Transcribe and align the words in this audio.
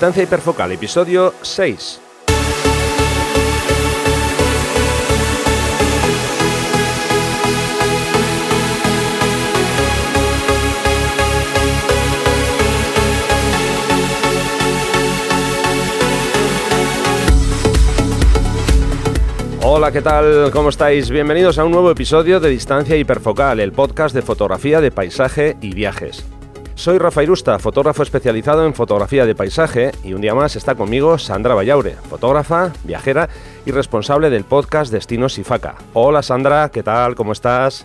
Distancia 0.00 0.22
hiperfocal, 0.22 0.72
episodio 0.72 1.34
6. 1.42 2.00
Hola, 19.62 19.92
¿qué 19.92 20.00
tal? 20.00 20.50
¿Cómo 20.50 20.70
estáis? 20.70 21.10
Bienvenidos 21.10 21.58
a 21.58 21.64
un 21.66 21.72
nuevo 21.72 21.90
episodio 21.90 22.40
de 22.40 22.48
Distancia 22.48 22.96
Hiperfocal, 22.96 23.60
el 23.60 23.72
podcast 23.72 24.14
de 24.14 24.22
fotografía 24.22 24.80
de 24.80 24.90
paisaje 24.90 25.58
y 25.60 25.74
viajes. 25.74 26.24
Soy 26.80 26.96
Rafa 26.96 27.22
Irusta, 27.22 27.58
fotógrafo 27.58 28.02
especializado 28.02 28.64
en 28.64 28.72
fotografía 28.72 29.26
de 29.26 29.34
paisaje 29.34 29.92
y 30.02 30.14
un 30.14 30.22
día 30.22 30.34
más 30.34 30.56
está 30.56 30.76
conmigo 30.76 31.18
Sandra 31.18 31.54
Vallaure, 31.54 31.94
fotógrafa, 32.08 32.72
viajera 32.84 33.28
y 33.66 33.70
responsable 33.70 34.30
del 34.30 34.44
podcast 34.44 34.90
Destinos 34.90 35.36
y 35.36 35.44
Faca. 35.44 35.74
Hola 35.92 36.22
Sandra, 36.22 36.70
¿qué 36.70 36.82
tal? 36.82 37.16
¿Cómo 37.16 37.32
estás? 37.32 37.84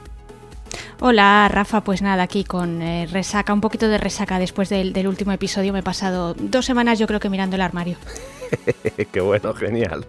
Hola 1.01 1.49
Rafa, 1.51 1.81
pues 1.81 2.01
nada, 2.01 2.23
aquí 2.23 2.45
con 2.45 2.81
eh, 2.81 3.05
resaca, 3.11 3.53
un 3.53 3.59
poquito 3.59 3.89
de 3.89 3.97
resaca 3.97 4.39
después 4.39 4.69
del, 4.69 4.93
del 4.93 5.09
último 5.09 5.33
episodio. 5.33 5.73
Me 5.73 5.79
he 5.79 5.83
pasado 5.83 6.33
dos 6.33 6.65
semanas 6.65 6.97
yo 6.97 7.05
creo 7.05 7.19
que 7.19 7.29
mirando 7.29 7.57
el 7.57 7.63
armario. 7.63 7.97
Qué 9.11 9.21
bueno, 9.21 9.53
genial. 9.53 10.05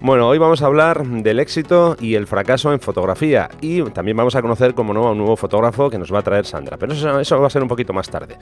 Bueno, 0.00 0.28
hoy 0.28 0.38
vamos 0.38 0.62
a 0.62 0.66
hablar 0.66 1.04
del 1.06 1.40
éxito 1.40 1.96
y 2.00 2.14
el 2.14 2.26
fracaso 2.26 2.72
en 2.72 2.80
fotografía 2.80 3.48
y 3.60 3.82
también 3.90 4.16
vamos 4.16 4.34
a 4.34 4.42
conocer, 4.42 4.74
como 4.74 4.92
no, 4.92 5.06
a 5.06 5.12
un 5.12 5.18
nuevo 5.18 5.36
fotógrafo 5.36 5.90
que 5.90 5.98
nos 5.98 6.12
va 6.12 6.20
a 6.20 6.22
traer 6.22 6.46
Sandra, 6.46 6.76
pero 6.76 6.92
eso, 6.92 7.40
va 7.40 7.46
a 7.46 7.50
ser 7.50 7.62
un 7.62 7.68
poquito 7.68 7.92
más 7.92 8.08
tarde. 8.08 8.36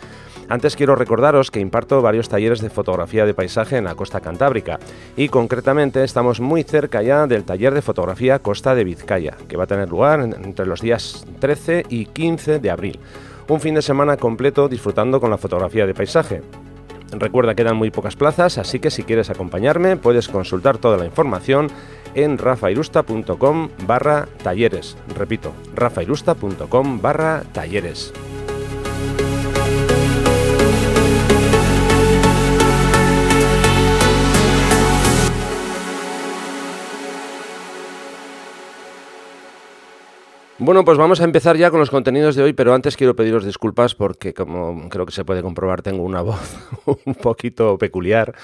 Antes 0.49 0.77
quiero 0.77 0.97
recordaros 0.97 1.51
que 1.51 1.61
imparto 1.61 2.03
varios 2.03 2.29
talleres 2.29 2.61
de 2.61 2.71
fotografía 2.71 3.27
de 3.27 3.35
paisaje 3.35 3.77
en 3.77 3.85
la 3.85 3.95
costa 3.95 4.21
cantábrica 4.21 4.79
y 5.17 5.29
concretamente 5.29 6.05
estamos 6.05 6.41
muy 6.41 6.63
cerca 6.63 7.03
ya 7.03 7.27
del 7.27 7.45
taller 7.45 7.75
de 7.75 7.83
fotografía 7.83 8.39
Costa 8.39 8.75
de 8.75 8.85
Vizcaya, 8.85 9.37
que 9.49 9.57
va 9.57 9.65
a 9.65 9.69
tener 9.69 9.89
lugar 9.89 10.21
entre 10.21 10.67
los 10.67 10.81
días 10.81 11.27
13 11.41 11.85
y 11.89 12.07
15 12.07 12.59
de 12.59 12.71
abril. 12.71 13.01
Un 13.49 13.61
fin 13.61 13.75
de 13.75 13.83
semana 13.83 14.17
completo 14.17 14.69
disfrutando 14.69 15.21
con 15.21 15.31
la 15.31 15.39
fotografía 15.39 15.87
de 15.87 15.95
paisaje. 15.95 16.43
Recuerda 17.13 17.55
que 17.55 17.63
quedan 17.63 17.77
muy 17.77 17.91
pocas 17.91 18.17
plazas, 18.17 18.59
así 18.59 18.79
que 18.79 18.91
si 18.91 19.03
quieres 19.03 19.31
acompañarme 19.31 19.97
puedes 19.97 20.29
consultar 20.29 20.79
toda 20.79 20.97
la 20.97 21.07
información 21.07 21.69
en 22.15 22.39
rafairusta.com 22.39 23.69
barra 23.87 24.29
talleres. 24.43 24.97
Repito, 25.17 25.53
rafairusta.com 25.75 27.01
barra 27.01 27.43
talleres. 27.53 28.13
Bueno, 40.63 40.85
pues 40.85 40.99
vamos 40.99 41.23
a 41.23 41.25
empezar 41.25 41.57
ya 41.57 41.71
con 41.71 41.81
los 41.81 41.89
contenidos 41.89 42.37
de 42.37 42.43
hoy, 42.43 42.53
pero 42.53 42.75
antes 42.75 42.95
quiero 42.95 43.17
pediros 43.17 43.47
disculpas 43.47 43.95
porque, 43.95 44.35
como 44.35 44.91
creo 44.91 45.07
que 45.07 45.13
se 45.13 45.25
puede 45.25 45.41
comprobar, 45.41 45.81
tengo 45.81 46.03
una 46.03 46.21
voz 46.21 46.55
un 47.07 47.15
poquito 47.15 47.79
peculiar. 47.79 48.35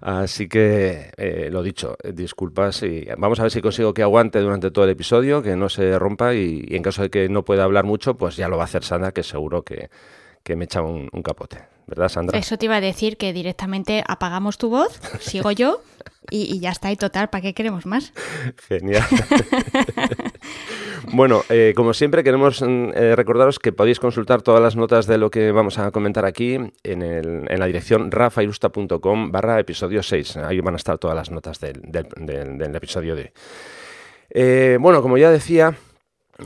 Así 0.00 0.48
que, 0.48 1.12
eh, 1.16 1.48
lo 1.52 1.62
dicho, 1.62 1.96
disculpas 2.12 2.82
y 2.82 3.06
vamos 3.16 3.38
a 3.38 3.44
ver 3.44 3.52
si 3.52 3.62
consigo 3.62 3.94
que 3.94 4.02
aguante 4.02 4.40
durante 4.40 4.72
todo 4.72 4.84
el 4.84 4.90
episodio, 4.90 5.42
que 5.42 5.54
no 5.54 5.68
se 5.68 5.96
rompa 5.96 6.34
y, 6.34 6.66
en 6.70 6.82
caso 6.82 7.02
de 7.02 7.10
que 7.10 7.28
no 7.28 7.44
pueda 7.44 7.62
hablar 7.62 7.84
mucho, 7.84 8.14
pues 8.14 8.34
ya 8.34 8.48
lo 8.48 8.56
va 8.56 8.64
a 8.64 8.66
hacer 8.66 8.82
Sandra, 8.82 9.12
que 9.12 9.22
seguro 9.22 9.62
que, 9.62 9.90
que 10.42 10.56
me 10.56 10.64
echa 10.64 10.82
un, 10.82 11.08
capote. 11.22 11.58
¿Verdad, 11.86 12.08
Sandra? 12.08 12.36
Eso 12.36 12.58
te 12.58 12.64
iba 12.64 12.76
a 12.76 12.80
decir 12.80 13.16
que 13.16 13.32
directamente 13.32 14.02
apagamos 14.08 14.58
tu 14.58 14.70
voz, 14.70 15.00
sigo 15.20 15.52
yo 15.52 15.80
y, 16.30 16.60
ya 16.60 16.70
está. 16.70 16.90
Y 16.90 16.96
total, 16.96 17.30
¿para 17.30 17.42
qué 17.42 17.54
queremos 17.54 17.86
más? 17.86 18.12
Genial. 18.68 19.04
Bueno, 21.12 21.42
eh, 21.48 21.72
como 21.74 21.94
siempre 21.94 22.22
queremos 22.22 22.62
eh, 22.62 23.14
recordaros 23.16 23.58
que 23.58 23.72
podéis 23.72 23.98
consultar 23.98 24.42
todas 24.42 24.62
las 24.62 24.76
notas 24.76 25.06
de 25.06 25.18
lo 25.18 25.30
que 25.30 25.50
vamos 25.50 25.78
a 25.78 25.90
comentar 25.90 26.24
aquí 26.24 26.58
en, 26.84 27.58
la 27.58 27.66
dirección 27.66 28.10
rafairusta.com 28.10 29.32
barra 29.32 29.58
episodio 29.58 30.02
6. 30.02 30.36
Ahí 30.36 30.60
van 30.60 30.74
a 30.74 30.76
estar 30.76 30.98
todas 30.98 31.16
las 31.16 31.30
notas 31.30 31.58
del, 31.58 31.80
episodio 32.74 33.16
de. 33.16 33.32
Eh, 34.30 34.78
bueno, 34.80 35.02
como 35.02 35.18
ya 35.18 35.30
decía, 35.30 35.74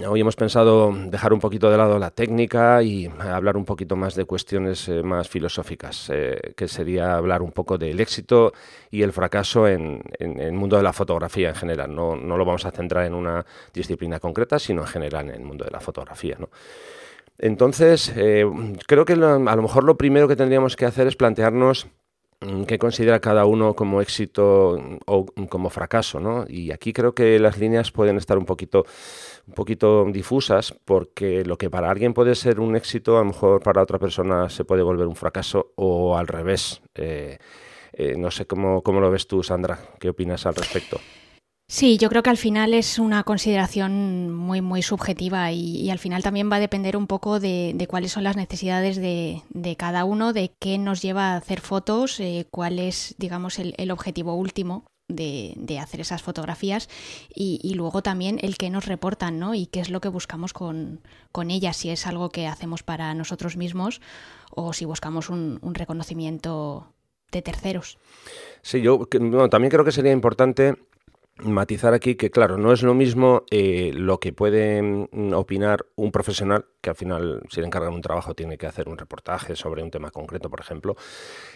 Hoy 0.03 0.21
hemos 0.21 0.34
pensado 0.34 0.93
dejar 0.93 1.32
un 1.32 1.38
poquito 1.38 1.71
de 1.71 1.77
lado 1.77 1.99
la 1.99 2.10
técnica 2.10 2.82
y 2.82 3.06
hablar 3.21 3.56
un 3.56 3.65
poquito 3.65 3.94
más 3.94 4.16
de 4.16 4.25
cuestiones 4.25 4.88
eh, 4.88 5.03
más 5.03 5.28
filosóficas, 5.28 6.10
eh, 6.12 6.53
que 6.56 6.66
sería 6.66 7.15
hablar 7.15 7.43
un 7.43 7.53
poco 7.53 7.78
del 7.78 8.00
éxito 8.00 8.53
y 8.91 9.03
el 9.03 9.12
fracaso 9.12 9.69
en, 9.69 10.03
el 10.19 10.53
mundo 10.53 10.77
de 10.77 10.82
la 10.82 10.93
fotografía 10.93 11.50
en 11.50 11.55
general. 11.55 11.94
No, 11.94 12.16
no, 12.16 12.37
lo 12.37 12.44
vamos 12.44 12.65
a 12.66 12.72
centrar 12.72 13.06
en 13.06 13.15
una 13.15 13.47
disciplina 13.72 14.19
concreta, 14.19 14.59
sino 14.59 14.82
en 14.82 14.88
general 14.88 15.28
en 15.28 15.37
el 15.37 15.43
mundo 15.43 15.65
de 15.65 15.71
la 15.71 15.81
fotografía. 15.81 16.38
Entonces, 17.38 18.12
eh, 18.16 18.44
creo 18.87 19.05
que 19.05 19.12
a 19.12 19.16
lo 19.16 19.62
mejor 19.62 19.84
lo 19.84 19.97
primero 19.97 20.26
que 20.26 20.37
tendríamos 20.37 20.76
que 20.76 20.87
hacer 20.87 21.06
es 21.06 21.15
plantearnos 21.15 21.87
qué 22.67 22.78
considera 22.78 23.21
cada 23.21 23.47
uno 23.47 23.75
como 23.75 24.00
éxito 24.00 24.78
o 25.06 25.27
como 25.49 25.71
fracaso, 25.71 26.21
¿no? 26.21 26.45
Y 26.49 26.72
aquí 26.72 26.93
creo 26.93 27.15
que 27.15 27.39
las 27.39 27.59
líneas 27.59 27.91
pueden 27.91 28.17
estar 28.17 28.39
un 28.39 28.45
poquito 28.45 28.84
un 29.47 29.55
poquito 29.55 30.05
difusas 30.11 30.75
porque 30.84 31.44
lo 31.44 31.59
que 31.59 31.69
para 31.69 31.91
alguien 31.91 32.15
puede 32.15 32.34
ser 32.34 32.61
un 32.61 32.77
éxito, 32.77 33.17
a 33.17 33.21
lo 33.21 33.27
mejor 33.27 33.62
para 33.62 33.83
otra 33.83 33.99
persona 33.99 34.49
se 34.49 34.65
puede 34.65 34.83
volver 34.83 35.06
un 35.06 35.17
fracaso 35.17 35.73
o 35.77 36.17
al 36.17 36.27
revés. 36.27 36.81
Eh, 36.94 37.39
eh, 37.93 38.15
no 38.17 38.31
sé 38.31 38.47
cómo, 38.47 38.83
cómo 38.83 39.00
lo 39.00 39.11
ves 39.11 39.27
tú, 39.27 39.43
Sandra. 39.43 39.78
¿Qué 40.00 40.09
opinas 40.09 40.47
al 40.47 40.55
respecto? 40.55 40.99
Sí, 41.66 41.97
yo 41.97 42.10
creo 42.10 42.22
que 42.22 42.30
al 42.30 42.36
final 42.36 42.75
es 42.75 42.98
una 42.98 43.25
consideración 43.25 44.34
muy, 44.34 44.60
muy 44.60 44.82
subjetiva 44.82 45.50
y, 45.50 45.76
y 45.80 45.91
al 45.91 45.98
final 45.98 46.22
también 46.22 46.50
va 46.52 46.56
a 46.56 46.60
depender 46.60 46.94
un 46.94 47.06
poco 47.06 47.41
de, 47.41 47.86
cuáles 47.88 48.12
son 48.12 48.22
las 48.25 48.36
necesidades 48.36 48.97
de, 48.97 49.42
de, 49.48 49.76
cada 49.76 50.04
uno, 50.04 50.34
de 50.34 50.52
qué 50.60 50.76
nos 50.76 51.00
lleva 51.00 51.32
a 51.32 51.36
hacer 51.36 51.62
fotos, 51.62 52.20
eh, 52.20 52.47
cuál 52.50 52.78
es, 52.78 53.14
digamos, 53.19 53.58
el, 53.58 53.75
el 53.78 53.91
objetivo 53.91 54.34
último 54.34 54.84
de, 55.08 55.54
de, 55.56 55.78
hacer 55.78 56.00
esas 56.00 56.22
fotografías 56.22 56.91
y, 57.34 57.60
y, 57.62 57.75
luego 57.75 58.02
también 58.02 58.38
el 58.42 58.58
que 58.58 58.69
nos 58.69 58.84
reportan, 58.84 59.38
¿no? 59.38 59.54
Y 59.54 59.66
qué 59.66 59.81
es 59.81 59.88
lo 59.88 60.02
que 60.02 60.08
buscamos 60.08 60.52
con, 60.52 61.00
con 61.32 61.50
ellas, 61.50 61.78
si 61.78 61.88
es 61.88 62.06
algo 62.06 62.28
que 62.28 62.46
hacemos 62.46 62.82
para 62.82 63.14
nosotros 63.14 63.56
mismos 63.56 64.02
o 64.50 64.75
si 64.75 64.84
buscamos 64.84 65.31
un, 65.31 65.58
un 65.62 65.75
reconocimiento 65.75 66.92
de 67.32 67.41
terceros. 67.41 67.98
Sí, 68.60 68.82
yo 68.82 69.06
también 69.50 69.70
creo 69.70 69.84
que 69.84 69.92
sería 69.92 70.12
importante 70.12 70.76
matizar 71.39 71.95
aquí 71.95 72.15
que, 72.15 72.31
claro, 72.31 72.59
no 72.59 72.72
es 72.72 72.83
lo 72.83 72.95
mismo 72.95 73.45
eh, 73.50 73.93
lo 73.95 74.19
que 74.21 74.33
puede 74.33 74.83
mm, 74.83 75.33
opinar 75.34 75.87
un 75.97 76.12
profesional, 76.12 76.67
que 76.81 76.91
al 76.91 76.97
final, 76.97 77.43
si 77.50 77.61
le 77.61 77.67
encargan 77.67 77.93
un 77.93 78.03
trabajo, 78.03 78.34
tiene 78.34 78.56
que 78.56 78.67
hacer 78.67 78.89
un 78.89 78.97
reportaje 78.99 79.56
sobre 79.56 79.83
un 79.83 79.91
tema 79.91 80.11
concreto, 80.11 80.49
por 80.49 80.61
ejemplo, 80.61 80.97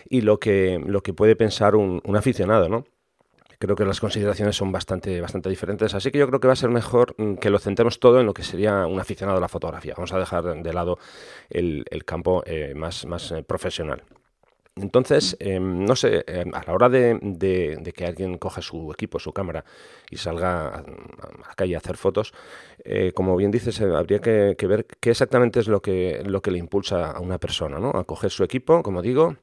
y 0.08 0.22
lo 0.22 0.38
que, 0.38 0.82
lo 0.84 1.02
que 1.02 1.12
puede 1.12 1.36
pensar 1.36 1.76
un, 1.76 2.02
aficionado, 2.16 2.68
¿no? 2.68 2.84
creo 3.60 3.74
que 3.74 3.84
las 3.84 3.98
consideraciones 3.98 4.54
son 4.54 4.70
bastante, 4.70 5.20
bastante 5.20 5.48
diferentes, 5.48 5.92
así 5.92 6.12
que 6.12 6.18
yo 6.18 6.28
creo 6.28 6.38
que 6.38 6.46
va 6.46 6.52
a 6.52 6.56
ser 6.56 6.70
mejor 6.70 7.14
mm, 7.18 7.34
que 7.34 7.50
lo 7.50 7.58
centremos 7.58 7.98
todo 7.98 8.20
en 8.20 8.26
lo 8.26 8.34
que 8.34 8.44
sería 8.44 8.86
un 8.86 9.00
aficionado 9.00 9.38
a 9.38 9.40
la 9.40 9.48
fotografía. 9.48 9.94
Vamos 9.96 10.12
a 10.12 10.18
dejar 10.18 10.62
de 10.62 10.72
lado 10.72 10.98
el, 11.50 11.84
el 11.90 12.04
campo 12.04 12.42
eh, 12.46 12.74
más, 12.76 13.04
más 13.06 13.32
eh, 13.32 13.42
profesional. 13.42 14.04
Entonces, 14.80 15.36
eh, 15.40 15.58
no 15.60 15.96
sé, 15.96 16.24
eh, 16.26 16.44
a 16.52 16.64
la 16.66 16.72
hora 16.72 16.88
de, 16.88 17.18
de, 17.20 17.76
de, 17.80 17.92
que 17.92 18.06
alguien 18.06 18.38
coja 18.38 18.62
su 18.62 18.92
equipo, 18.92 19.18
su 19.18 19.32
cámara 19.32 19.64
y 20.10 20.16
salga 20.16 20.68
a, 20.68 20.82
la 20.82 21.54
calle 21.56 21.74
a 21.74 21.78
hacer 21.78 21.96
fotos, 21.96 22.32
eh, 22.84 23.12
como 23.12 23.36
bien 23.36 23.50
dices, 23.50 23.80
eh, 23.80 23.94
habría 23.94 24.20
que, 24.20 24.54
ver 24.66 24.86
qué 25.00 25.10
exactamente 25.10 25.60
es 25.60 25.68
lo 25.68 25.82
que, 25.82 26.22
lo 26.24 26.42
que 26.42 26.50
le 26.50 26.58
impulsa 26.58 27.10
a 27.10 27.20
una 27.20 27.38
persona, 27.38 27.78
¿no? 27.78 27.90
A 27.90 28.04
coger 28.04 28.30
su 28.30 28.44
equipo, 28.44 28.82
como 28.82 29.02
digo, 29.02 29.36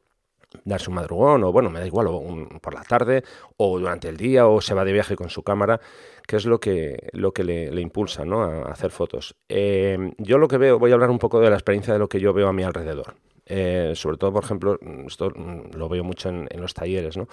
darse 0.63 0.89
un 0.89 0.95
madrugón 0.95 1.44
o 1.44 1.51
bueno, 1.51 1.69
me 1.69 1.80
da 1.80 1.88
igual, 1.88 2.07
o 2.07 2.18
un, 2.18 2.48
por 2.62 2.74
la 2.74 2.83
tarde 2.83 3.24
o 3.57 3.80
durante 3.80 4.07
el 4.07 4.18
día 4.18 4.48
o 4.48 4.62
se 4.62 4.74
va 4.74 4.86
de 4.86 4.94
viaje 4.94 5.15
con 5.15 5.30
su 5.30 5.44
cámara, 5.44 5.81
que 6.27 6.38
es 6.38 6.45
lo 6.45 6.59
que, 6.59 7.09
lo 7.13 7.33
que 7.33 7.44
le, 7.44 7.71
le 7.71 7.81
impulsa 7.81 8.25
¿no? 8.25 8.44
a, 8.44 8.71
hacer 8.71 8.92
fotos. 8.92 9.36
Eh, 9.50 10.13
yo 10.18 10.38
lo 10.38 10.48
que 10.48 10.57
veo, 10.57 10.80
voy 10.80 10.92
a 10.92 10.94
hablar 10.94 11.09
un 11.09 11.19
poco 11.19 11.39
de 11.39 11.50
la 11.50 11.56
experiencia 11.56 11.94
de 11.94 12.00
lo 12.00 12.07
que 12.07 12.19
yo 12.19 12.33
veo 12.33 12.48
a 12.48 12.54
mi 12.54 12.63
alrededor. 12.63 13.15
Eh, 13.45 13.94
sobre 13.95 14.18
todo, 14.18 14.33
por 14.33 14.44
ejemplo, 14.44 14.80
esto 15.06 15.30
lo 15.30 15.89
veo 15.89 16.03
mucho 16.03 16.30
en, 16.30 16.47
en 16.50 16.62
los 16.62 16.74
talleres, 16.74 17.18
¿no? 17.18 17.27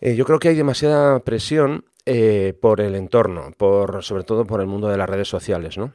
Eh, 0.00 0.14
yo 0.14 0.24
creo 0.24 0.38
que 0.38 0.48
hay 0.48 0.54
demasiada 0.54 1.20
presión 1.20 1.84
eh, 2.04 2.54
por 2.60 2.80
el 2.80 2.94
entorno, 2.94 3.52
por, 3.56 4.02
sobre 4.04 4.24
todo 4.24 4.44
por 4.44 4.60
el 4.60 4.66
mundo 4.66 4.88
de 4.88 4.96
las 4.96 5.08
redes 5.08 5.28
sociales, 5.28 5.78
¿no? 5.78 5.92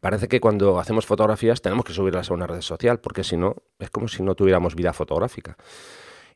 parece 0.00 0.28
que 0.28 0.40
cuando 0.40 0.78
hacemos 0.78 1.04
fotografías 1.04 1.60
tenemos 1.60 1.84
que 1.84 1.92
subirlas 1.92 2.30
a 2.30 2.34
una 2.34 2.46
red 2.46 2.62
social, 2.62 3.00
porque 3.00 3.22
si 3.22 3.36
no, 3.36 3.56
es 3.78 3.90
como 3.90 4.08
si 4.08 4.22
no 4.22 4.34
tuviéramos 4.34 4.74
vida 4.74 4.94
fotográfica. 4.94 5.56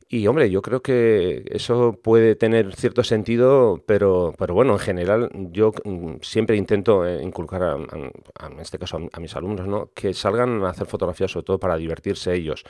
Y 0.07 0.27
hombre, 0.27 0.51
yo 0.51 0.61
creo 0.61 0.81
que 0.83 1.43
eso 1.49 1.99
puede 2.01 2.35
tener 2.35 2.75
cierto 2.75 3.03
sentido, 3.03 3.83
pero, 3.87 4.35
pero 4.37 4.53
bueno, 4.53 4.73
en 4.73 4.79
general 4.79 5.29
yo 5.51 5.71
mm, 5.83 6.17
siempre 6.21 6.55
intento 6.57 7.07
eh, 7.07 7.23
inculcar, 7.23 7.63
a, 7.63 7.75
en 7.75 8.59
este 8.59 8.77
caso 8.77 8.99
a, 9.11 9.19
mis 9.19 9.35
alumnos, 9.35 9.67
¿no? 9.67 9.91
que 9.95 10.13
salgan 10.13 10.63
a 10.63 10.69
hacer 10.69 10.85
fotografías 10.85 11.31
sobre 11.31 11.45
todo 11.45 11.59
para 11.59 11.75
divertirse 11.77 12.35
ellos 12.35 12.63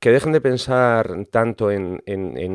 que 0.00 0.10
dejen 0.10 0.32
de 0.32 0.40
pensar 0.40 1.24
tanto 1.30 1.70
en, 1.70 2.02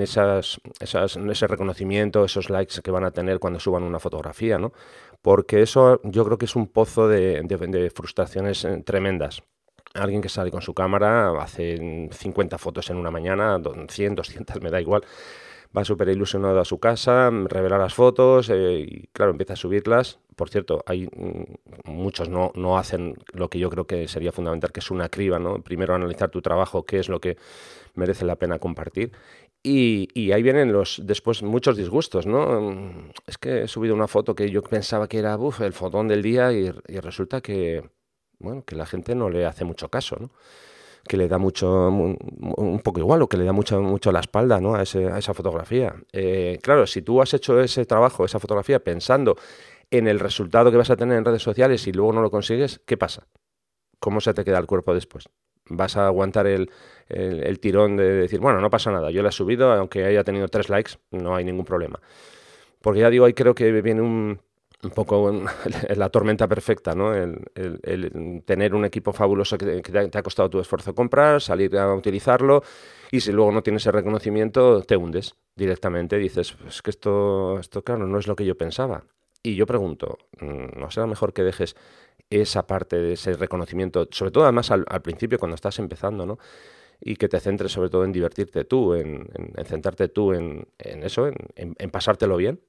esas, 0.02 0.62
ese 0.80 1.48
reconocimiento, 1.48 2.24
esos 2.24 2.50
likes 2.50 2.82
que 2.82 2.92
van 2.92 3.04
a 3.04 3.12
tener 3.12 3.40
cuando 3.40 3.60
suban 3.60 3.84
una 3.84 4.00
fotografía, 4.00 4.58
¿no? 4.58 4.74
Porque 5.22 5.62
eso 5.62 6.02
yo 6.04 6.26
creo 6.26 6.38
que 6.38 6.46
es 6.46 6.56
un 6.56 6.68
pozo 6.68 7.08
de, 7.08 7.92
frustraciones 7.94 8.66
eh, 8.66 8.84
tremendas. 8.86 9.44
Alguien 9.94 10.22
que 10.22 10.30
sale 10.30 10.52
con 10.52 10.62
su 10.62 10.74
cámara, 10.74 11.32
hace 11.42 12.10
50 12.12 12.58
fotos 12.58 12.90
en 12.90 12.98
una 12.98 13.12
mañana, 13.12 13.60
100, 13.90 14.16
200, 14.16 14.62
me 14.62 14.70
da 14.70 14.80
igual, 14.80 15.04
va 15.76 15.84
súper 15.84 16.10
ilusionado 16.10 16.60
a 16.60 16.66
su 16.66 16.80
casa, 16.80 17.30
revela 17.30 17.78
las 17.78 17.94
fotos 17.94 18.50
eh, 18.50 18.86
y 18.88 19.08
claro, 19.08 19.32
empieza 19.32 19.54
a 19.54 19.56
subirlas. 19.58 20.20
Por 20.36 20.50
cierto, 20.50 20.84
hay 20.86 21.08
mm, 21.08 21.92
muchos 21.92 22.30
no, 22.30 22.52
no 22.56 22.78
hacen 22.78 23.16
lo 23.34 23.50
que 23.50 23.60
yo 23.60 23.70
creo 23.70 23.86
que 23.86 24.08
sería 24.08 24.32
fundamental, 24.32 24.72
que 24.72 24.80
es 24.80 24.92
una 24.92 25.10
criba, 25.10 25.40
¿no? 25.40 25.62
Primero 25.62 25.94
analizar 25.94 26.30
tu 26.30 26.42
trabajo, 26.42 26.86
qué 26.86 27.00
es 27.00 27.10
lo 27.10 27.20
que 27.20 27.38
merece 27.96 28.26
la 28.26 28.38
pena 28.38 28.60
compartir. 28.60 29.12
Y, 29.64 30.08
y, 30.16 30.32
ahí 30.32 30.42
vienen 30.42 30.74
los 30.74 31.02
después 31.04 31.44
muchos 31.44 31.78
disgustos, 31.78 32.26
¿no? 32.26 32.62
Mm, 32.62 33.12
es 33.28 33.38
que 33.38 33.64
he 33.64 33.68
subido 33.68 33.94
una 33.94 34.08
foto 34.08 34.36
que 34.36 34.50
yo 34.50 34.64
pensaba 34.64 35.08
que 35.08 35.20
era 35.20 35.38
el 35.60 35.74
fotón 35.74 36.08
del 36.08 36.22
día 36.24 36.52
y 36.52 36.72
resulta 37.00 37.42
que, 37.42 37.84
bueno, 38.42 38.64
que 38.66 38.76
la 38.76 38.86
gente 38.86 39.16
no 39.16 39.30
le 39.30 39.46
hace 39.46 39.64
mucho 39.66 39.90
caso, 39.90 40.18
¿no? 40.20 40.32
que 41.08 41.18
le 41.18 41.28
da 41.28 41.38
mucho, 41.38 41.90
un, 41.90 42.80
poco 42.84 43.00
igual 43.00 43.22
o 43.22 43.28
que 43.28 43.38
le 43.38 43.46
da 43.46 43.52
mucho, 43.52 43.82
mucho 43.82 44.12
la 44.12 44.20
espalda 44.20 44.60
¿no? 44.60 44.76
a, 44.76 44.84
esa 44.84 45.34
fotografía. 45.34 45.96
Eh, 46.14 46.60
claro, 46.62 46.86
si 46.86 47.02
tú 47.02 47.22
has 47.22 47.34
hecho 47.34 47.60
ese 47.60 47.86
trabajo, 47.86 48.26
esa 48.26 48.40
fotografía, 48.40 48.84
pensando 48.84 49.36
en 49.90 50.08
el 50.08 50.20
resultado 50.20 50.72
que 50.72 50.78
vas 50.78 50.90
a 50.90 50.96
tener 50.96 51.18
en 51.18 51.26
redes 51.26 51.42
sociales 51.42 51.86
y 51.88 51.92
luego 51.92 52.14
no 52.14 52.22
lo 52.22 52.30
consigues, 52.30 52.82
¿qué 52.86 52.98
pasa? 52.98 53.28
¿Cómo 54.00 54.22
se 54.22 54.34
te 54.34 54.44
queda 54.44 54.60
el 54.60 54.68
cuerpo 54.68 54.94
después? 54.94 55.28
¿Vas 55.70 55.98
a 55.98 56.08
aguantar 56.08 56.48
el, 56.48 56.70
el 57.08 57.60
tirón 57.60 57.98
de 57.98 58.04
decir, 58.04 58.40
bueno, 58.40 58.62
no 58.62 58.70
pasa 58.70 58.92
nada, 58.92 59.12
yo 59.12 59.22
la 59.24 59.30
he 59.30 59.34
subido, 59.34 59.72
aunque 59.72 60.06
haya 60.06 60.24
tenido 60.24 60.48
tres 60.48 60.70
likes, 60.70 60.94
no 61.12 61.36
hay 61.36 61.46
ningún 61.46 61.66
problema? 61.66 62.00
Porque 62.82 63.02
ya 63.02 63.10
digo, 63.10 63.26
ahí 63.26 63.34
creo 63.34 63.54
que 63.54 63.72
viene 63.82 64.02
un, 64.02 64.42
un 64.84 64.90
poco 64.92 65.32
la 65.96 66.10
tormenta 66.10 66.48
perfecta, 66.48 66.96
¿no? 66.96 67.14
El, 67.14 68.44
tener 68.46 68.74
un 68.74 68.86
equipo 68.86 69.14
fabuloso 69.14 69.58
que, 69.58 69.82
te, 69.82 70.18
ha 70.18 70.24
costado 70.24 70.50
tu 70.50 70.60
esfuerzo 70.60 70.96
comprar, 70.96 71.42
salir 71.42 71.78
a 71.78 71.94
utilizarlo 71.94 72.64
y 73.12 73.20
si 73.22 73.32
luego 73.32 73.52
no 73.52 73.62
tienes 73.62 73.84
ese 73.84 73.92
reconocimiento 73.92 74.82
te 74.82 74.96
hundes 74.96 75.36
directamente. 75.56 76.18
Dices, 76.18 76.54
pues 76.54 76.82
que 76.82 76.90
esto, 76.90 77.60
esto 77.60 77.84
claro, 77.84 78.08
no 78.08 78.18
es 78.18 78.28
lo 78.28 78.36
que 78.36 78.46
yo 78.46 78.58
pensaba. 78.58 79.04
Y 79.44 79.56
yo 79.56 79.66
pregunto, 79.66 80.18
mm, 80.40 80.80
¿no 80.80 80.92
será 80.92 81.08
mejor 81.08 81.34
que 81.34 81.44
dejes 81.44 81.76
esa 82.30 82.66
parte 82.66 82.98
de 82.98 83.14
ese 83.14 83.34
reconocimiento, 83.34 84.08
sobre 84.12 84.32
todo 84.32 84.46
además 84.46 84.72
al, 84.72 84.86
principio 85.02 85.38
cuando 85.38 85.56
estás 85.56 85.78
empezando, 85.80 86.26
¿no? 86.26 86.40
y 87.04 87.16
que 87.16 87.28
te 87.28 87.40
centres 87.40 87.72
sobre 87.72 87.90
todo 87.90 88.06
en 88.06 88.12
divertirte 88.12 88.64
tú, 88.64 88.94
en, 88.94 89.28
centrarte 89.66 90.08
tú 90.08 90.34
en, 90.34 90.68
eso, 90.78 91.32
en, 91.56 91.90
pasártelo 91.90 92.38
bien, 92.38 92.62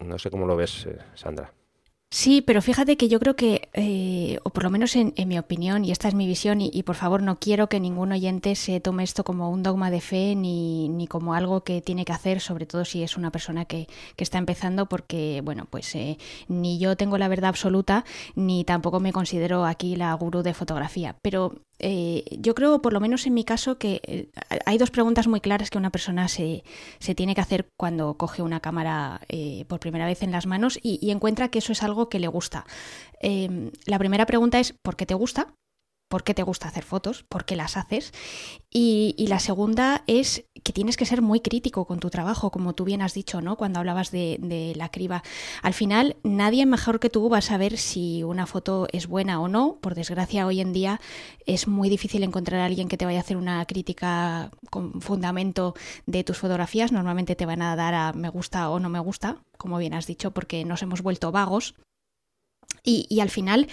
no 0.00 0.18
sé 0.18 0.30
cómo 0.30 0.46
lo 0.46 0.56
ves, 0.56 0.86
eh, 0.86 0.98
Sandra. 1.14 1.52
Sí, 2.12 2.42
pero 2.42 2.60
fíjate 2.60 2.96
que 2.96 3.08
yo 3.08 3.20
creo 3.20 3.36
que, 3.36 3.68
eh, 3.72 4.40
o 4.42 4.50
por 4.50 4.64
lo 4.64 4.70
menos 4.70 4.96
en, 4.96 5.14
mi 5.28 5.38
opinión, 5.38 5.84
y 5.84 5.92
esta 5.92 6.08
es 6.08 6.14
mi 6.14 6.26
visión, 6.26 6.60
y, 6.60 6.82
por 6.82 6.96
favor 6.96 7.22
no 7.22 7.38
quiero 7.38 7.68
que 7.68 7.78
ningún 7.78 8.10
oyente 8.10 8.56
se 8.56 8.80
tome 8.80 9.04
esto 9.04 9.22
como 9.22 9.48
un 9.48 9.62
dogma 9.62 9.92
de 9.92 10.00
fe 10.00 10.34
ni, 10.34 10.88
ni 10.88 11.06
como 11.06 11.34
algo 11.34 11.62
que 11.62 11.80
tiene 11.80 12.04
que 12.04 12.12
hacer, 12.12 12.40
sobre 12.40 12.66
todo 12.66 12.84
si 12.84 13.04
es 13.04 13.16
una 13.16 13.30
persona 13.30 13.64
que, 13.64 13.86
que 14.16 14.24
está 14.24 14.38
empezando, 14.38 14.86
porque, 14.86 15.40
bueno, 15.44 15.68
pues 15.70 15.94
eh, 15.94 16.18
ni 16.48 16.80
yo 16.80 16.96
tengo 16.96 17.16
la 17.16 17.28
verdad 17.28 17.50
absoluta, 17.50 18.04
ni 18.34 18.64
tampoco 18.64 18.98
me 18.98 19.12
considero 19.12 19.64
aquí 19.64 19.94
la 19.94 20.12
gurú 20.14 20.42
de 20.42 20.52
fotografía. 20.52 21.16
Pero 21.22 21.62
eh, 21.80 22.24
yo 22.38 22.54
creo, 22.54 22.82
por 22.82 22.92
lo 22.92 23.00
menos 23.00 23.26
en 23.26 23.34
mi 23.34 23.44
caso, 23.44 23.78
que 23.78 24.00
eh, 24.04 24.28
hay 24.66 24.78
dos 24.78 24.90
preguntas 24.90 25.26
muy 25.26 25.40
claras 25.40 25.70
que 25.70 25.78
una 25.78 25.90
persona 25.90 26.28
se, 26.28 26.62
se 26.98 27.14
tiene 27.14 27.34
que 27.34 27.40
hacer 27.40 27.68
cuando 27.76 28.14
coge 28.14 28.42
una 28.42 28.60
cámara 28.60 29.20
eh, 29.28 29.64
por 29.66 29.80
primera 29.80 30.06
vez 30.06 30.22
en 30.22 30.30
las 30.30 30.46
manos 30.46 30.78
y, 30.82 31.10
encuentra 31.10 31.48
que 31.48 31.58
eso 31.58 31.72
es 31.72 31.82
algo 31.82 32.08
que 32.08 32.20
le 32.20 32.28
gusta. 32.28 32.64
la 33.20 33.98
primera 33.98 34.26
pregunta 34.26 34.60
es 34.60 34.74
¿por 34.82 34.96
qué 34.96 35.06
te 35.06 35.14
gusta? 35.14 35.48
Por 36.10 36.24
qué 36.24 36.34
te 36.34 36.42
gusta 36.42 36.66
hacer 36.66 36.82
fotos, 36.82 37.22
por 37.22 37.44
qué 37.44 37.54
las 37.54 37.76
haces. 37.76 38.12
Y, 38.68 39.14
la 39.28 39.38
segunda 39.38 40.02
es 40.08 40.44
que 40.64 40.72
tienes 40.72 40.96
que 40.96 41.06
ser 41.06 41.22
muy 41.22 41.38
crítico 41.38 41.84
con 41.84 42.00
tu 42.00 42.10
trabajo, 42.10 42.50
como 42.50 42.74
tú 42.74 42.84
bien 42.84 43.00
has 43.00 43.14
dicho, 43.14 43.40
¿no? 43.40 43.56
Cuando 43.56 43.78
hablabas 43.78 44.10
de, 44.10 44.74
la 44.76 44.88
criba. 44.88 45.22
Al 45.62 45.72
final, 45.72 46.16
nadie 46.24 46.66
mejor 46.66 46.98
que 46.98 47.10
tú 47.10 47.28
va 47.28 47.38
a 47.38 47.42
saber 47.42 47.78
si 47.78 48.24
una 48.24 48.46
foto 48.46 48.88
es 48.92 49.06
buena 49.06 49.40
o 49.40 49.46
no. 49.46 49.78
Por 49.80 49.94
desgracia, 49.94 50.46
hoy 50.46 50.60
en 50.60 50.72
día 50.72 51.00
es 51.46 51.68
muy 51.68 51.88
difícil 51.88 52.24
encontrar 52.24 52.60
a 52.60 52.64
alguien 52.64 52.88
que 52.88 52.96
te 52.96 53.04
vaya 53.04 53.18
a 53.18 53.22
hacer 53.22 53.36
una 53.36 53.64
crítica 53.66 54.50
con 54.68 55.00
fundamento 55.00 55.74
de 56.06 56.24
tus 56.24 56.38
fotografías. 56.38 56.90
Normalmente 56.90 57.36
te 57.36 57.46
van 57.46 57.62
a 57.62 57.76
dar 57.76 57.94
a 57.94 58.12
me 58.12 58.30
gusta 58.30 58.68
o 58.70 58.80
no 58.80 58.88
me 58.88 58.98
gusta, 58.98 59.36
como 59.56 59.78
bien 59.78 59.94
has 59.94 60.08
dicho, 60.08 60.32
porque 60.32 60.64
nos 60.64 60.82
hemos 60.82 61.02
vuelto 61.02 61.30
vagos. 61.30 61.76
Y, 62.82 63.20
al 63.20 63.30
final, 63.30 63.68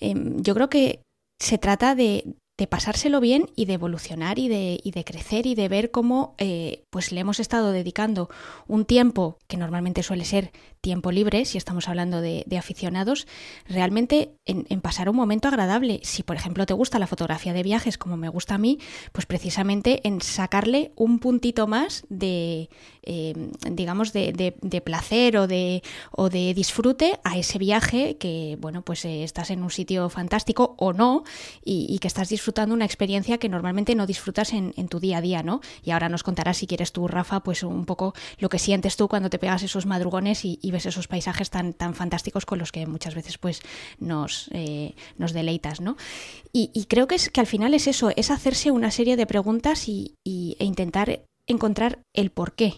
em, 0.00 0.42
yo 0.42 0.54
creo 0.54 0.68
que 0.70 1.05
se 1.38 1.58
trata 1.58 1.94
de, 1.94 2.36
de 2.56 2.66
pasárselo 2.66 3.20
bien 3.20 3.50
y 3.54 3.66
de 3.66 3.74
evolucionar 3.74 4.38
y 4.38 4.48
de, 4.48 4.80
y 4.82 4.90
de 4.92 5.04
crecer 5.04 5.46
y 5.46 5.54
de 5.54 5.68
ver 5.68 5.90
cómo 5.90 6.34
eh, 6.38 6.84
pues 6.90 7.12
le 7.12 7.20
hemos 7.20 7.38
estado 7.38 7.72
dedicando 7.72 8.30
un 8.66 8.86
tiempo 8.86 9.38
que 9.46 9.58
normalmente 9.58 10.02
suele 10.02 10.24
ser 10.24 10.52
tiempo 10.86 11.10
libre, 11.10 11.44
si 11.46 11.58
estamos 11.58 11.88
hablando 11.88 12.20
de, 12.20 12.44
aficionados, 12.56 13.26
realmente 13.68 14.36
en, 14.44 14.80
pasar 14.80 15.08
un 15.08 15.16
momento 15.16 15.48
agradable. 15.48 15.98
Si 16.04 16.22
por 16.22 16.36
ejemplo 16.36 16.64
te 16.64 16.74
gusta 16.74 17.00
la 17.00 17.08
fotografía 17.08 17.52
de 17.52 17.64
viajes 17.64 17.98
como 17.98 18.16
me 18.16 18.28
gusta 18.28 18.54
a 18.54 18.58
mí, 18.58 18.78
pues 19.10 19.26
precisamente 19.26 20.06
en 20.06 20.20
sacarle 20.20 20.92
un 20.94 21.18
puntito 21.18 21.66
más 21.66 22.04
de, 22.08 22.70
em, 23.02 23.50
digamos, 23.68 24.12
de, 24.12 24.32
de, 24.62 24.80
placer 24.80 25.38
o 25.38 25.48
de, 25.48 25.82
o 26.12 26.28
de 26.28 26.54
disfrute 26.54 27.18
a 27.24 27.36
ese 27.36 27.58
viaje 27.58 28.16
que, 28.16 28.56
bueno, 28.60 28.82
pues 28.82 29.04
eh, 29.06 29.24
estás 29.24 29.50
en 29.50 29.64
un 29.64 29.70
sitio 29.70 30.08
fantástico 30.08 30.76
o 30.78 30.92
no 30.92 31.24
y, 31.64 31.86
y 31.88 31.98
que 31.98 32.06
estás 32.06 32.28
disfrutando 32.28 32.76
una 32.76 32.84
experiencia 32.84 33.38
que 33.38 33.48
normalmente 33.48 33.96
no 33.96 34.06
disfrutas 34.06 34.52
en, 34.52 34.72
tu 34.88 35.00
día 35.00 35.18
a 35.18 35.20
día, 35.20 35.42
¿no? 35.42 35.60
Y 35.82 35.90
ahora 35.90 36.08
nos 36.08 36.22
contarás, 36.22 36.58
si 36.58 36.68
quieres 36.68 36.92
tú, 36.92 37.08
Rafa, 37.08 37.40
pues 37.40 37.64
un 37.64 37.86
poco 37.86 38.14
lo 38.38 38.48
que 38.48 38.60
sientes 38.60 38.96
tú 38.96 39.08
cuando 39.08 39.30
te 39.30 39.40
pegas 39.40 39.64
esos 39.64 39.84
madrugones 39.84 40.44
y, 40.44 40.70
esos 40.84 41.08
paisajes 41.08 41.48
tan, 41.48 41.72
tan 41.72 41.94
fantásticos 41.94 42.44
con 42.44 42.58
los 42.58 42.72
que 42.72 42.86
muchas 42.86 43.14
veces 43.14 43.38
pues 43.38 43.62
nos, 43.98 44.50
eh, 44.52 44.94
nos 45.16 45.32
deleitas, 45.32 45.80
¿no? 45.80 45.96
Y, 46.52 46.86
creo 46.86 47.06
que, 47.06 47.14
es, 47.14 47.30
que 47.30 47.40
al 47.40 47.46
final 47.46 47.74
es 47.74 47.86
eso, 47.86 48.10
es 48.16 48.30
hacerse 48.30 48.70
una 48.70 48.90
serie 48.90 49.16
de 49.16 49.26
preguntas 49.26 49.88
y, 49.88 50.14
e 50.24 50.64
intentar 50.64 51.20
encontrar 51.46 51.98
el 52.14 52.30
por 52.30 52.52
qué. 52.52 52.74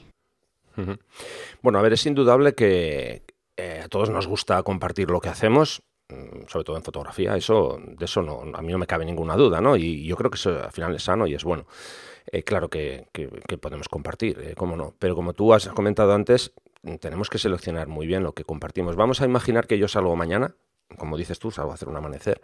Bueno, 1.62 1.78
a 1.78 1.83
ver, 1.83 1.93
es 1.93 2.05
indudable 2.05 2.55
que 2.55 3.23
eh, 3.57 3.81
a 3.85 3.88
todos 3.88 4.11
nos 4.11 4.26
gusta 4.26 4.62
compartir 4.62 5.11
lo 5.11 5.21
que 5.21 5.28
hacemos 5.28 5.81
Mm, 6.11 6.47
sobre 6.49 6.64
todo 6.64 6.76
en 6.76 6.83
fotografía, 6.83 7.37
eso, 7.37 7.78
de 7.87 8.07
eso 8.07 8.23
no, 8.23 8.40
a 8.55 8.62
mí 8.62 8.73
no 8.73 8.78
me 8.78 8.87
cabe 8.87 9.05
ninguna 9.05 9.37
duda, 9.37 9.61
¿no? 9.61 9.76
Y 9.76 10.07
yo 10.07 10.17
creo 10.17 10.31
que 10.31 10.37
eso 10.37 10.59
al 10.64 10.73
final 10.73 10.95
es 10.95 11.02
sano 11.02 11.26
y 11.26 11.35
es 11.35 11.45
bueno. 11.45 11.67
Eh, 12.33 12.43
claro 12.43 12.71
que, 12.71 13.07
podemos 13.61 13.88
compartir, 13.88 14.55
cómo 14.57 14.76
no. 14.76 14.95
Pero 14.99 15.14
como 15.14 15.35
tú 15.35 15.52
has 15.52 15.69
comentado 15.69 16.14
antes, 16.14 16.52
tenemos 17.00 17.28
que 17.30 17.38
seleccionar 17.38 17.88
muy 17.88 18.06
bien 18.06 18.23
lo 18.23 18.32
que 18.32 18.44
compartimos. 18.44 18.97
Vamos 18.97 19.20
a 19.20 19.25
imaginar 19.25 19.66
que 19.66 19.78
yo 19.78 19.88
salgo 19.88 20.14
mañana, 20.16 20.54
como 20.97 21.16
dices 21.16 21.38
tú, 21.38 21.50
salgo 21.50 21.73
a 21.73 21.75
hacer 21.75 21.88
un 21.88 21.97
amanecer. 21.97 22.40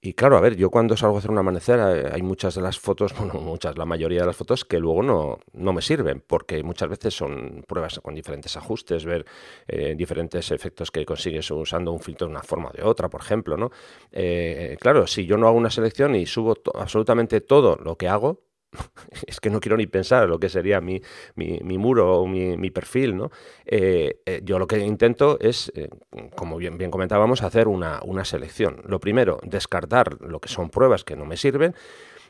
Y 0.00 0.14
claro, 0.14 0.36
a 0.36 0.40
ver, 0.40 0.56
yo 0.56 0.70
cuando 0.70 0.96
salgo 0.96 1.16
a 1.16 1.18
hacer 1.18 1.30
un 1.30 1.38
amanecer 1.38 1.80
eh, 1.80 2.10
hay 2.12 2.22
muchas 2.22 2.54
de 2.54 2.60
las 2.60 2.78
fotos, 2.78 3.14
bueno, 3.18 3.34
muchas, 3.40 3.78
la 3.78 3.86
mayoría 3.86 4.20
de 4.20 4.26
las 4.26 4.36
fotos 4.36 4.64
que 4.64 4.78
luego 4.78 5.02
no, 5.02 5.38
no 5.52 5.72
me 5.72 5.82
sirven, 5.82 6.22
porque 6.26 6.62
muchas 6.62 6.88
veces 6.88 7.14
son 7.14 7.64
pruebas 7.66 8.00
con 8.00 8.14
diferentes 8.14 8.56
ajustes, 8.56 9.04
ver 9.04 9.24
eh, 9.66 9.94
diferentes 9.96 10.50
efectos 10.50 10.90
que 10.90 11.04
consigues 11.04 11.50
usando 11.50 11.92
un 11.92 12.00
filtro 12.00 12.26
de 12.26 12.32
una 12.32 12.42
forma 12.42 12.68
o 12.68 12.72
de 12.72 12.82
otra, 12.82 13.08
por 13.08 13.20
ejemplo, 13.20 13.56
¿no? 13.56 13.70
Eh, 14.12 14.76
claro, 14.80 15.06
si 15.06 15.24
yo 15.26 15.36
no 15.36 15.48
hago 15.48 15.56
una 15.56 15.70
selección 15.70 16.14
y 16.14 16.26
subo 16.26 16.56
absolutamente 16.74 17.40
todo 17.40 17.76
lo 17.76 17.96
que 17.96 18.08
hago, 18.08 18.45
es 19.26 19.40
que 19.40 19.50
no 19.50 19.60
quiero 19.60 19.76
ni 19.76 19.86
pensar 19.86 20.28
lo 20.28 20.38
que 20.38 20.48
sería 20.48 20.80
mi, 20.80 21.00
mi, 21.34 21.78
muro 21.78 22.20
o 22.20 22.26
mi, 22.26 22.70
perfil, 22.70 23.16
¿no? 23.16 23.30
Eh, 23.64 24.20
eh, 24.26 24.40
yo 24.44 24.58
lo 24.58 24.66
que 24.66 24.78
intento 24.78 25.38
es, 25.40 25.72
eh, 25.74 25.88
como 26.34 26.56
bien, 26.56 26.78
bien 26.78 26.90
comentábamos, 26.90 27.42
hacer 27.42 27.68
una, 27.68 28.00
una, 28.04 28.24
selección. 28.24 28.82
Lo 28.86 29.00
primero, 29.00 29.38
descartar 29.42 30.20
lo 30.20 30.40
que 30.40 30.48
son 30.48 30.70
pruebas 30.70 31.04
que 31.04 31.16
no 31.16 31.24
me 31.24 31.36
sirven 31.36 31.74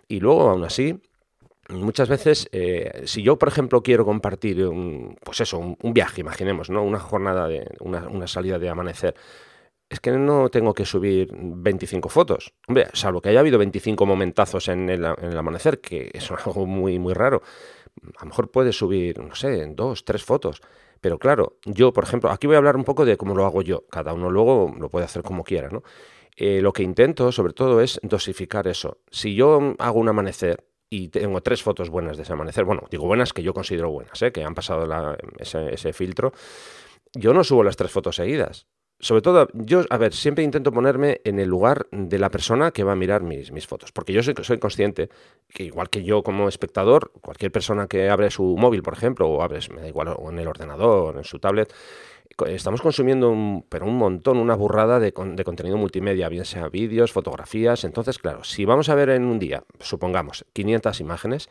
y 0.09 0.21
luego, 0.21 0.51
aún 0.51 0.65
así, 0.65 1.01
muchas 1.69 2.09
veces, 2.09 2.49
si 3.05 3.23
yo, 3.23 3.39
por 3.39 3.49
ejemplo, 3.49 3.83
quiero 3.83 4.05
compartir 4.05 4.65
un, 4.67 5.17
pues 5.25 5.41
eso, 5.41 5.59
un, 5.59 5.77
un 5.83 5.95
viaje, 5.95 6.21
imaginemos, 6.21 6.71
¿no? 6.71 6.83
Una 6.83 7.01
jornada 7.01 7.49
de, 7.49 7.67
una, 7.81 8.09
una 8.09 8.27
salida 8.27 8.59
de 8.59 8.69
amanecer, 8.69 9.15
es 9.89 10.01
que 10.01 10.11
no 10.11 10.49
tengo 10.49 10.75
que 10.75 10.85
subir 10.85 11.31
25 11.33 12.09
fotos. 12.09 12.55
Hombre, 12.67 12.89
salvo 12.93 13.21
que 13.21 13.29
haya 13.29 13.41
habido 13.41 13.59
25 13.59 14.05
momentazos 14.05 14.69
en 14.69 14.91
el, 14.91 15.05
amanecer, 15.05 15.81
que 15.81 16.11
es 16.13 16.31
algo 16.47 16.67
muy, 16.67 16.99
muy 16.99 17.15
raro. 17.15 17.43
A 18.17 18.25
lo 18.25 18.27
mejor 18.27 18.51
puedes 18.51 18.77
subir, 18.77 19.19
no 19.19 19.35
sé, 19.35 19.67
dos, 19.75 20.05
tres 20.05 20.25
fotos. 20.25 20.61
Pero 21.01 21.19
claro, 21.19 21.59
yo, 21.65 21.93
por 21.93 22.05
ejemplo, 22.05 22.31
aquí 22.31 22.47
voy 22.47 22.55
a 22.55 22.59
hablar 22.59 22.77
un 22.77 22.85
poco 22.85 23.05
de 23.05 23.17
cómo 23.17 23.35
lo 23.35 23.45
hago 23.45 23.63
yo. 23.63 23.87
Cada 23.91 24.13
uno 24.13 24.31
luego 24.31 24.75
lo 24.79 24.89
puede 24.89 25.05
hacer 25.05 25.23
como 25.23 25.45
quiera, 25.45 25.69
¿no? 25.69 25.83
Eh, 26.37 26.61
lo 26.61 26.73
que 26.73 26.83
intento, 26.83 27.31
sobre 27.33 27.53
todo, 27.53 27.81
es 27.81 28.01
dosificar 28.03 28.67
eso. 28.67 28.99
Si 29.11 29.35
yo 29.35 29.75
hago 29.79 30.01
un 30.01 30.09
amanecer 30.09 30.67
y 30.91 31.09
tengo 31.09 31.41
tres 31.43 31.63
fotos 31.63 31.91
buenas 31.91 32.17
de 32.17 32.25
ese 32.25 32.33
amanecer. 32.33 32.65
Bueno, 32.65 32.83
digo 32.91 33.07
buenas 33.07 33.33
que 33.33 33.43
yo 33.43 33.55
considero 33.55 33.91
buenas, 33.91 34.21
¿eh? 34.23 34.33
que 34.33 34.45
han 34.45 34.55
pasado 34.55 35.17
ese, 35.39 35.73
ese 35.73 35.93
filtro. 35.93 36.33
Yo 37.15 37.33
no 37.33 37.45
subo 37.45 37.65
las 37.65 37.77
tres 37.77 37.91
fotos 37.91 38.17
seguidas 38.17 38.67
sobre 38.99 39.21
todo, 39.21 39.49
yo, 39.53 39.83
a 39.91 39.99
ver, 39.99 40.15
siempre 40.15 40.43
intento 40.43 40.73
ponerme 40.73 41.21
en 41.25 41.39
el 41.39 41.49
lugar 41.49 41.87
de 41.91 42.19
la 42.19 42.31
persona 42.31 42.71
que 42.71 42.83
va 42.83 42.93
a 42.93 42.97
mirar 42.97 43.23
mis, 43.23 43.53
mis 43.53 43.67
fotos, 43.67 43.93
porque 43.93 44.15
yo 44.15 44.23
soy, 44.23 44.35
soy, 44.43 44.59
consciente 44.59 45.11
que 45.53 45.65
igual 45.65 45.91
que 45.91 46.03
yo 46.03 46.23
como 46.23 46.49
espectador, 46.49 47.13
cualquier 47.21 47.53
persona 47.53 47.89
que 47.89 48.09
abre 48.09 48.31
su 48.31 48.57
móvil, 48.57 48.83
por 48.83 48.95
ejemplo, 48.95 49.29
o 49.29 49.43
abre, 49.43 49.61
me 49.75 49.83
da 49.83 49.89
igual, 49.89 50.09
o 50.17 50.31
en 50.31 50.39
el 50.39 50.49
ordenador, 50.49 51.19
en 51.19 51.25
su 51.25 51.39
tablet, 51.39 51.75
estamos 52.47 52.81
consumiendo 52.81 53.31
un, 53.31 53.67
pero 53.69 53.85
un 53.85 53.97
montón, 53.97 54.39
una 54.39 54.55
burrada 54.55 54.99
de, 54.99 55.13
de 55.13 55.45
contenido 55.45 55.77
multimedia, 55.77 56.29
bien 56.31 56.47
sea 56.47 56.69
vídeos, 56.69 57.13
fotografías. 57.13 57.85
Entonces, 57.85 58.19
claro, 58.19 58.45
si 58.45 58.65
vamos 58.65 58.89
a 58.89 58.95
ver 58.95 59.11
en 59.11 59.25
un 59.25 59.39
día, 59.39 59.63
supongamos, 59.79 60.47
500 60.55 61.01
imágenes, 61.01 61.49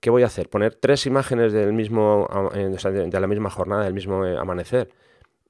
¿qué 0.00 0.10
voy 0.10 0.22
a 0.22 0.26
hacer? 0.26 0.48
Poner 0.50 0.74
tres 0.74 1.06
imágenes 1.06 1.52
del 1.52 1.72
mismo, 1.72 2.28
de 2.52 3.20
la 3.20 3.26
misma 3.26 3.50
jornada, 3.50 3.84
del 3.84 3.94
mismo 3.94 4.26
eh, 4.26 4.36
amanecer 4.38 4.90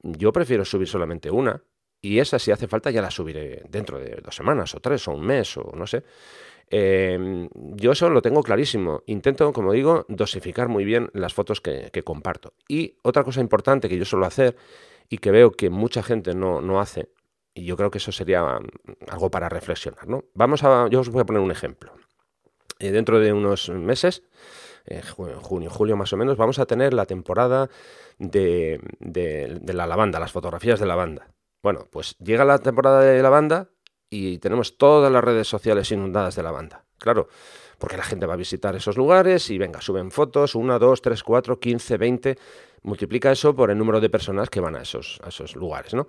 yo 0.02 0.32
prefiero 0.32 0.64
subir 0.64 0.88
solamente 0.88 1.30
una 1.30 1.62
y 2.00 2.18
esa 2.18 2.38
si 2.38 2.50
hace 2.50 2.68
falta 2.68 2.90
ya 2.90 3.02
la 3.02 3.10
subiré 3.10 3.62
dentro 3.68 3.98
de 3.98 4.20
dos 4.22 4.34
semanas 4.34 4.74
o 4.74 4.80
tres 4.80 5.08
o 5.08 5.12
un 5.12 5.26
mes 5.26 5.56
o 5.56 5.72
no 5.74 5.86
sé. 5.86 6.04
Em, 6.68 7.48
yo 7.54 7.92
eso 7.92 8.10
lo 8.10 8.22
tengo 8.22 8.42
clarísimo. 8.42 9.02
Intento, 9.06 9.52
como 9.52 9.72
digo, 9.72 10.04
dosificar 10.08 10.68
muy 10.68 10.84
bien 10.84 11.10
las 11.14 11.32
fotos 11.32 11.60
que, 11.60 11.90
comparto. 12.04 12.54
Y 12.68 12.96
otra 13.02 13.24
cosa 13.24 13.40
importante 13.40 13.88
que 13.88 13.98
yo 13.98 14.04
suelo 14.04 14.26
hacer 14.26 14.56
y 15.08 15.18
que 15.18 15.30
veo 15.30 15.52
que 15.52 15.70
mucha 15.70 16.02
gente 16.02 16.34
no, 16.34 16.60
no 16.60 16.80
hace, 16.80 17.10
y 17.54 17.64
yo 17.64 17.76
creo 17.76 17.90
que 17.90 17.98
eso 17.98 18.12
sería 18.12 18.42
mm, 18.42 18.66
algo 19.08 19.30
para 19.30 19.48
reflexionar, 19.48 20.08
¿no? 20.08 20.24
Vamos 20.34 20.64
a, 20.64 20.88
yo 20.90 21.00
os 21.00 21.08
voy 21.08 21.22
a 21.22 21.24
poner 21.24 21.40
un 21.40 21.50
ejemplo. 21.50 21.92
Eh, 22.78 22.90
dentro 22.90 23.18
de 23.20 23.32
unos 23.32 23.70
meses 23.70 24.22
eh, 24.86 25.02
junio, 25.02 25.70
julio 25.70 25.96
más 25.96 26.12
o 26.12 26.16
menos, 26.16 26.36
vamos 26.36 26.58
a 26.58 26.66
tener 26.66 26.94
la 26.94 27.06
temporada 27.06 27.68
de, 28.18 28.80
de, 29.00 29.72
la 29.74 29.86
lavanda, 29.86 30.20
las 30.20 30.32
fotografías 30.32 30.80
de 30.80 30.86
la 30.86 30.94
banda. 30.94 31.28
Bueno, 31.62 31.86
pues 31.90 32.16
llega 32.18 32.44
la 32.44 32.58
temporada 32.58 33.00
de 33.00 33.22
la 33.22 33.30
banda 33.30 33.70
y 34.08 34.38
tenemos 34.38 34.78
todas 34.78 35.10
las 35.10 35.24
redes 35.24 35.48
sociales 35.48 35.90
inundadas 35.90 36.36
de 36.36 36.42
la 36.42 36.52
banda. 36.52 36.84
Claro, 36.98 37.28
porque 37.78 37.96
la 37.96 38.04
gente 38.04 38.26
va 38.26 38.34
a 38.34 38.38
visitar 38.38 38.74
esos 38.74 38.96
lugares 38.96 39.50
y 39.50 39.58
venga, 39.58 39.80
suben 39.80 40.10
fotos, 40.10 40.54
una, 40.54 40.78
dos, 40.78 41.02
tres, 41.02 41.22
cuatro, 41.22 41.58
quince, 41.58 41.96
veinte, 41.96 42.38
multiplica 42.82 43.32
eso 43.32 43.54
por 43.54 43.70
el 43.70 43.78
número 43.78 44.00
de 44.00 44.08
personas 44.08 44.48
que 44.48 44.60
van 44.60 44.76
a 44.76 44.82
esos, 44.82 45.20
a 45.22 45.28
esos 45.28 45.56
lugares, 45.56 45.92
¿no? 45.92 46.06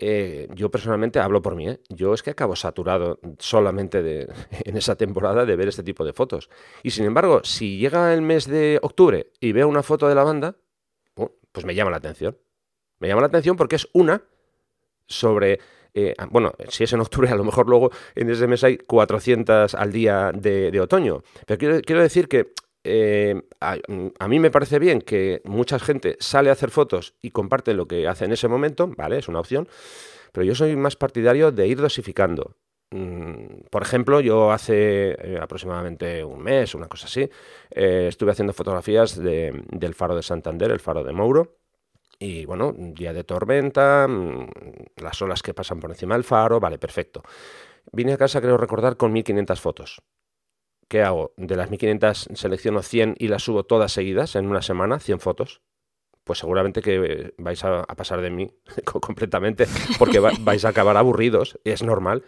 Eh, 0.00 0.46
yo 0.54 0.70
personalmente 0.70 1.18
hablo 1.18 1.42
por 1.42 1.56
mí, 1.56 1.68
¿eh? 1.68 1.80
yo 1.88 2.14
es 2.14 2.22
que 2.22 2.30
acabo 2.30 2.54
saturado 2.54 3.18
solamente 3.40 4.28
en 4.64 4.76
esa 4.76 4.94
temporada 4.94 5.44
de 5.44 5.56
ver 5.56 5.66
este 5.66 5.82
tipo 5.82 6.04
de 6.04 6.12
fotos. 6.12 6.48
Y 6.84 6.90
sin 6.90 7.04
embargo, 7.04 7.40
si 7.42 7.78
llega 7.78 8.14
el 8.14 8.22
mes 8.22 8.46
de 8.46 8.78
octubre 8.80 9.32
y 9.40 9.50
veo 9.50 9.66
una 9.66 9.82
foto 9.82 10.08
de 10.08 10.14
la 10.14 10.22
banda, 10.22 10.56
pues 11.52 11.66
me 11.66 11.74
llama 11.74 11.90
la 11.90 11.96
atención. 11.96 12.38
Me 13.00 13.08
llama 13.08 13.22
la 13.22 13.26
atención 13.26 13.56
porque 13.56 13.76
es 13.76 13.88
una 13.92 14.22
sobre... 15.06 15.58
Eh, 15.94 16.14
bueno, 16.30 16.52
si 16.68 16.84
es 16.84 16.92
en 16.92 17.00
octubre, 17.00 17.28
a 17.30 17.34
lo 17.34 17.42
mejor 17.42 17.68
luego 17.68 17.90
en 18.14 18.30
ese 18.30 18.46
mes 18.46 18.62
hay 18.62 18.78
400 18.78 19.74
al 19.74 19.90
día 19.90 20.30
de, 20.32 20.80
otoño. 20.80 21.24
Pero 21.46 21.82
quiero 21.82 22.02
decir 22.02 22.28
que 22.28 22.52
eh, 22.84 23.40
a, 23.60 24.28
mí 24.28 24.38
me 24.38 24.50
parece 24.50 24.78
bien 24.78 25.00
que 25.00 25.42
mucha 25.44 25.78
gente 25.78 26.16
sale 26.20 26.50
a 26.50 26.52
hacer 26.52 26.70
fotos 26.70 27.14
y 27.22 27.30
comparte 27.30 27.74
lo 27.74 27.86
que 27.86 28.08
hace 28.08 28.24
en 28.24 28.32
ese 28.32 28.48
momento, 28.48 28.90
¿vale? 28.96 29.18
Es 29.18 29.28
una 29.28 29.40
opción, 29.40 29.68
pero 30.32 30.44
yo 30.44 30.54
soy 30.54 30.76
más 30.76 30.96
partidario 30.96 31.52
de 31.52 31.66
ir 31.66 31.80
dosificando. 31.80 32.56
Mm, 32.90 33.66
por 33.70 33.82
ejemplo, 33.82 34.20
yo 34.20 34.50
hace 34.50 35.10
eh, 35.10 35.38
aproximadamente 35.40 36.24
un 36.24 36.42
mes, 36.42 36.74
una 36.74 36.88
cosa 36.88 37.06
así, 37.06 37.28
eh, 37.70 38.06
estuve 38.08 38.32
haciendo 38.32 38.52
fotografías 38.52 39.16
del 39.20 39.94
faro 39.94 40.16
de 40.16 40.22
Santander, 40.22 40.70
el 40.70 40.80
faro 40.80 41.04
de 41.04 41.12
Mouro, 41.12 41.58
y 42.18 42.46
bueno, 42.46 42.74
día 42.76 43.12
de 43.12 43.24
tormenta, 43.24 44.06
mm, 44.08 44.48
las 44.96 45.20
olas 45.22 45.42
que 45.42 45.54
pasan 45.54 45.80
por 45.80 45.90
encima 45.90 46.14
del 46.14 46.24
faro, 46.24 46.60
vale, 46.60 46.78
perfecto. 46.78 47.22
Vine 47.92 48.14
a 48.14 48.18
casa, 48.18 48.40
creo 48.40 48.56
recordar, 48.56 48.96
con 48.96 49.12
1500 49.12 49.60
fotos. 49.60 50.02
¿Qué 50.88 51.02
hago? 51.02 51.32
De 51.36 51.56
las 51.56 51.70
1500 51.70 52.28
selecciono 52.34 52.82
100 52.82 53.14
y 53.18 53.28
las 53.28 53.42
subo 53.42 53.64
todas 53.64 53.92
seguidas 53.92 54.36
en 54.36 54.48
una 54.48 54.62
semana, 54.62 54.98
100 54.98 55.20
fotos. 55.20 55.62
Pues 56.24 56.40
seguramente 56.40 56.82
que 56.82 57.32
vais 57.38 57.64
a, 57.64 57.84
pasar 57.84 58.20
de 58.20 58.30
mí 58.30 58.50
completamente 58.84 59.66
porque 59.98 60.18
vais 60.18 60.64
a 60.64 60.68
acabar 60.68 60.96
aburridos, 60.96 61.58
es 61.64 61.82
normal. 61.82 62.24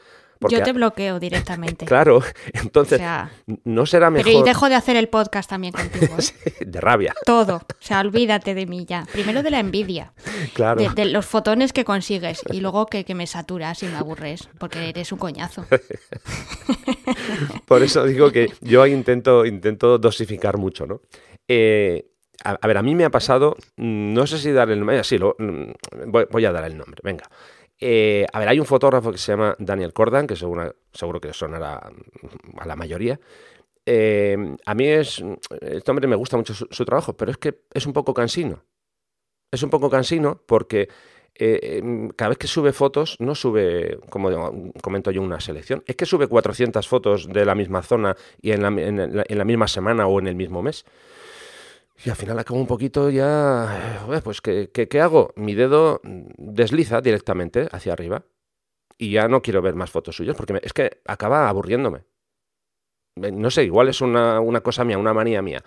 Yo 0.48 0.62
te 0.62 0.72
bloqueo 0.72 1.20
directamente. 1.20 1.86
Claro, 1.90 2.22
entonces 2.52 3.00
no 3.64 3.84
será 3.84 4.10
mejor. 4.10 4.24
Pero 4.24 4.40
y 4.40 4.42
dejo 4.44 4.68
de 4.68 4.76
hacer 4.76 4.96
el 4.96 5.08
podcast 5.08 5.50
también 5.50 5.72
contigo. 5.72 6.14
¿eh? 6.18 6.52
de 6.66 6.80
rabia. 6.80 7.12
Todo. 7.26 7.56
O 7.56 7.76
sea, 7.80 8.00
olvídate 8.00 8.54
de 8.54 8.66
mí 8.66 8.84
ya. 8.86 9.06
Primero 9.12 9.42
de 9.42 9.50
la 9.50 9.58
envidia. 9.58 10.12
Claro. 10.54 10.88
De, 10.94 11.04
los 11.06 11.26
fotones 11.26 11.72
que 11.72 11.84
consigues 11.84 12.42
y 12.52 12.60
luego 12.60 12.86
que, 12.86 13.04
me 13.14 13.26
saturas 13.26 13.82
y 13.82 13.86
me 13.86 13.96
aburres 13.96 14.48
porque 14.58 14.88
eres 14.88 15.10
un 15.10 15.18
coñazo. 15.18 15.66
Por 17.66 17.82
eso 17.82 18.04
digo 18.04 18.30
que 18.30 18.52
yo 18.60 18.86
intento, 18.86 19.44
intento 19.44 19.98
dosificar 19.98 20.58
mucho, 20.58 20.86
¿no? 20.86 21.00
Eh, 21.48 22.06
a, 22.44 22.66
ver, 22.66 22.78
a 22.78 22.82
mí 22.82 22.94
me 22.94 23.04
ha 23.04 23.10
pasado, 23.10 23.56
mm, 23.76 24.14
no 24.14 24.26
sé 24.26 24.38
si 24.38 24.52
dar 24.52 24.70
el 24.70 24.78
nombre, 24.78 25.02
sí, 25.04 25.18
lo, 25.18 25.36
mm, 25.38 25.72
voy 26.30 26.44
a 26.44 26.52
dar 26.52 26.64
el 26.64 26.76
nombre, 26.76 27.00
venga. 27.02 27.28
Eh, 27.80 28.26
a 28.30 28.38
ver, 28.38 28.48
hay 28.48 28.60
un 28.60 28.66
fotógrafo 28.66 29.10
que 29.10 29.18
se 29.18 29.32
llama 29.32 29.56
Daniel 29.58 29.92
Cordan, 29.94 30.26
que 30.26 30.36
seguro, 30.36 30.76
seguro 30.92 31.20
que 31.20 31.32
sonará 31.32 31.90
a 32.58 32.66
la 32.66 32.76
mayoría. 32.76 33.18
Eh, 33.86 34.36
a 34.66 34.74
mí 34.74 34.86
es, 34.86 35.24
este 35.62 35.90
hombre 35.90 36.06
me 36.06 36.16
gusta 36.16 36.36
mucho 36.36 36.54
su, 36.54 36.84
trabajo, 36.84 37.16
pero 37.16 37.30
es 37.30 37.38
que 37.38 37.62
es 37.72 37.86
un 37.86 37.94
poco 37.94 38.12
cansino. 38.12 38.62
Es 39.50 39.62
un 39.62 39.70
poco 39.70 39.88
cansino 39.88 40.42
porque 40.46 40.88
eh, 41.34 41.78
em, 41.78 42.10
cada 42.10 42.30
vez 42.30 42.38
que 42.38 42.46
sube 42.46 42.72
fotos, 42.72 43.16
no 43.18 43.34
sube, 43.34 43.98
como 44.10 44.72
comento 44.82 45.10
yo, 45.10 45.22
una 45.22 45.40
selección, 45.40 45.82
es 45.86 45.96
que 45.96 46.04
sube 46.06 46.28
400 46.28 46.86
fotos 46.86 47.28
de 47.28 47.44
la 47.46 47.54
misma 47.54 47.82
zona 47.82 48.14
y 48.42 48.52
en 48.52 48.62
la 48.62 49.44
misma 49.44 49.68
semana 49.68 50.06
o 50.06 50.20
en 50.20 50.26
el 50.26 50.36
mismo 50.36 50.62
mes. 50.62 50.84
Y 52.04 52.08
al 52.08 52.16
final 52.16 52.38
acabo 52.38 52.58
un 52.58 52.66
poquito 52.66 53.10
ya, 53.10 53.98
eh, 54.10 54.20
pues 54.22 54.40
¿qué, 54.40 54.70
¿qué, 54.70 55.00
hago? 55.00 55.32
Mi 55.36 55.54
dedo 55.54 56.00
desliza 56.02 57.00
directamente 57.02 57.68
hacia 57.70 57.92
arriba 57.92 58.24
y 58.96 59.12
ya 59.12 59.28
no 59.28 59.42
quiero 59.42 59.60
ver 59.60 59.74
más 59.74 59.90
fotos 59.90 60.16
suyas 60.16 60.36
porque 60.36 60.60
es 60.62 60.72
que 60.72 61.02
acaba 61.06 61.48
aburriéndome. 61.48 62.04
No 63.16 63.50
sé, 63.50 63.64
igual 63.64 63.88
es 63.88 64.00
una, 64.00 64.40
una 64.40 64.62
cosa 64.62 64.84
mía, 64.84 64.96
una 64.96 65.12
manía 65.12 65.42
mía. 65.42 65.62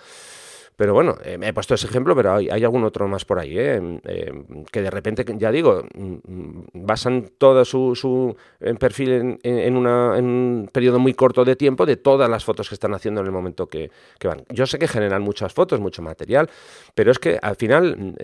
Pero 0.75 0.93
bueno, 0.93 1.17
eh, 1.23 1.37
me 1.37 1.47
he 1.47 1.53
puesto 1.53 1.75
ese 1.75 1.87
ejemplo, 1.87 2.15
pero 2.15 2.33
hay, 2.33 2.49
algún 2.49 2.83
otro 2.83 3.07
más 3.07 3.25
por 3.25 3.39
ahí, 3.39 3.57
¿eh? 3.57 3.99
Eh, 4.05 4.33
que 4.71 4.81
de 4.81 4.89
repente, 4.89 5.25
ya 5.37 5.51
digo, 5.51 5.83
mm, 5.93 6.13
mm, 6.23 6.65
basan 6.73 7.29
todo 7.37 7.63
su, 7.65 7.95
su 7.95 8.35
perfil 8.79 9.39
en, 9.43 9.77
un 9.77 10.69
periodo 10.71 10.99
muy 10.99 11.13
corto 11.13 11.45
de 11.45 11.55
tiempo 11.55 11.85
de 11.85 11.97
todas 11.97 12.29
las 12.29 12.43
fotos 12.43 12.69
que 12.69 12.75
están 12.75 12.93
haciendo 12.93 13.21
en 13.21 13.27
el 13.27 13.33
momento 13.33 13.67
que, 13.67 13.91
van. 14.23 14.43
Yo 14.49 14.65
sé 14.65 14.79
que 14.79 14.87
generan 14.87 15.21
muchas 15.21 15.53
fotos, 15.53 15.79
mucho 15.79 16.01
material, 16.01 16.49
pero 16.95 17.11
es 17.11 17.19
que 17.19 17.37
al 17.41 17.55
final, 17.55 18.15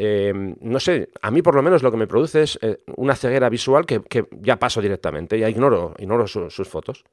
no 0.62 0.80
sé, 0.80 1.10
a 1.22 1.32
mí 1.32 1.42
por 1.42 1.56
lo 1.56 1.62
menos 1.62 1.84
lo 1.84 1.92
que 1.92 1.98
me 1.98 2.08
produce 2.08 2.44
es 2.44 2.60
una 2.96 3.16
ceguera 3.16 3.50
visual 3.50 3.86
que, 3.86 4.02
ya 4.42 4.58
paso 4.58 4.82
directamente, 4.82 5.38
ya 5.38 5.50
ignoro, 5.50 5.94
ignoro 6.00 6.28
sus 6.28 6.68
fotos 6.68 7.04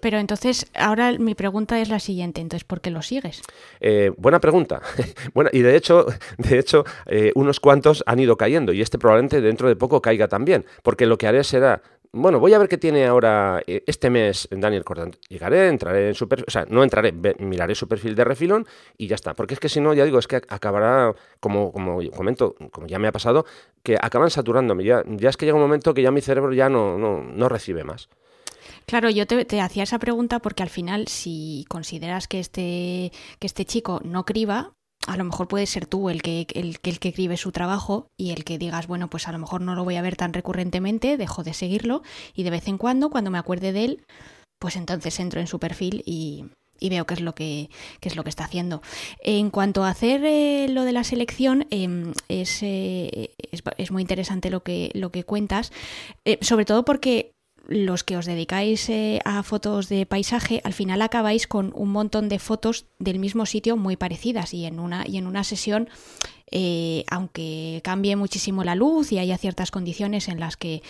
pero 0.00 0.18
entonces, 0.18 0.66
ahora 0.74 1.12
mi 1.18 1.34
pregunta 1.34 1.80
es 1.80 1.88
la 1.88 2.00
siguiente, 2.00 2.40
entonces, 2.40 2.64
¿por 2.64 2.80
qué 2.80 2.90
lo 2.90 3.02
sigues? 3.02 3.42
Eh, 3.80 4.12
buena 4.16 4.40
pregunta. 4.40 4.80
bueno, 5.34 5.50
y 5.52 5.60
de 5.60 5.76
hecho, 5.76 6.06
de 6.38 6.58
hecho 6.58 6.84
eh, 7.06 7.32
unos 7.34 7.60
cuantos 7.60 8.02
han 8.06 8.20
ido 8.20 8.36
cayendo 8.36 8.72
y 8.72 8.80
este 8.80 8.98
probablemente 8.98 9.40
dentro 9.40 9.68
de 9.68 9.76
poco 9.76 10.00
caiga 10.00 10.28
también, 10.28 10.64
porque 10.82 11.06
lo 11.06 11.18
que 11.18 11.26
haré 11.26 11.44
será 11.44 11.82
bueno, 12.14 12.40
voy 12.40 12.52
a 12.52 12.58
ver 12.58 12.68
qué 12.68 12.76
tiene 12.76 13.06
ahora 13.06 13.62
eh, 13.66 13.84
este 13.86 14.10
mes 14.10 14.46
Daniel 14.50 14.84
Cordan. 14.84 15.12
Llegaré, 15.30 15.68
entraré 15.68 16.08
en 16.08 16.14
su 16.14 16.28
perfil, 16.28 16.44
o 16.46 16.50
sea, 16.50 16.66
no 16.68 16.82
entraré, 16.82 17.10
miraré 17.38 17.74
su 17.74 17.88
perfil 17.88 18.14
de 18.14 18.24
refilón 18.24 18.66
y 18.98 19.06
ya 19.06 19.14
está. 19.14 19.32
Porque 19.32 19.54
es 19.54 19.60
que 19.60 19.70
si 19.70 19.80
no, 19.80 19.94
ya 19.94 20.04
digo, 20.04 20.18
es 20.18 20.26
que 20.26 20.36
acabará, 20.36 21.14
como, 21.40 21.72
como 21.72 21.98
comento, 22.10 22.54
como 22.70 22.86
ya 22.86 22.98
me 22.98 23.08
ha 23.08 23.12
pasado, 23.12 23.46
que 23.82 23.96
acaban 23.98 24.28
saturándome. 24.28 24.84
Ya, 24.84 25.02
ya 25.06 25.30
es 25.30 25.38
que 25.38 25.46
llega 25.46 25.56
un 25.56 25.62
momento 25.62 25.94
que 25.94 26.02
ya 26.02 26.10
mi 26.10 26.20
cerebro 26.20 26.52
ya 26.52 26.68
no, 26.68 26.98
no, 26.98 27.22
no 27.22 27.48
recibe 27.48 27.82
más. 27.82 28.10
Claro, 28.86 29.10
yo 29.10 29.26
te, 29.26 29.60
hacía 29.60 29.82
esa 29.82 29.98
pregunta 29.98 30.40
porque 30.40 30.62
al 30.62 30.70
final, 30.70 31.08
si 31.08 31.64
consideras 31.68 32.28
que 32.28 32.40
este, 32.40 33.12
que 33.38 33.46
este 33.46 33.64
chico 33.64 34.00
no 34.04 34.24
criba, 34.24 34.72
a 35.06 35.16
lo 35.16 35.24
mejor 35.24 35.48
puede 35.48 35.66
ser 35.66 35.86
tú 35.86 36.10
el 36.10 36.22
que, 36.22 36.46
el, 36.54 36.78
el 36.82 36.98
que 36.98 37.08
escribe 37.08 37.36
su 37.36 37.52
trabajo 37.52 38.06
y 38.16 38.30
el 38.30 38.44
que 38.44 38.58
digas, 38.58 38.86
bueno, 38.86 39.10
pues 39.10 39.28
a 39.28 39.32
lo 39.32 39.38
mejor 39.38 39.60
no 39.60 39.74
lo 39.74 39.84
voy 39.84 39.96
a 39.96 40.02
ver 40.02 40.16
tan 40.16 40.32
recurrentemente, 40.32 41.16
dejo 41.16 41.42
de 41.42 41.54
seguirlo 41.54 42.02
y 42.34 42.44
de 42.44 42.50
vez 42.50 42.68
en 42.68 42.78
cuando, 42.78 43.10
cuando 43.10 43.30
me 43.30 43.38
acuerde 43.38 43.72
de 43.72 43.84
él, 43.84 44.04
pues 44.62 44.76
entonces 44.76 45.18
entro 45.18 45.40
en 45.40 45.48
su 45.48 45.58
perfil 45.58 46.04
y, 46.06 46.44
veo 46.80 47.04
qué 47.04 47.14
es 47.14 47.20
lo 47.20 47.34
que, 47.34 47.68
es 48.00 48.16
lo 48.16 48.22
que 48.22 48.30
está 48.30 48.44
haciendo. 48.44 48.80
En 49.20 49.50
cuanto 49.50 49.84
a 49.84 49.90
hacer 49.90 50.24
eh, 50.24 50.68
lo 50.68 50.84
de 50.84 50.92
la 50.92 51.04
selección, 51.04 51.66
em, 51.70 52.12
eh, 52.28 52.42
es, 53.50 53.62
es, 53.76 53.90
muy 53.90 54.02
interesante 54.02 54.50
lo 54.50 54.62
que, 54.62 54.90
lo 54.94 55.10
que 55.10 55.24
cuentas, 55.24 55.72
eh, 56.24 56.38
sobre 56.42 56.64
todo 56.64 56.84
porque 56.84 57.32
los 57.68 58.04
que 58.04 58.16
os 58.16 58.26
dedicáis 58.26 58.88
eh, 58.88 59.20
a 59.24 59.42
fotos 59.42 59.88
de 59.88 60.06
paisaje, 60.06 60.60
al 60.64 60.72
final 60.72 61.02
acabáis 61.02 61.46
con 61.46 61.72
un 61.74 61.90
montón 61.90 62.28
de 62.28 62.38
fotos 62.38 62.86
del 62.98 63.18
mismo 63.18 63.46
sitio 63.46 63.76
muy 63.76 63.96
parecidas 63.96 64.54
y 64.54 64.66
en 64.66 64.80
una, 64.80 65.06
y 65.06 65.16
en 65.18 65.26
una 65.26 65.44
sesión 65.44 65.88
eh, 66.52 67.04
aunque 67.08 67.80
cambie 67.82 68.14
muchísimo 68.14 68.62
la 68.62 68.74
luz 68.74 69.10
y 69.10 69.18
haya 69.18 69.38
ciertas 69.38 69.70
condiciones 69.70 70.28
en 70.28 70.38
las 70.38 70.56
que, 70.56 70.82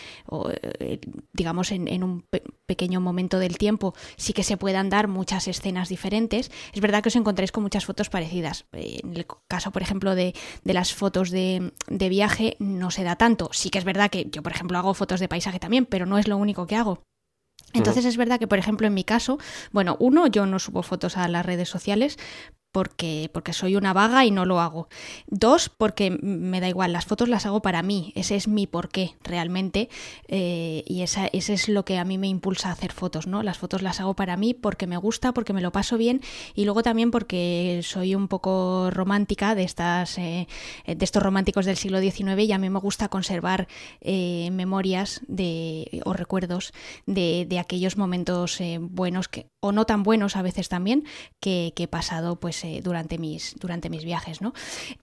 eh, 0.80 1.00
digamos, 1.32 1.70
en, 1.70 2.02
un 2.02 2.24
pequeño 2.66 3.00
momento 3.00 3.38
del 3.38 3.58
tiempo 3.58 3.94
sí 4.16 4.32
que 4.32 4.42
se 4.42 4.56
puedan 4.56 4.90
dar 4.90 5.08
muchas 5.08 5.46
escenas 5.46 5.88
diferentes, 5.88 6.50
es 6.72 6.80
verdad 6.80 7.02
que 7.02 7.08
os 7.08 7.16
encontréis 7.16 7.52
con 7.52 7.62
muchas 7.62 7.86
fotos 7.86 8.10
parecidas. 8.10 8.66
En 8.72 9.16
el 9.16 9.26
caso, 9.48 9.70
por 9.70 9.82
ejemplo, 9.82 10.14
de, 10.14 10.34
las 10.64 10.92
fotos 10.92 11.30
de, 11.30 11.72
de 11.88 12.08
viaje 12.08 12.56
no 12.58 12.90
se 12.90 13.04
da 13.04 13.16
tanto. 13.16 13.50
Sí 13.52 13.70
que 13.70 13.78
es 13.78 13.84
verdad 13.84 14.10
que 14.10 14.28
yo, 14.30 14.42
por 14.42 14.52
ejemplo, 14.52 14.78
hago 14.78 14.94
fotos 14.94 15.20
de 15.20 15.28
paisaje 15.28 15.60
también, 15.60 15.86
pero 15.86 16.06
no 16.06 16.18
es 16.18 16.26
lo 16.26 16.36
único 16.36 16.66
que 16.66 16.76
hago. 16.76 17.02
Entonces 17.72 18.04
es 18.04 18.16
verdad 18.16 18.38
que, 18.38 18.46
por 18.46 18.58
ejemplo, 18.58 18.86
en 18.86 18.94
mi 18.94 19.04
caso, 19.04 19.38
bueno, 19.70 19.96
uno, 19.98 20.26
yo 20.26 20.46
no 20.46 20.58
subo 20.58 20.82
fotos 20.82 21.16
a 21.16 21.28
las 21.28 21.46
redes 21.46 21.68
sociales 21.68 22.18
porque, 22.72 23.30
porque 23.32 23.52
soy 23.52 23.76
una 23.76 23.92
vaga 23.92 24.24
y 24.24 24.30
no 24.30 24.46
lo 24.46 24.60
hago. 24.60 24.88
Dos, 25.26 25.68
porque 25.68 26.10
me 26.10 26.60
da 26.60 26.68
igual, 26.68 26.92
las 26.92 27.04
fotos 27.04 27.28
las 27.28 27.44
hago 27.44 27.60
para 27.60 27.82
mí, 27.82 28.12
ese 28.16 28.34
es 28.34 28.48
mi 28.48 28.66
porqué 28.66 29.14
realmente 29.22 29.90
eh, 30.28 30.82
y 30.86 31.02
esa, 31.02 31.26
ese 31.26 31.52
es 31.52 31.68
lo 31.68 31.84
que 31.84 31.98
a 31.98 32.04
mí 32.04 32.16
me 32.16 32.28
impulsa 32.28 32.70
a 32.70 32.72
hacer 32.72 32.92
fotos, 32.92 33.26
¿no? 33.26 33.42
Las 33.42 33.58
fotos 33.58 33.82
las 33.82 34.00
hago 34.00 34.14
para 34.14 34.38
mí 34.38 34.54
porque 34.54 34.86
me 34.86 34.96
gusta, 34.96 35.32
porque 35.32 35.52
me 35.52 35.60
lo 35.60 35.70
paso 35.70 35.98
bien 35.98 36.22
y 36.54 36.64
luego 36.64 36.82
también 36.82 37.10
porque 37.10 37.80
soy 37.84 38.14
un 38.14 38.26
poco 38.26 38.90
romántica 38.90 39.54
de, 39.54 39.64
estas, 39.64 40.16
eh, 40.16 40.48
de 40.86 41.04
estos 41.04 41.22
románticos 41.22 41.66
del 41.66 41.76
siglo 41.76 42.00
XIX 42.00 42.40
y 42.40 42.52
a 42.52 42.58
mí 42.58 42.70
me 42.70 42.78
gusta 42.78 43.08
conservar 43.08 43.68
eh, 44.00 44.48
memorias 44.52 45.20
de, 45.28 46.00
o 46.06 46.14
recuerdos 46.14 46.72
de, 47.04 47.46
de 47.46 47.58
aquellos 47.58 47.98
momentos 47.98 48.60
buenos 48.80 49.28
que, 49.28 49.50
o 49.60 49.72
no 49.72 49.84
tan 49.84 50.02
buenos 50.02 50.36
a 50.36 50.42
veces 50.42 50.70
también 50.70 51.04
que, 51.38 51.74
que 51.76 51.84
he 51.84 51.88
pasado 51.88 52.40
pues 52.40 52.61
durante, 52.82 53.18
mis, 53.18 53.54
durante 53.58 53.90
mis 53.90 54.04
viajes, 54.04 54.40
¿no? 54.40 54.52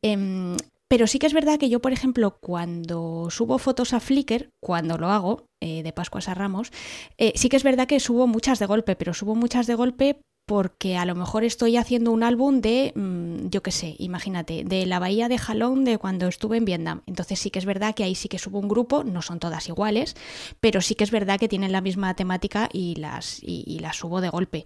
Em, 0.02 0.56
pero 0.90 1.06
sí 1.06 1.20
que 1.20 1.28
es 1.28 1.34
verdad 1.34 1.60
que 1.60 1.70
yo, 1.70 1.82
por 1.82 1.94
ejemplo, 1.94 2.40
cuando 2.42 3.28
subo 3.30 3.60
fotos 3.60 3.94
a 3.94 4.00
Flickr, 4.00 4.50
cuando 4.60 4.98
lo 4.98 5.10
hago, 5.10 5.46
eh, 5.62 5.84
de 5.84 5.94
Pascuas 5.94 6.28
a 6.28 6.34
Ramos, 6.34 6.72
eh, 7.20 7.32
sí 7.36 7.48
que 7.48 7.58
es 7.58 7.64
verdad 7.64 7.88
que 7.88 8.00
subo 8.00 8.26
muchas 8.26 8.58
de 8.58 8.66
golpe, 8.66 8.96
pero 8.96 9.14
subo 9.14 9.36
muchas 9.36 9.68
de 9.68 9.76
golpe 9.76 10.22
porque 10.50 10.98
a 10.98 11.06
lo 11.06 11.14
mejor 11.14 11.44
estoy 11.44 11.78
haciendo 11.78 12.10
un 12.10 12.24
álbum 12.24 12.60
de, 12.60 12.92
mm, 12.96 13.50
yo 13.50 13.62
qué 13.62 13.70
sé, 13.70 13.96
imagínate, 14.00 14.64
de 14.64 14.88
la 14.88 14.98
bahía 14.98 15.30
de 15.30 15.38
Jalón 15.38 15.86
de 15.86 16.00
cuando 16.00 16.28
estuve 16.28 16.58
en 16.58 16.66
Vietnam. 16.66 17.02
Entonces 17.06 17.38
sí 17.38 17.52
que 17.52 17.60
es 17.60 17.66
verdad 17.66 17.94
que 17.94 18.04
ahí 18.04 18.16
sí 18.16 18.30
que 18.30 18.40
subo 18.40 18.58
un 18.58 18.68
grupo, 18.68 19.04
no 19.04 19.22
son 19.22 19.38
todas 19.38 19.70
iguales, 19.70 20.16
pero 20.60 20.82
sí 20.82 20.96
que 20.96 21.04
es 21.04 21.12
verdad 21.12 21.40
que 21.40 21.48
tienen 21.48 21.72
la 21.72 21.82
misma 21.82 22.16
temática 22.16 22.68
y 22.74 22.96
las, 22.96 23.38
y, 23.44 23.78
las 23.78 23.98
subo 23.98 24.22
de 24.22 24.30
golpe. 24.30 24.66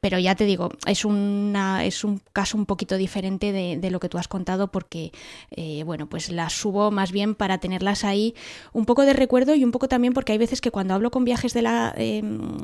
Pero 0.00 0.20
ya 0.20 0.36
te 0.36 0.44
digo, 0.44 0.70
es, 0.86 1.04
una, 1.04 1.84
es 1.84 2.04
un 2.04 2.20
caso 2.32 2.56
un 2.56 2.64
poquito 2.64 2.96
diferente 2.96 3.50
de, 3.50 3.90
lo 3.90 3.98
que 3.98 4.08
tú 4.08 4.18
has 4.18 4.28
contado 4.28 4.70
porque, 4.70 5.10
eh, 5.50 5.82
bueno, 5.82 6.08
pues 6.08 6.30
las 6.30 6.52
subo 6.52 6.92
más 6.92 7.10
bien 7.10 7.34
para 7.34 7.58
tenerlas 7.58 8.04
ahí 8.04 8.36
un 8.72 8.86
poco 8.86 9.04
de 9.04 9.12
recuerdo 9.14 9.56
y 9.56 9.64
un 9.64 9.72
poco 9.72 9.88
también 9.88 10.12
porque 10.14 10.30
hay 10.30 10.38
veces 10.38 10.60
que 10.60 10.70
cuando 10.70 10.94
hablo 10.94 11.10
con 11.10 11.24
viajes 11.24 11.54
de 11.54 11.62
la... 11.62 11.92
Em, 11.96 12.58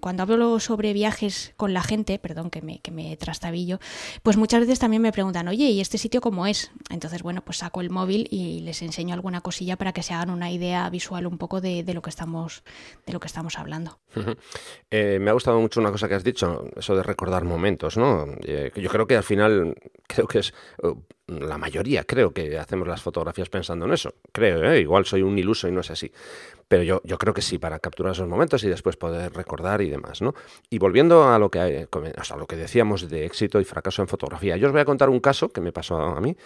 cuando 0.00 0.22
hablo 0.22 0.60
sobre 0.60 0.92
viajes 0.92 1.54
con 1.56 1.74
la 1.74 1.82
gente, 1.82 2.03
perdón 2.04 2.50
que 2.50 2.62
me, 2.62 2.78
que 2.80 2.90
me 2.90 3.16
trastabillo, 3.16 3.78
pues 4.22 4.36
muchas 4.36 4.60
veces 4.60 4.78
también 4.78 5.02
me 5.02 5.12
preguntan, 5.12 5.48
oye, 5.48 5.66
¿y 5.66 5.80
este 5.80 5.98
sitio 5.98 6.20
cómo 6.20 6.46
es? 6.46 6.70
Entonces, 6.90 7.22
bueno, 7.22 7.42
pues 7.44 7.58
saco 7.58 7.80
el 7.80 7.90
móvil 7.90 8.28
y 8.30 8.60
les 8.60 8.82
enseño 8.82 9.14
alguna 9.14 9.40
cosilla 9.40 9.76
para 9.76 9.92
que 9.92 10.02
se 10.02 10.14
hagan 10.14 10.30
una 10.30 10.50
idea 10.50 10.88
visual 10.90 11.26
un 11.26 11.38
poco 11.38 11.60
de, 11.60 11.84
lo 11.94 12.02
que 12.02 12.10
estamos, 12.10 12.62
de 13.06 13.12
lo 13.12 13.20
que 13.20 13.26
estamos 13.26 13.58
hablando. 13.58 13.98
Eh, 14.90 15.18
me 15.20 15.30
ha 15.30 15.32
gustado 15.32 15.60
mucho 15.60 15.80
una 15.80 15.90
cosa 15.90 16.08
que 16.08 16.14
has 16.14 16.24
dicho, 16.24 16.64
eso 16.76 16.96
de 16.96 17.02
recordar 17.02 17.44
momentos, 17.44 17.96
¿no? 17.96 18.26
Eh, 18.42 18.70
yo 18.76 18.90
creo 18.90 19.06
que 19.06 19.16
al 19.16 19.24
final, 19.24 19.74
creo 20.06 20.26
que 20.26 20.40
es 20.40 20.54
uh, 20.82 20.94
la 21.26 21.58
mayoría, 21.58 22.04
creo 22.04 22.32
que 22.32 22.58
hacemos 22.58 22.86
las 22.86 23.02
fotografías 23.02 23.48
pensando 23.48 23.86
en 23.86 23.92
eso. 23.92 24.14
Creo, 24.32 24.62
¿eh? 24.64 24.80
igual 24.80 25.04
soy 25.06 25.22
un 25.22 25.38
iluso 25.38 25.68
y 25.68 25.72
no 25.72 25.80
es 25.80 25.90
así. 25.90 26.12
Pero 26.68 26.82
yo, 26.82 27.00
yo 27.04 27.18
creo 27.18 27.34
que 27.34 27.42
sí, 27.42 27.58
para 27.58 27.78
capturar 27.78 28.12
esos 28.12 28.28
momentos 28.28 28.64
y 28.64 28.68
después 28.68 28.96
poder 28.96 29.32
recordar 29.32 29.82
y 29.82 29.90
demás, 29.90 30.22
¿no? 30.22 30.34
Y 30.70 30.78
volviendo 30.78 31.28
a 31.28 31.38
lo 31.38 31.50
que, 31.50 31.58
a 31.58 32.36
lo 32.36 32.46
que 32.46 32.56
decíamos 32.56 33.08
de 33.08 33.26
éxito 33.26 33.60
y 33.60 33.64
fracaso 33.64 34.02
en 34.02 34.08
fotografía, 34.08 34.56
yo 34.56 34.66
os 34.66 34.72
voy 34.72 34.80
a 34.80 34.84
contar 34.84 35.10
un 35.10 35.20
caso 35.20 35.50
que 35.50 35.60
me 35.60 35.72
pasó 35.72 35.96
a 35.96 36.20
mí, 36.20 36.36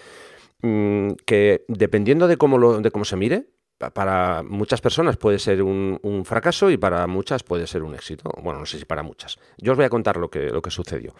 mm, 0.62 1.10
que 1.24 1.64
dependiendo 1.68 2.26
de 2.28 2.36
cómo, 2.36 2.58
lo, 2.58 2.80
de 2.80 2.90
cómo 2.90 3.04
se 3.04 3.16
mire, 3.16 3.46
para 3.94 4.42
muchas 4.42 4.80
personas 4.80 5.16
puede 5.16 5.38
ser 5.38 5.62
un, 5.62 5.98
fracaso 6.24 6.70
y 6.70 6.76
para 6.76 7.06
muchas 7.06 7.44
puede 7.44 7.66
ser 7.66 7.82
un 7.82 7.94
éxito. 7.94 8.30
Bueno, 8.42 8.58
no 8.58 8.66
sé 8.66 8.78
si 8.78 8.84
para 8.84 9.02
muchas. 9.02 9.38
Yo 9.56 9.72
os 9.72 9.78
voy 9.78 9.84
a 9.84 9.90
contar 9.90 10.16
lo 10.16 10.30
que, 10.30 10.50
lo 10.50 10.60
que 10.60 10.70
sucedió. 10.70 11.14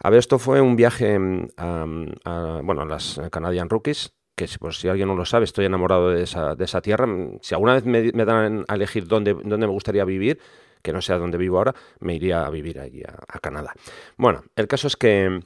A 0.00 0.10
ver, 0.10 0.18
esto 0.18 0.38
fue 0.38 0.60
un 0.60 0.74
viaje 0.74 1.18
mm, 1.18 1.48
a, 1.56 2.60
bueno, 2.62 2.82
a 2.82 2.86
las 2.86 3.20
Canadian 3.30 3.68
Rookies 3.68 4.14
que 4.38 4.46
si 4.46 4.88
alguien 4.88 5.08
no 5.08 5.16
lo 5.16 5.24
sabe, 5.24 5.44
estoy 5.44 5.66
enamorado 5.66 6.10
de 6.10 6.22
esa, 6.22 6.54
de 6.54 6.64
esa 6.64 6.80
tierra. 6.80 7.06
Si 7.42 7.54
alguna 7.54 7.74
vez 7.74 7.84
me, 7.84 8.24
dan 8.24 8.64
a 8.68 8.74
elegir 8.76 9.06
dónde, 9.06 9.34
dónde, 9.34 9.66
me 9.66 9.72
gustaría 9.72 10.04
vivir, 10.04 10.38
que 10.80 10.92
no 10.92 11.02
sea 11.02 11.18
donde 11.18 11.36
vivo 11.36 11.58
ahora, 11.58 11.74
me 11.98 12.14
iría 12.14 12.46
a 12.46 12.50
vivir 12.50 12.78
allí 12.78 13.02
a, 13.02 13.38
Canadá. 13.40 13.74
Bueno, 14.16 14.44
el 14.54 14.68
caso 14.68 14.86
es 14.86 14.96
que 14.96 15.40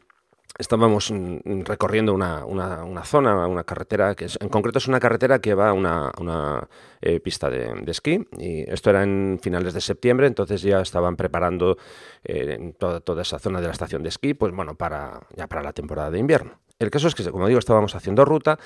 estábamos 0.59 1.11
mm, 1.11 1.63
recorriendo 1.63 2.13
una, 2.13 2.45
una, 2.45 3.05
zona, 3.05 3.47
una 3.47 3.65
carretera, 3.65 4.15
que 4.15 4.27
en 4.39 4.49
concreto 4.51 4.77
es 4.77 4.87
una 4.89 5.01
carretera 5.01 5.39
que 5.39 5.55
va 5.55 5.71
a 5.71 5.73
una, 5.73 6.13
una 6.21 6.69
eh, 7.01 7.19
pista 7.19 7.49
de, 7.49 7.83
esquí, 7.87 8.29
y 8.37 8.71
esto 8.71 8.91
era 8.91 9.05
en 9.05 9.41
finales 9.43 9.73
de 9.73 9.81
septiembre, 9.81 10.27
entonces 10.27 10.61
ya 10.61 10.83
estaban 10.83 11.17
preparando 11.17 11.79
eh, 12.25 12.75
toda, 12.79 13.01
toda, 13.01 13.23
esa 13.23 13.39
zona 13.39 13.63
de 13.63 13.69
la 13.69 13.73
estación 13.73 14.03
de 14.03 14.11
esquí, 14.11 14.35
pues 14.35 14.55
bueno, 14.55 14.75
para, 14.75 15.19
ya 15.35 15.47
para 15.47 15.63
la 15.63 15.73
temporada 15.73 16.11
de 16.11 16.19
invierno. 16.19 16.62
El 16.83 16.90
caso 16.90 17.09
es 17.09 17.14
que, 17.14 17.25
como 17.31 17.47
digo, 17.47 17.59
estábamos 17.59 17.95
haciendo 17.95 18.25
ruta 18.25 18.59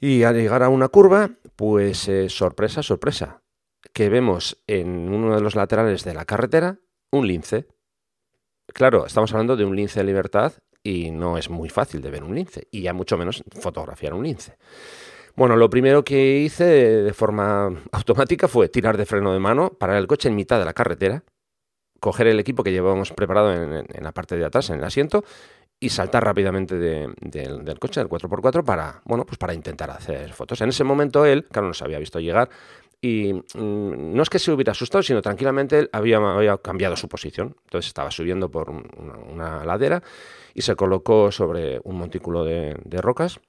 y 0.00 0.22
al 0.22 0.34
llegar 0.34 0.62
a 0.62 0.68
una 0.68 0.88
curva, 0.88 1.30
pues 1.56 2.08
eh, 2.08 2.28
sorpresa, 2.28 2.82
sorpresa, 2.82 3.42
que 3.92 4.08
vemos 4.08 4.62
en 4.66 5.12
uno 5.12 5.34
de 5.34 5.40
los 5.40 5.54
laterales 5.54 6.04
de 6.04 6.14
la 6.14 6.24
carretera 6.24 6.78
un 7.10 7.26
lince. 7.26 7.66
Claro, 8.66 9.06
estamos 9.06 9.32
hablando 9.32 9.56
de 9.56 9.64
un 9.64 9.76
lince 9.76 10.00
de 10.00 10.06
libertad 10.06 10.52
y 10.82 11.10
no 11.10 11.38
es 11.38 11.48
muy 11.48 11.68
fácil 11.68 12.02
de 12.02 12.10
ver 12.10 12.22
un 12.22 12.34
lince, 12.34 12.68
y 12.70 12.82
ya 12.82 12.92
mucho 12.92 13.16
menos 13.16 13.42
fotografiar 13.60 14.12
un 14.14 14.24
lince. 14.24 14.56
Bueno, 15.34 15.56
lo 15.56 15.68
primero 15.68 16.04
que 16.04 16.38
hice 16.38 16.64
de 16.64 17.12
forma 17.12 17.82
automática 17.90 18.46
fue 18.46 18.68
tirar 18.68 18.96
de 18.96 19.06
freno 19.06 19.32
de 19.32 19.40
mano, 19.40 19.70
parar 19.70 19.96
el 19.96 20.06
coche 20.06 20.28
en 20.28 20.36
mitad 20.36 20.58
de 20.58 20.64
la 20.64 20.74
carretera, 20.74 21.24
coger 21.98 22.26
el 22.26 22.38
equipo 22.38 22.62
que 22.62 22.70
llevábamos 22.70 23.12
preparado 23.12 23.52
en, 23.52 23.86
la 23.98 24.12
parte 24.12 24.36
de 24.36 24.44
atrás, 24.44 24.70
en 24.70 24.78
el 24.78 24.84
asiento, 24.84 25.24
y 25.80 25.88
saltar 25.88 26.24
rápidamente 26.24 26.76
del 26.76 27.78
coche, 27.78 28.00
del 28.00 28.08
4x4, 28.08 28.64
para, 28.64 29.02
bueno, 29.04 29.26
pues 29.26 29.38
para 29.38 29.54
intentar 29.54 29.90
hacer 29.90 30.32
fotos. 30.32 30.60
En 30.60 30.70
ese 30.70 30.84
momento 30.84 31.24
él, 31.26 31.44
claro, 31.44 31.68
nos 31.68 31.82
había 31.82 31.98
visto 31.98 32.20
llegar 32.20 32.48
y 33.00 33.34
mm, 33.34 34.14
no 34.14 34.22
es 34.22 34.30
que 34.30 34.38
se 34.38 34.50
hubiera 34.50 34.72
asustado, 34.72 35.02
sino 35.02 35.20
tranquilamente 35.20 35.78
él 35.78 35.90
había 35.92 36.56
cambiado 36.58 36.96
su 36.96 37.08
posición. 37.08 37.56
Entonces 37.64 37.88
estaba 37.88 38.10
subiendo 38.10 38.50
por 38.50 38.70
una, 38.70 39.64
ladera 39.64 40.02
y 40.54 40.62
se 40.62 40.74
colocó 40.76 41.30
sobre 41.30 41.80
un 41.84 41.98
montículo 41.98 42.44
de 42.44 43.00
rocas 43.02 43.40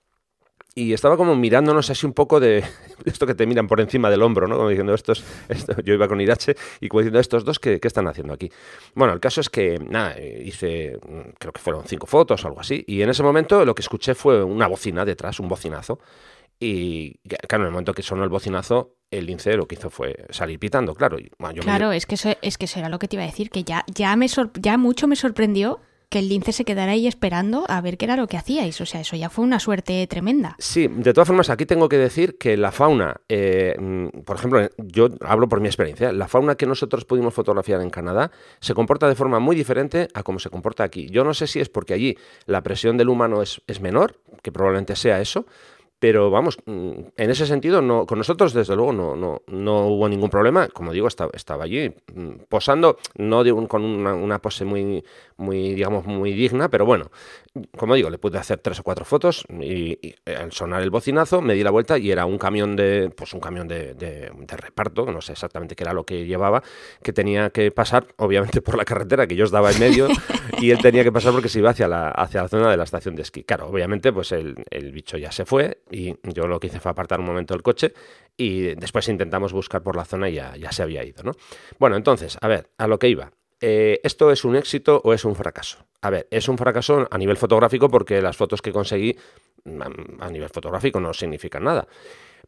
y 0.78 0.92
estaba 0.92 1.16
como 1.16 1.36
mirándonos 1.36 1.90
así 1.90 2.06
un 2.06 2.12
poco 2.12 2.42
de 2.42 2.62
esto 3.06 3.26
que 3.26 3.34
te 3.34 3.48
miran 3.48 3.68
por 3.68 3.80
encima 3.80 4.10
del 4.10 4.22
hombro, 4.22 4.48
¿no? 4.48 4.58
Como 4.58 4.70
diciendo, 4.70 4.94
estos, 4.94 5.24
yo 5.86 5.94
iba 5.94 6.08
con 6.10 6.20
Irache 6.20 6.56
y 6.82 6.90
como 6.90 7.00
diciendo, 7.00 7.20
estos 7.20 7.46
dos, 7.46 7.60
¿qué, 7.60 7.80
están 7.82 8.08
haciendo 8.08 8.34
aquí? 8.34 8.52
Bueno, 8.94 9.14
el 9.14 9.22
caso 9.22 9.40
es 9.40 9.50
que, 9.50 9.80
nada, 9.80 10.20
hice, 10.20 11.00
creo 11.40 11.54
que 11.54 11.62
fueron 11.62 11.86
cinco 11.86 12.08
fotos 12.08 12.44
o 12.44 12.48
algo 12.50 12.60
así, 12.60 12.84
y 12.88 13.02
en 13.02 13.10
ese 13.10 13.24
momento 13.24 13.64
lo 13.64 13.74
que 13.74 13.82
escuché 13.82 14.16
fue 14.16 14.44
una 14.44 14.68
bocina 14.68 15.06
detrás, 15.06 15.40
un 15.40 15.48
bocinazo, 15.48 16.00
y 16.60 17.20
claro, 17.48 17.64
en 17.64 17.68
el 17.68 17.72
momento 17.72 17.94
que 17.94 18.02
sonó 18.02 18.24
el 18.24 18.30
bocinazo, 18.30 18.96
el 19.12 19.26
lince 19.26 19.56
lo 19.56 19.68
que 19.68 19.76
hizo 19.76 19.90
fue 19.90 20.26
salir 20.30 20.60
pitando, 20.60 20.94
claro. 20.94 21.18
claro, 21.62 21.92
es, 21.92 22.06
que 22.06 22.16
eso, 22.16 22.34
es 22.42 22.58
que 22.58 22.66
eso 22.66 22.80
era 22.80 22.90
lo 22.90 23.00
que 23.00 23.08
te 23.08 23.16
iba 23.16 23.24
a 23.24 23.28
decir, 23.28 23.50
que 23.50 23.64
ya, 23.64 23.86
ya, 23.88 24.16
me 24.16 24.28
ya 24.60 24.78
mucho 24.78 25.08
me 25.08 25.16
sorprendió 25.16 25.80
que 26.16 26.20
el 26.20 26.30
lince 26.30 26.54
se 26.54 26.64
quedara 26.64 26.94
ahí 26.94 27.08
esperando 27.08 27.66
a 27.68 27.82
ver 27.82 27.98
qué 27.98 28.06
era 28.06 28.16
lo 28.16 28.28
que 28.28 28.38
hacíais. 28.38 28.80
O 28.80 28.86
sea, 28.86 29.02
eso 29.02 29.18
ya 29.18 29.30
fue 29.30 29.44
una 29.44 29.60
suerte 29.60 30.08
tremenda. 30.08 30.56
Sí, 30.60 30.88
de 30.88 31.12
todas 31.12 31.28
formas, 31.28 31.50
aquí 31.50 31.66
tengo 31.66 31.90
que 31.90 31.98
decir 31.98 32.38
que 32.38 32.56
la 32.56 32.72
fauna, 32.72 33.18
eh, 33.28 33.76
mm, 33.78 34.22
por 34.22 34.38
ejemplo, 34.38 34.70
yo 34.78 35.10
hablo 35.20 35.50
por 35.50 35.60
mi 35.60 35.68
experiencia, 35.68 36.14
la 36.14 36.30
fauna 36.30 36.56
que 36.56 36.66
nosotros 36.66 37.04
pudimos 37.04 37.34
fotografiar 37.34 37.82
en 37.82 37.90
Canadá 37.90 38.32
se 38.62 38.74
comporta 38.74 39.10
de 39.10 39.16
forma 39.16 39.40
muy 39.40 39.58
diferente 39.58 40.08
a 40.14 40.24
cómo 40.24 40.40
se 40.40 40.50
comporta 40.50 40.86
aquí. 40.86 41.10
Yo 41.10 41.26
no 41.26 41.34
sé 41.34 41.48
si 41.48 41.60
es 41.60 41.68
porque 41.68 41.94
allí 41.94 42.18
la 42.46 42.64
presión 42.64 42.96
del 42.96 43.10
humano 43.10 43.42
es, 43.42 43.62
es 43.68 43.82
menor, 43.82 44.16
que 44.42 44.54
probablemente 44.54 44.96
sea 44.96 45.20
eso, 45.20 45.46
Pero 46.06 46.30
vamos, 46.30 46.60
mm, 46.68 46.92
en 47.18 47.30
ese 47.32 47.48
sentido, 47.48 47.82
no, 47.82 48.06
con 48.06 48.20
nosotros 48.20 48.54
desde 48.54 48.76
luego 48.76 48.94
no, 48.94 49.16
no, 49.16 49.42
no 49.48 49.88
hubo 49.88 50.08
ningún 50.08 50.30
problema. 50.30 50.68
Como 50.68 50.94
digo, 50.94 51.08
estaba, 51.08 51.32
estaba 51.34 51.64
allí 51.64 51.96
mm, 52.14 52.44
posando, 52.48 53.00
no 53.16 53.44
con 53.68 53.84
una, 53.84 54.40
pose 54.40 54.66
muy, 54.66 55.04
muy, 55.38 55.74
digamos, 55.74 56.06
muy 56.06 56.34
digna, 56.34 56.70
pero 56.70 56.86
bueno, 56.86 57.10
como 57.78 57.96
digo, 57.96 58.10
le 58.10 58.18
pude 58.18 58.38
hacer 58.38 58.60
tres 58.60 58.80
o 58.80 58.84
cuatro 58.84 59.06
fotos 59.06 59.46
y, 59.50 60.16
al 60.26 60.52
sonar 60.52 60.82
el 60.82 60.90
bocinazo 60.90 61.42
me 61.42 61.54
di 61.54 61.64
la 61.64 61.72
vuelta 61.72 61.98
y 61.98 62.12
era 62.12 62.26
un 62.26 62.38
camión 62.38 62.76
de, 62.76 63.12
pues 63.16 63.34
un 63.34 63.40
camión 63.40 63.68
de, 63.68 63.94
de, 63.94 64.30
reparto, 64.58 65.06
no 65.06 65.22
sé 65.22 65.34
exactamente 65.34 65.76
qué 65.76 65.84
era 65.84 65.94
lo 65.94 66.06
que 66.06 66.26
llevaba, 66.26 66.64
que 67.02 67.14
tenía 67.14 67.50
que 67.52 67.72
pasar, 67.72 68.08
obviamente, 68.18 68.62
por 68.62 68.78
la 68.78 68.86
carretera 68.86 69.28
que 69.28 69.36
yo 69.36 69.46
os 69.46 69.52
daba 69.52 69.72
en 69.72 69.80
medio 69.80 70.08
y 70.60 70.72
él 70.72 70.80
tenía 70.80 71.04
que 71.04 71.12
pasar 71.12 71.32
porque 71.32 71.50
se 71.50 71.60
iba 71.60 71.70
hacia 71.70 71.88
la, 71.88 72.10
hacia 72.10 72.42
la 72.42 72.50
zona 72.50 72.70
de 72.70 72.78
la 72.78 72.84
estación 72.84 73.16
de 73.16 73.22
esquí. 73.22 73.44
Claro, 73.44 73.68
obviamente, 73.68 74.12
pues 74.12 74.32
el, 74.32 74.56
el 74.70 74.92
bicho 74.92 75.18
ya 75.18 75.32
se 75.32 75.46
fue 75.46 75.82
y 75.90 76.16
yo 76.24 76.48
lo 76.48 76.60
que 76.60 76.68
hice 76.68 76.80
fue 76.80 76.92
apartar 76.92 77.20
un 77.20 77.26
momento 77.26 77.54
el 77.54 77.62
coche 77.62 77.94
y 78.36 78.76
después 78.76 79.08
intentamos 79.08 79.54
buscar 79.54 79.82
por 79.82 79.96
la 79.96 80.06
zona 80.06 80.30
y 80.30 80.36
ya, 80.36 80.56
ya 80.58 80.72
se 80.72 80.84
había 80.84 81.04
ido, 81.06 81.24
¿no? 81.24 81.32
Bueno, 81.80 81.96
entonces, 81.96 82.38
a 82.42 82.48
ver, 82.48 82.70
a 82.78 82.88
lo 82.88 83.00
que 83.00 83.08
iba. 83.08 83.32
Eh, 83.62 84.02
¿esto 84.04 84.32
es 84.32 84.44
un 84.44 84.56
éxito 84.56 85.02
o 85.04 85.14
es 85.14 85.26
un 85.26 85.36
fracaso? 85.36 85.86
A 86.02 86.10
ver, 86.10 86.28
es 86.30 86.48
un 86.50 86.58
fracaso 86.58 87.08
a 87.10 87.18
nivel 87.18 87.38
fotográfico 87.38 87.90
porque 87.90 88.22
las 88.22 88.36
fotos 88.38 88.62
que 88.62 88.72
conseguí 88.72 89.18
mm, 89.64 89.82
a 90.22 90.30
nivel 90.30 90.50
fotográfico 90.50 91.00
no 91.00 91.14
significan 91.14 91.64
nada. 91.64 91.88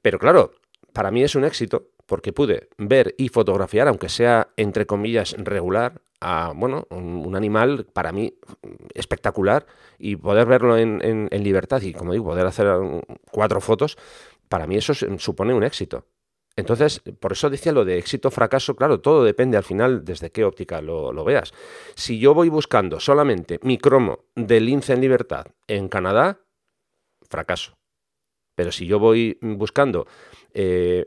Pero 0.01 0.19
claro, 0.19 0.51
para 0.93 1.11
mí 1.11 1.23
es 1.23 1.35
un 1.35 1.45
éxito 1.45 1.89
porque 2.05 2.33
pude 2.33 2.69
ver 2.77 3.15
y 3.17 3.29
fotografiar, 3.29 3.87
aunque 3.87 4.09
sea 4.09 4.49
entre 4.57 4.85
comillas 4.85 5.35
regular, 5.37 6.01
a 6.19 6.53
bueno, 6.55 6.87
un, 6.89 7.35
animal 7.35 7.85
para 7.93 8.11
mí 8.11 8.33
espectacular 8.95 9.67
y 9.99 10.15
poder 10.15 10.47
verlo 10.47 10.77
en, 10.77 10.99
en, 11.03 11.43
libertad 11.43 11.81
y 11.81 11.93
como 11.93 12.13
digo, 12.13 12.25
poder 12.25 12.47
hacer 12.47 12.67
cuatro 13.31 13.61
fotos, 13.61 13.97
para 14.49 14.65
mí 14.65 14.77
eso 14.77 14.93
supone 15.19 15.53
un 15.53 15.63
éxito. 15.63 16.05
Entonces, 16.57 17.01
por 17.19 17.33
eso 17.33 17.51
decía 17.51 17.71
lo 17.71 17.85
de 17.85 17.99
éxito, 17.99 18.31
fracaso, 18.31 18.75
claro, 18.75 18.99
todo 18.99 19.23
depende 19.23 19.57
al 19.57 19.63
final 19.63 20.03
desde 20.03 20.31
qué 20.31 20.43
óptica 20.43 20.81
lo, 20.81 21.23
veas. 21.23 21.53
Si 21.93 22.17
yo 22.17 22.33
voy 22.33 22.49
buscando 22.49 22.99
solamente 22.99 23.59
mi 23.61 23.77
cromo 23.77 24.25
de 24.35 24.59
lince 24.59 24.93
en 24.93 25.01
libertad 25.01 25.45
en 25.67 25.87
Canadá, 25.87 26.39
fracaso. 27.29 27.77
Pero 28.55 28.71
si 28.71 28.87
yo 28.87 28.97
voy 28.97 29.37
buscando 29.39 30.07
eh, 30.51 31.05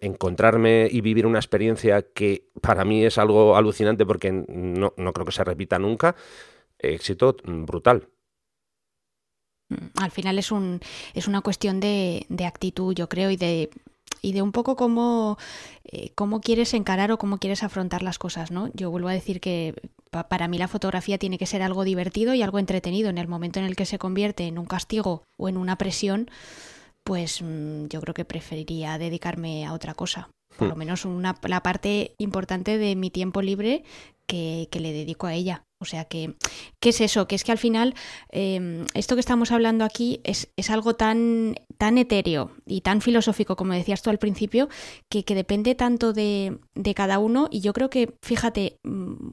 encontrarme 0.00 0.88
y 0.90 1.02
vivir 1.02 1.26
una 1.26 1.40
experiencia 1.40 2.00
que 2.00 2.48
para 2.62 2.86
mí 2.86 3.04
es 3.04 3.18
algo 3.18 3.54
alucinante 3.54 4.06
porque 4.06 4.32
no, 4.32 4.92
creo 5.12 5.26
que 5.26 5.32
se 5.32 5.44
repita 5.44 5.78
nunca, 5.78 6.16
éxito 6.78 7.36
brutal. 7.44 8.08
Mm, 9.68 10.00
al 10.00 10.10
final 10.10 10.38
es, 10.38 10.50
un, 10.50 10.80
es 11.12 11.28
una 11.28 11.42
cuestión 11.42 11.80
de, 11.80 12.24
de 12.30 12.46
actitud, 12.46 12.94
yo 12.94 13.10
creo, 13.10 13.30
y 13.30 13.36
de 13.36 13.68
y 14.22 14.32
de 14.32 14.42
un 14.42 14.52
poco 14.52 14.76
cómo, 14.76 15.38
eh, 15.84 16.10
cómo 16.14 16.40
quieres 16.40 16.74
encarar 16.74 17.12
o 17.12 17.18
cómo 17.18 17.38
quieres 17.38 17.62
afrontar 17.62 18.02
las 18.02 18.18
cosas, 18.18 18.50
¿no? 18.50 18.70
Yo 18.74 18.90
vuelvo 18.90 19.08
a 19.08 19.12
decir 19.12 19.40
que 19.40 19.74
para 20.10 20.48
mí 20.48 20.58
la 20.58 20.68
fotografía 20.68 21.18
tiene 21.18 21.38
que 21.38 21.46
ser 21.46 21.62
algo 21.62 21.84
divertido 21.84 22.34
y 22.34 22.42
algo 22.42 22.58
entretenido. 22.58 23.10
En 23.10 23.18
el 23.18 23.28
momento 23.28 23.58
en 23.58 23.66
el 23.66 23.76
que 23.76 23.86
se 23.86 23.98
convierte 23.98 24.46
en 24.46 24.58
un 24.58 24.66
castigo 24.66 25.22
o 25.36 25.48
en 25.48 25.56
una 25.56 25.76
presión, 25.76 26.30
pues 27.04 27.42
mm, 27.42 27.86
yo 27.86 28.00
creo 28.00 28.14
que 28.14 28.24
preferiría 28.24 28.98
dedicarme 28.98 29.66
a 29.66 29.72
otra 29.72 29.94
cosa. 29.94 30.28
Por 30.56 30.68
hmm. 30.68 30.70
lo 30.70 30.76
menos 30.76 31.04
una, 31.04 31.36
la 31.42 31.62
parte 31.62 32.14
importante 32.18 32.78
de 32.78 32.96
mi 32.96 33.10
tiempo 33.10 33.42
libre 33.42 33.84
que, 34.26 34.68
que 34.70 34.80
le 34.80 34.92
dedico 34.92 35.26
a 35.26 35.34
ella. 35.34 35.66
O 35.78 35.84
sea 35.84 36.06
que, 36.06 36.34
¿qué 36.80 36.88
es 36.88 37.00
eso? 37.00 37.28
Que 37.28 37.34
es 37.34 37.44
que 37.44 37.52
al 37.52 37.58
final 37.58 37.94
em, 38.30 38.86
esto 38.94 39.14
que 39.14 39.20
estamos 39.20 39.52
hablando 39.52 39.84
aquí 39.84 40.20
es, 40.24 40.48
es, 40.56 40.70
algo 40.70 40.96
tan, 40.96 41.56
tan 41.78 41.98
etéreo 41.98 42.50
y 42.66 42.80
tan 42.80 43.00
filosófico, 43.00 43.56
como 43.56 43.72
decías 43.72 44.02
tú 44.02 44.10
al 44.10 44.18
principio, 44.18 44.68
que, 45.08 45.22
depende 45.22 45.74
tanto 45.74 46.12
de, 46.12 46.58
de, 46.74 46.94
cada 46.94 47.18
uno. 47.18 47.48
Y 47.50 47.60
yo 47.60 47.72
creo 47.72 47.90
que, 47.90 48.14
fíjate, 48.22 48.78
mm, 48.84 49.32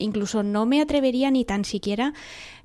incluso 0.00 0.42
no 0.42 0.66
me 0.66 0.80
atrevería 0.80 1.30
ni 1.30 1.44
tan 1.44 1.64
siquiera, 1.64 2.12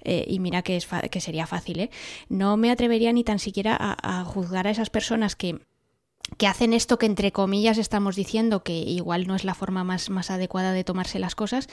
eh, 0.03 0.25
y 0.27 0.39
mira 0.39 0.61
que, 0.61 0.79
sería 0.81 1.47
fácil, 1.47 1.79
¿eh? 1.79 1.89
no 2.29 2.57
me 2.57 2.71
atrevería 2.71 3.13
ni 3.13 3.23
tan 3.23 3.39
siquiera 3.39 3.77
a, 3.79 4.23
juzgar 4.23 4.67
a 4.67 4.71
esas 4.71 4.89
personas 4.89 5.35
que 5.35 5.59
que 6.39 6.47
hacen 6.47 6.73
esto 6.73 6.97
que 6.97 7.05
entre 7.05 7.31
comillas 7.31 7.77
estamos 7.77 8.15
diciendo 8.15 8.63
que 8.63 8.73
igual 8.73 9.27
no 9.27 9.35
es 9.35 9.43
la 9.43 9.53
forma 9.53 9.83
más, 9.83 10.09
más 10.09 10.31
adecuada 10.31 10.73
de 10.73 10.83
tomarse 10.83 11.19
las 11.19 11.35
cosas, 11.35 11.67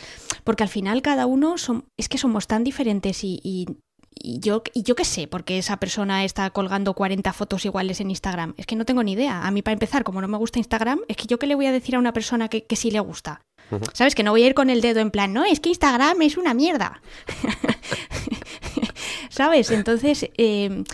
porque 0.44 0.62
al 0.62 0.68
final 0.68 1.00
cada 1.00 1.24
uno 1.24 1.54
es 1.96 2.08
que 2.10 2.18
somos 2.18 2.46
tan 2.48 2.62
diferentes 2.62 3.24
y, 3.24 3.40
y, 3.42 3.64
yo, 4.14 4.62
y 4.74 4.82
yo 4.82 4.94
qué 4.94 5.04
sé, 5.04 5.26
porque 5.26 5.58
esa 5.58 5.76
persona 5.78 6.24
está 6.24 6.50
colgando 6.50 6.94
40 6.94 7.32
fotos 7.32 7.64
iguales 7.64 8.00
en 8.00 8.10
Instagram. 8.10 8.54
Es 8.56 8.66
que 8.66 8.76
no 8.76 8.84
tengo 8.84 9.02
ni 9.02 9.12
idea. 9.12 9.46
A 9.46 9.50
mí 9.50 9.62
para 9.62 9.72
empezar, 9.72 10.04
como 10.04 10.20
no 10.20 10.28
me 10.28 10.38
gusta 10.38 10.58
Instagram, 10.58 11.00
es 11.08 11.16
que 11.16 11.26
yo 11.26 11.38
qué 11.38 11.46
le 11.46 11.54
voy 11.54 11.66
a 11.66 11.72
decir 11.72 11.96
a 11.96 11.98
una 11.98 12.12
persona 12.12 12.48
que, 12.48 12.64
que 12.64 12.76
sí 12.76 12.90
le 12.90 13.00
gusta. 13.00 13.42
¿Sabes? 13.94 14.14
Que 14.14 14.22
no 14.22 14.32
voy 14.32 14.42
a 14.42 14.46
ir 14.46 14.54
con 14.54 14.68
el 14.68 14.82
dedo 14.82 15.00
en 15.00 15.10
plan, 15.10 15.32
no, 15.32 15.44
es 15.44 15.60
que 15.60 15.70
Instagram 15.70 16.20
es 16.22 16.36
una 16.36 16.52
mierda. 16.52 17.00
¿Sabes? 19.30 19.70
Entonces... 19.70 20.28
Eh, 20.36 20.84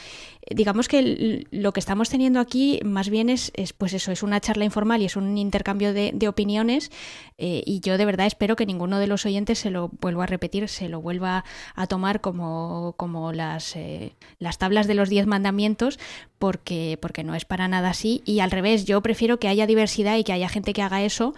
digamos 0.50 0.88
que 0.88 1.46
lo 1.50 1.72
que 1.72 1.80
estamos 1.80 2.08
teniendo 2.08 2.40
aquí 2.40 2.80
más 2.84 3.08
bien 3.08 3.28
es, 3.28 3.52
pues 3.76 3.92
eso, 3.92 4.12
es 4.12 4.22
una 4.22 4.40
charla 4.40 4.64
informal 4.64 5.02
y 5.02 5.06
es 5.06 5.16
un 5.16 5.36
intercambio 5.38 5.92
de, 5.92 6.28
opiniones 6.28 6.90
eh, 7.38 7.62
y 7.64 7.80
yo 7.80 7.96
de 7.96 8.04
verdad 8.04 8.26
espero 8.26 8.54
que 8.54 8.66
ninguno 8.66 8.98
de 8.98 9.06
los 9.06 9.24
oyentes 9.24 9.58
se 9.58 9.70
lo 9.70 9.90
vuelva 10.00 10.24
a 10.24 10.26
repetir, 10.26 10.68
se 10.68 10.88
lo 10.88 11.00
vuelva 11.00 11.44
a 11.74 11.86
tomar 11.86 12.20
como, 12.20 12.94
como 12.96 13.32
las, 13.32 13.76
eh, 13.76 14.14
las 14.38 14.58
tablas 14.58 14.86
de 14.86 14.94
los 14.94 15.08
diez 15.08 15.26
mandamientos 15.26 15.98
porque, 16.38 16.98
porque 17.00 17.24
no 17.24 17.34
es 17.34 17.44
para 17.44 17.68
nada 17.68 17.90
así. 17.90 18.22
Y 18.24 18.40
al 18.40 18.50
revés, 18.50 18.84
yo 18.84 19.00
prefiero 19.02 19.38
que 19.38 19.48
haya 19.48 19.66
diversidad 19.66 20.16
y 20.16 20.24
que 20.24 20.32
haya 20.32 20.48
gente 20.48 20.72
que 20.72 20.82
haga 20.82 21.02
eso 21.02 21.34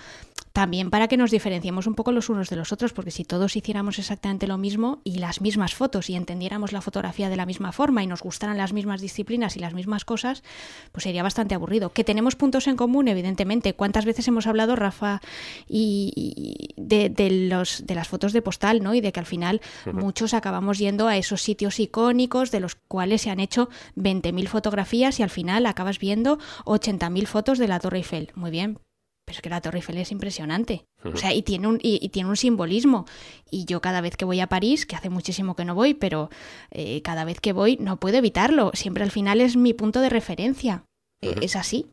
también 0.53 0.91
para 0.91 1.09
que 1.09 1.17
nos 1.17 1.31
diferenciemos 1.31 1.87
un 1.87 1.95
poco 1.95 2.13
los 2.13 2.29
unos 2.29 2.51
de 2.51 2.57
los 2.57 2.73
otros, 2.73 2.93
porque 2.93 3.11
si 3.11 3.25
todos 3.25 3.57
hiciéramos 3.57 3.99
exactamente 3.99 4.47
lo 4.47 4.59
mismo 4.59 5.01
y 5.05 5.19
las 5.19 5.41
mismas 5.41 5.75
fotos 5.75 6.11
y 6.11 6.17
entendiéramos 6.17 6.73
la 6.73 6.81
fotografía 6.81 7.29
de 7.29 7.37
la 7.37 7.47
misma 7.47 7.73
forma 7.73 8.03
y 8.03 8.07
nos 8.07 8.23
gustaran 8.23 8.57
las 8.57 8.73
mismas 8.73 9.01
disciplinas 9.01 9.57
y 9.57 9.61
las 9.61 9.75
mismas 9.75 10.05
cosas, 10.05 10.43
pues 10.93 11.05
sería 11.05 11.23
bastante 11.23 11.55
aburrido. 11.55 11.93
Que 11.93 12.05
tenemos 12.05 12.37
puntos 12.37 12.67
en 12.67 12.77
común, 12.77 13.09
evidentemente. 13.09 13.75
¿Cuántas 13.75 14.05
veces 14.05 14.27
hemos 14.29 14.47
hablado, 14.47 14.77
Rafa, 14.77 15.21
y, 15.69 16.75
de, 16.77 17.49
los, 17.49 17.87
de 17.87 17.95
las 17.95 18.09
fotos 18.09 18.33
de 18.33 18.43
postal, 18.43 18.83
¿no? 18.83 18.95
Y 18.95 19.01
de 19.01 19.13
que 19.13 19.21
al 19.21 19.27
final 19.27 19.61
muchos 19.93 20.35
acabamos 20.35 20.79
yendo 20.79 21.07
a 21.07 21.17
esos 21.17 21.43
sitios 21.43 21.79
icónicos 21.79 22.51
de 22.51 22.61
los 22.61 22.75
cuales 22.75 23.23
se 23.23 23.31
han 23.31 23.41
hecho 23.41 23.69
20.000 23.97 24.49
fotografías 24.49 25.21
y 25.21 25.23
al 25.23 25.31
final 25.31 25.67
acabas 25.67 25.99
viendo 25.99 26.39
80.000 26.65 27.27
fotos 27.27 27.59
de 27.59 27.69
la 27.69 27.81
Torre 27.81 27.99
Eiffel. 27.99 28.31
Muy 28.35 28.51
bien, 28.51 28.79
pero 29.31 29.39
es 29.39 29.43
que 29.43 29.51
la 29.51 29.61
Torre 29.61 29.79
Eiffel 29.79 29.97
es 29.99 30.11
impresionante. 30.11 30.87
O 31.05 31.17
sea, 31.17 31.33
y 31.33 31.43
tiene, 31.43 31.69
un, 31.69 31.79
y, 31.81 32.09
tiene 32.09 32.29
un 32.29 32.37
simbolismo. 32.37 33.07
Y 33.49 33.65
yo 33.65 33.81
cada 33.81 34.01
vez 34.01 34.17
que 34.17 34.25
voy 34.25 34.41
a 34.41 34.49
París, 34.49 34.87
que 34.87 34.97
hace 34.97 35.09
muchísimo 35.09 35.55
que 35.55 35.65
no 35.65 35.77
voy, 35.77 35.95
pero 35.95 36.31
eh, 36.73 37.01
cada 37.03 37.25
vez 37.25 37.41
que 37.41 37.53
voy 37.53 37.77
no 37.81 38.01
puedo 38.01 38.17
evitarlo. 38.17 38.73
Siempre 38.75 39.05
al 39.05 39.13
final 39.13 39.41
es 39.41 39.57
mi 39.57 39.73
punto 39.73 40.01
de 40.01 40.09
referencia. 40.09 40.85
E, 41.21 41.37
es 41.43 41.55
así. 41.55 41.87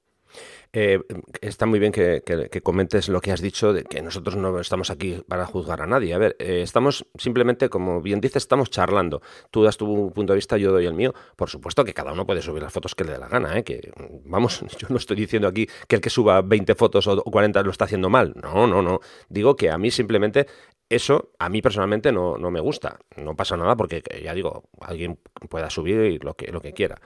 Eh, 0.79 0.99
está 1.41 1.65
muy 1.65 1.79
bien 1.79 1.91
que, 1.91 2.21
comentes 2.61 3.09
lo 3.09 3.19
que 3.19 3.31
has 3.31 3.41
dicho, 3.41 3.73
de 3.73 3.83
que 3.83 3.99
nosotros 4.03 4.35
no 4.35 4.59
estamos 4.59 4.91
aquí 4.91 5.23
para 5.27 5.47
juzgar 5.47 5.81
a 5.81 5.87
nadie. 5.87 6.13
A 6.13 6.19
ver, 6.19 6.35
eh, 6.37 6.61
estamos 6.61 7.07
simplemente, 7.17 7.67
como 7.67 7.99
bien 7.99 8.21
dices, 8.21 8.43
estamos 8.43 8.69
charlando. 8.69 9.23
Tú 9.49 9.63
das 9.63 9.75
tu 9.75 10.13
punto 10.13 10.33
de 10.33 10.37
vista, 10.37 10.55
yo 10.55 10.71
doy 10.71 10.85
el 10.85 10.93
mío. 10.93 11.15
Por 11.35 11.49
supuesto 11.49 11.83
que 11.83 11.95
cada 11.95 12.13
uno 12.13 12.27
puede 12.27 12.43
subir 12.43 12.61
las 12.61 12.71
fotos 12.71 12.93
que 12.93 13.05
le 13.05 13.13
dé 13.13 13.17
la 13.17 13.27
gana. 13.27 13.57
¿eh? 13.57 13.63
Que, 13.63 13.91
vamos, 14.25 14.61
yo 14.77 14.87
no 14.89 14.97
estoy 14.97 15.17
diciendo 15.17 15.47
aquí 15.47 15.67
que 15.87 15.95
el 15.95 16.01
que 16.01 16.11
suba 16.11 16.43
20 16.43 16.75
fotos 16.75 17.07
o 17.07 17.23
40 17.23 17.63
lo 17.63 17.71
está 17.71 17.85
haciendo 17.85 18.11
mal. 18.11 18.35
No, 18.35 18.67
no, 18.67 18.83
no. 18.83 18.99
Digo 19.29 19.55
que 19.55 19.71
a 19.71 19.79
mí 19.79 19.89
simplemente 19.89 20.45
eso 20.89 21.31
a 21.39 21.49
mí 21.49 21.63
personalmente 21.63 22.11
no, 22.11 22.37
no, 22.37 22.51
me 22.51 22.59
gusta. 22.59 22.99
No 23.15 23.35
pasa 23.35 23.57
nada 23.57 23.75
porque, 23.75 24.03
ya 24.23 24.35
digo, 24.35 24.69
alguien 24.79 25.17
pueda 25.49 25.71
subir 25.71 26.23
lo 26.23 26.35
que, 26.35 26.51
lo 26.51 26.61
que 26.61 26.73
quiera. 26.73 27.01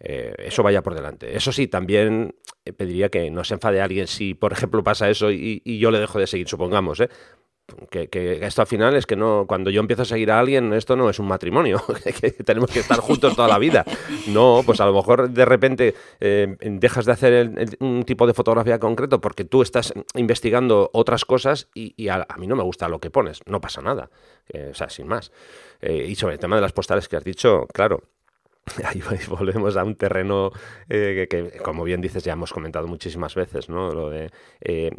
Eh, 0.00 0.34
eso 0.38 0.62
vaya 0.62 0.82
por 0.82 0.94
delante. 0.94 1.36
Eso 1.36 1.52
sí, 1.52 1.68
también 1.68 2.34
eh, 2.64 2.72
pediría 2.72 3.08
que 3.08 3.30
no 3.30 3.44
se 3.44 3.54
enfade 3.54 3.80
alguien 3.80 4.06
si, 4.06 4.34
por 4.34 4.52
ejemplo, 4.52 4.82
pasa 4.82 5.08
eso 5.10 5.30
y, 5.30 5.62
yo 5.78 5.90
le 5.90 5.98
dejo 5.98 6.18
de 6.18 6.26
seguir, 6.26 6.48
supongamos, 6.48 7.00
¿eh? 7.00 7.08
Que, 7.88 8.40
esto 8.42 8.60
al 8.60 8.66
final 8.66 8.94
es 8.94 9.06
que 9.06 9.16
no 9.16 9.46
cuando 9.48 9.70
yo 9.70 9.80
empiezo 9.80 10.02
a 10.02 10.04
seguir 10.04 10.30
a 10.30 10.38
alguien 10.38 10.74
esto 10.74 10.96
no 10.96 11.08
es 11.08 11.18
un 11.18 11.26
matrimonio 11.26 11.82
tenemos 12.44 12.70
que 12.70 12.80
estar 12.80 12.98
juntos 12.98 13.34
toda 13.34 13.48
la 13.48 13.58
vida 13.58 13.86
no 14.26 14.60
pues 14.66 14.82
a 14.82 14.84
lo 14.84 14.92
mejor 14.92 15.30
de 15.30 15.46
repente 15.46 15.94
dejas 16.20 17.06
de 17.06 17.12
hacer 17.12 17.78
un 17.80 18.04
tipo 18.04 18.26
de 18.26 18.34
fotografía 18.34 18.78
concreto 18.78 19.22
porque 19.22 19.46
tú 19.46 19.62
estás 19.62 19.94
investigando 20.14 20.90
otras 20.92 21.24
cosas 21.24 21.70
y, 21.74 22.08
a, 22.08 22.26
mí 22.36 22.46
no 22.46 22.54
me 22.54 22.62
gusta 22.62 22.86
lo 22.86 23.00
que 23.00 23.08
pones 23.08 23.40
no 23.46 23.62
pasa 23.62 23.80
nada 23.80 24.10
o 24.52 24.74
sea 24.74 24.90
sin 24.90 25.06
más 25.06 25.32
y 25.80 26.14
sobre 26.16 26.34
el 26.34 26.40
tema 26.40 26.56
de 26.56 26.62
las 26.62 26.74
postales 26.74 27.08
que 27.08 27.16
has 27.16 27.24
dicho 27.24 27.66
claro 27.72 28.02
ahí 28.84 29.00
volvemos 29.28 29.76
a 29.76 29.84
un 29.84 29.94
terreno 29.94 30.50
eh, 30.88 31.26
que, 31.28 31.58
como 31.62 31.84
bien 31.84 32.00
dices, 32.00 32.24
ya 32.24 32.32
hemos 32.32 32.52
comentado 32.52 32.86
muchísimas 32.86 33.34
veces, 33.34 33.68
¿no? 33.68 33.90
Lo 33.92 34.10
de 34.10 34.30
eh, 34.60 34.90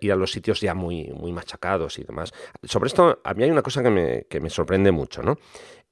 ir, 0.00 0.12
a, 0.12 0.16
los 0.16 0.32
sitios 0.32 0.60
ya 0.60 0.74
muy, 0.74 1.12
muy 1.12 1.32
machacados 1.32 1.98
y 1.98 2.04
demás. 2.04 2.32
Sobre 2.62 2.88
esto, 2.88 3.20
a 3.24 3.34
mí 3.34 3.44
hay 3.44 3.50
una 3.50 3.62
cosa 3.62 3.82
que 3.82 3.90
me, 3.90 4.26
que 4.28 4.40
me 4.40 4.50
sorprende 4.50 4.92
mucho, 4.92 5.22
¿no? 5.22 5.38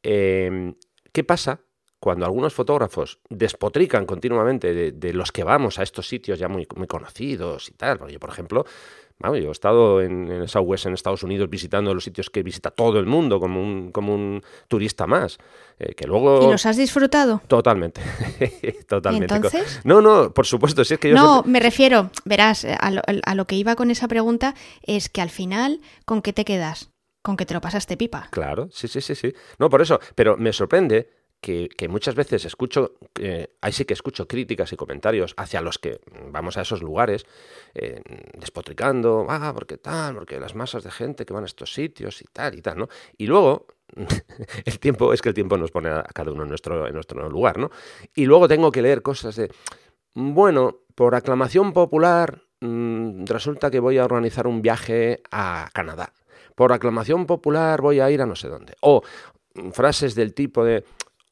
Em, 0.02 0.74
¿Qué 1.12 1.24
pasa 1.24 1.60
cuando 2.04 2.26
algunos 2.26 2.52
fotógrafos 2.52 3.18
despotrican 3.30 4.04
continuamente 4.04 4.92
de, 4.92 5.12
los 5.14 5.32
que 5.32 5.42
vamos 5.42 5.78
a 5.78 5.82
estos 5.82 6.06
sitios 6.06 6.38
ya 6.38 6.48
muy, 6.48 6.66
muy 6.76 6.86
conocidos 6.86 7.70
y 7.70 7.72
tal, 7.72 7.96
porque 7.96 8.12
yo, 8.12 8.20
por 8.20 8.28
ejemplo, 8.28 8.66
yo 9.20 9.48
he 9.48 9.50
estado 9.50 10.02
en, 10.02 10.30
el 10.30 10.48
Southwest 10.48 10.86
en 10.86 10.94
Estados 10.94 11.22
Unidos 11.22 11.48
visitando 11.48 11.94
los 11.94 12.04
sitios 12.04 12.30
que 12.30 12.42
visita 12.42 12.70
todo 12.70 12.98
el 12.98 13.06
mundo 13.06 13.40
como 13.40 13.62
un, 13.62 13.90
como 13.90 14.14
un 14.14 14.42
turista 14.68 15.06
más. 15.06 15.38
Eh, 15.78 15.94
que 15.94 16.06
luego... 16.06 16.46
¿Y 16.46 16.50
los 16.50 16.66
has 16.66 16.76
disfrutado? 16.76 17.40
Totalmente. 17.48 18.02
Totalmente. 18.88 19.34
entonces? 19.34 19.80
No, 19.84 20.00
no, 20.02 20.32
por 20.32 20.46
supuesto. 20.46 20.84
Si 20.84 20.94
es 20.94 21.00
que 21.00 21.10
yo 21.10 21.14
no, 21.14 21.42
me 21.44 21.60
refiero, 21.60 22.10
verás, 22.24 22.64
a 22.64 22.90
lo, 22.90 23.02
a 23.24 23.34
lo 23.34 23.46
que 23.46 23.56
iba 23.56 23.76
con 23.76 23.90
esa 23.90 24.08
pregunta 24.08 24.54
es 24.82 25.08
que 25.08 25.20
al 25.20 25.30
final, 25.30 25.80
¿con 26.04 26.20
qué 26.20 26.32
te 26.32 26.44
quedas? 26.44 26.90
Con 27.22 27.36
que 27.36 27.46
te 27.46 27.54
lo 27.54 27.60
pasaste 27.60 27.96
pipa. 27.96 28.28
Claro, 28.30 28.68
sí, 28.70 28.86
sí, 28.86 29.00
sí, 29.00 29.14
sí. 29.14 29.32
No, 29.58 29.70
por 29.70 29.80
eso. 29.80 29.98
Pero 30.14 30.36
me 30.36 30.52
sorprende 30.52 31.08
que, 31.44 31.88
muchas 31.88 32.14
veces 32.14 32.44
escucho, 32.46 32.94
ahí 33.60 33.72
sí 33.72 33.84
que 33.84 33.92
escucho 33.92 34.26
críticas 34.26 34.72
y 34.72 34.76
comentarios 34.76 35.34
hacia 35.36 35.60
los 35.60 35.78
que 35.78 36.00
vamos 36.30 36.56
a 36.56 36.62
esos 36.62 36.82
lugares, 36.82 37.26
eh, 37.74 38.00
despotricando, 38.38 39.26
ah, 39.28 39.52
porque 39.54 39.76
tal, 39.76 40.14
porque 40.14 40.40
las 40.40 40.54
masas 40.54 40.84
de 40.84 40.90
gente 40.90 41.26
que 41.26 41.34
van 41.34 41.42
a 41.42 41.46
estos 41.46 41.74
sitios 41.74 42.22
y 42.22 42.24
tal 42.32 42.54
y 42.54 42.62
tal, 42.62 42.78
¿no? 42.78 42.88
Y 43.18 43.26
luego, 43.26 43.66
el 44.64 44.78
tiempo, 44.78 45.12
es 45.12 45.20
que 45.20 45.28
el 45.28 45.34
tiempo 45.34 45.58
nos 45.58 45.70
pone 45.70 45.90
a 45.90 46.02
cada 46.02 46.32
uno 46.32 46.44
en 46.44 46.48
nuestro, 46.48 46.86
en 46.86 46.94
nuestro 46.94 47.28
lugar, 47.28 47.58
¿no? 47.58 47.70
Y 48.14 48.24
luego 48.24 48.48
tengo 48.48 48.72
que 48.72 48.80
leer 48.80 49.02
cosas 49.02 49.36
de, 49.36 49.50
bueno, 50.14 50.78
por 50.94 51.14
aclamación 51.14 51.74
popular, 51.74 52.42
mm, 52.60 53.26
resulta 53.26 53.70
que 53.70 53.80
voy 53.80 53.98
a 53.98 54.06
organizar 54.06 54.46
un 54.46 54.62
viaje 54.62 55.20
a 55.30 55.68
Canadá. 55.74 56.14
Por 56.54 56.72
aclamación 56.72 57.26
popular 57.26 57.82
voy 57.82 58.00
a 58.00 58.10
ir 58.10 58.22
a 58.22 58.26
no 58.26 58.36
sé 58.36 58.48
dónde. 58.48 58.76
O 58.80 59.02
frases 59.72 60.14
del 60.14 60.34
tipo 60.34 60.64
de, 60.64 60.84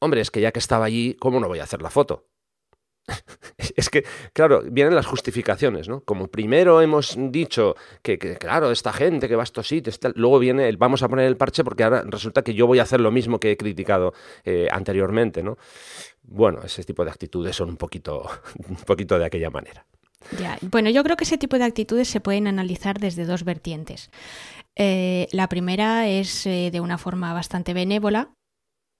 hombre, 0.03 0.21
es 0.21 0.31
que 0.31 0.41
ya 0.41 0.51
que 0.51 0.59
estaba 0.59 0.85
allí, 0.85 1.15
¿cómo 1.19 1.39
no 1.39 1.47
voy 1.47 1.59
a 1.59 1.63
hacer 1.63 1.81
la 1.81 1.89
foto? 1.89 2.27
es 3.75 3.89
que, 3.89 4.05
claro, 4.33 4.63
vienen 4.69 4.95
las 4.95 5.05
justificaciones, 5.05 5.87
¿no? 5.87 6.01
Como 6.01 6.27
primero 6.27 6.81
hemos 6.81 7.15
dicho 7.17 7.75
que, 8.01 8.17
claro, 8.17 8.71
esta 8.71 8.93
gente 8.93 9.27
que 9.27 9.35
va 9.35 9.43
a 9.43 9.45
estos 9.45 9.67
sitios, 9.67 9.99
luego 10.15 10.39
viene 10.39 10.69
el 10.69 10.77
vamos 10.77 11.03
a 11.03 11.09
poner 11.09 11.25
el 11.25 11.37
parche 11.37 11.63
porque 11.63 11.83
ahora 11.83 12.03
resulta 12.05 12.43
que 12.43 12.53
yo 12.53 12.67
voy 12.67 12.79
a 12.79 12.83
hacer 12.83 13.01
lo 13.01 13.11
mismo 13.11 13.39
que 13.39 13.51
he 13.51 13.57
criticado 13.57 14.13
eh, 14.45 14.67
anteriormente, 14.71 15.43
¿no? 15.43 15.57
Bueno, 16.23 16.61
ese 16.63 16.83
tipo 16.83 17.03
de 17.03 17.11
actitudes 17.11 17.55
son 17.55 17.69
un 17.69 17.77
poquito, 17.77 18.29
un 18.69 18.77
poquito 18.77 19.19
de 19.19 19.25
aquella 19.25 19.49
manera. 19.49 19.85
Ya. 20.39 20.57
Bueno, 20.61 20.89
yo 20.89 21.03
creo 21.03 21.17
que 21.17 21.25
ese 21.25 21.37
tipo 21.37 21.57
de 21.57 21.65
actitudes 21.65 22.07
se 22.07 22.21
pueden 22.21 22.47
analizar 22.47 22.97
desde 22.97 23.25
dos 23.25 23.43
vertientes. 23.43 24.09
Eh, 24.75 25.27
la 25.31 25.49
primera 25.49 26.07
es 26.07 26.45
eh, 26.45 26.69
de 26.71 26.79
una 26.79 26.97
forma 26.97 27.33
bastante 27.33 27.73
benévola, 27.73 28.29